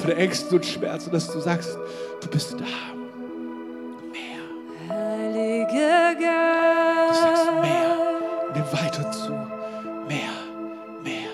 [0.00, 1.76] von Ängsten und Schmerzen, dass du sagst,
[2.20, 2.64] du bist da.
[4.10, 4.40] Mehr.
[4.88, 7.96] Heiliger Du sagst Geist, mehr.
[8.54, 9.30] Nimm weiter zu.
[10.08, 10.32] Mehr,
[11.04, 11.30] mehr,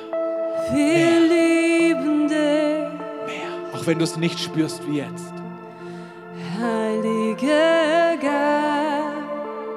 [0.73, 2.37] wir lieben dich.
[2.37, 3.51] mehr.
[3.75, 5.33] Auch wenn du es nicht spürst wie jetzt.
[6.61, 9.17] Heiliger Geist,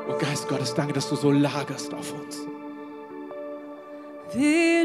[0.09, 2.37] Oh Geist Gottes, danke, dass du so lagerst auf uns.
[4.33, 4.78] wir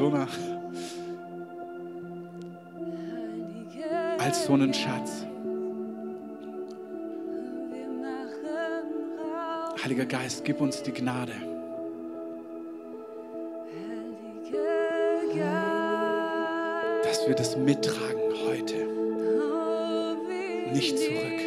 [0.00, 0.28] so Heiliger
[4.18, 5.26] als so einen Schatz.
[9.84, 11.32] Heiliger Geist, gib uns die Gnade.
[17.02, 18.76] Dass wir das mittragen heute.
[20.72, 21.40] Nicht zurück.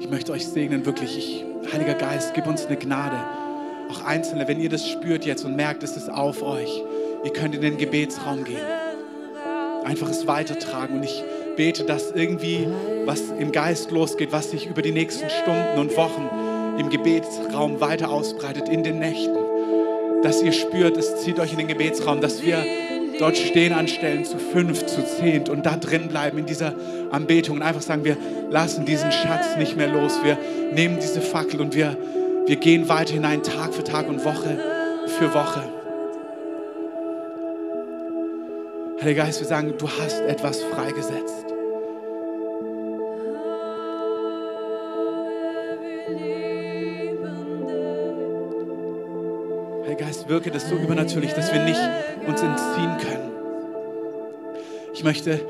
[0.00, 1.16] Ich möchte euch segnen, wirklich.
[1.16, 3.43] Ich, Heiliger Geist, gib uns eine Gnade.
[3.90, 6.82] Auch Einzelne, wenn ihr das spürt jetzt und merkt, es ist auf euch.
[7.24, 8.64] Ihr könnt in den Gebetsraum gehen.
[9.84, 10.96] Einfach es weitertragen.
[10.96, 11.22] Und ich
[11.56, 12.66] bete, dass irgendwie
[13.04, 16.28] was im Geist losgeht, was sich über die nächsten Stunden und Wochen
[16.78, 19.36] im Gebetsraum weiter ausbreitet, in den Nächten.
[20.22, 22.64] Dass ihr spürt, es zieht euch in den Gebetsraum, dass wir
[23.18, 26.74] dort stehen anstellen zu fünf, zu zehnt und da drin bleiben in dieser
[27.10, 28.16] Anbetung und einfach sagen, wir
[28.50, 30.18] lassen diesen Schatz nicht mehr los.
[30.22, 30.38] Wir
[30.72, 31.96] nehmen diese Fackel und wir,
[32.46, 34.58] wir gehen weiter hinein, Tag für Tag und Woche
[35.06, 35.62] für Woche.
[39.00, 41.46] Heiliger Geist, wir sagen, du hast etwas freigesetzt.
[49.82, 51.80] Heiliger Geist, wirke das so übernatürlich, dass wir nicht
[52.26, 53.32] uns entziehen können.
[54.92, 55.40] Ich möchte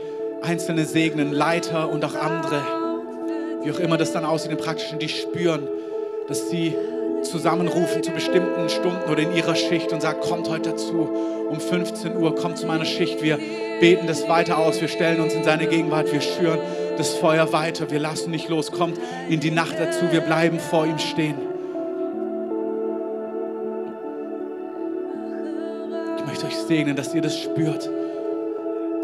[0.42, 2.62] Einzelne segnen, Leiter und auch andere,
[3.62, 5.68] wie auch immer das dann aussieht im Praktischen, die spüren,
[6.28, 6.74] dass sie
[7.22, 11.09] zusammenrufen zu bestimmten Stunden oder in ihrer Schicht und sagen, kommt heute dazu
[11.48, 13.22] um 15 Uhr, kommt zu meiner Schicht.
[13.22, 13.38] Wir
[13.80, 16.59] beten das weiter aus, wir stellen uns in seine Gegenwart, wir schüren
[16.96, 18.98] das Feuer weiter, wir lassen nicht los, kommt
[19.28, 21.36] in die Nacht dazu, wir bleiben vor ihm stehen.
[26.18, 27.90] Ich möchte euch segnen, dass ihr das spürt,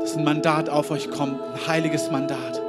[0.00, 2.59] dass ein Mandat auf euch kommt, ein heiliges Mandat.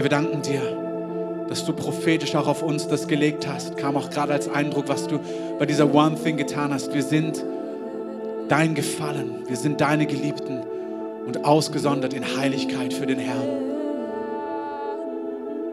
[0.00, 0.62] Herr, wir danken dir,
[1.50, 3.76] dass du prophetisch auch auf uns das gelegt hast.
[3.76, 5.20] Kam auch gerade als Eindruck, was du
[5.58, 6.94] bei dieser One Thing getan hast.
[6.94, 7.44] Wir sind
[8.48, 10.60] dein Gefallen, wir sind deine Geliebten
[11.26, 13.46] und ausgesondert in Heiligkeit für den Herrn.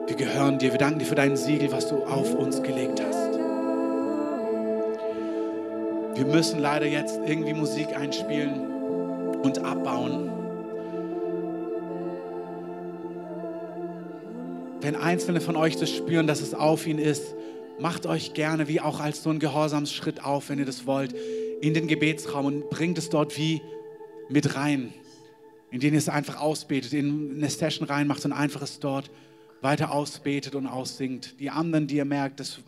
[0.07, 3.39] Wir gehören dir, wir danken dir für dein Siegel, was du auf uns gelegt hast.
[6.15, 8.59] Wir müssen leider jetzt irgendwie Musik einspielen
[9.41, 10.36] und abbauen.
[14.87, 17.35] Wenn einzelne von euch das spüren, dass es auf ihn ist,
[17.77, 21.13] macht euch gerne wie auch als so ein Gehorsamsschritt auf, wenn ihr das wollt,
[21.59, 23.61] in den Gebetsraum und bringt es dort wie
[24.29, 24.93] mit rein,
[25.71, 29.11] indem ihr es einfach ausbetet, in eine Session reinmacht und einfach es dort
[29.59, 31.37] weiter ausbetet und aussingt.
[31.41, 32.59] Die anderen, die ihr merkt, das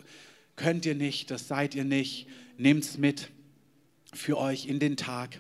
[0.58, 2.28] könnt ihr nicht, das seid ihr nicht,
[2.58, 3.30] nehmt es mit
[4.14, 5.40] für euch in den Tag.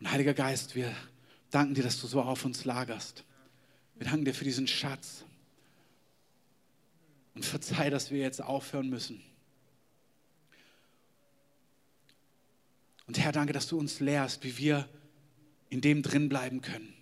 [0.00, 0.90] Und Heiliger Geist, wir
[1.50, 3.26] danken dir, dass du so auf uns lagerst.
[3.98, 5.24] Wir danken dir für diesen Schatz.
[7.34, 9.22] Und verzeih, dass wir jetzt aufhören müssen.
[13.06, 14.88] Und Herr, danke, dass du uns lehrst, wie wir
[15.70, 16.94] in dem drin bleiben können.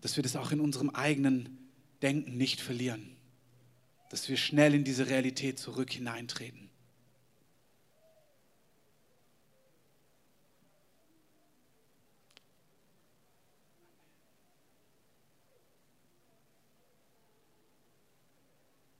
[0.00, 1.58] Dass wir das auch in unserem eigenen
[2.02, 3.16] Denken nicht verlieren.
[4.10, 6.68] Dass wir schnell in diese Realität zurück hineintreten.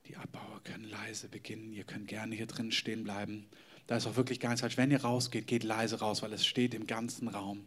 [0.05, 1.73] Die Abbauer können leise beginnen.
[1.73, 3.47] Ihr könnt gerne hier drin stehen bleiben.
[3.87, 4.77] Da ist auch wirklich ganz falsch.
[4.77, 7.65] Wenn ihr rausgeht, geht leise raus, weil es steht im ganzen Raum.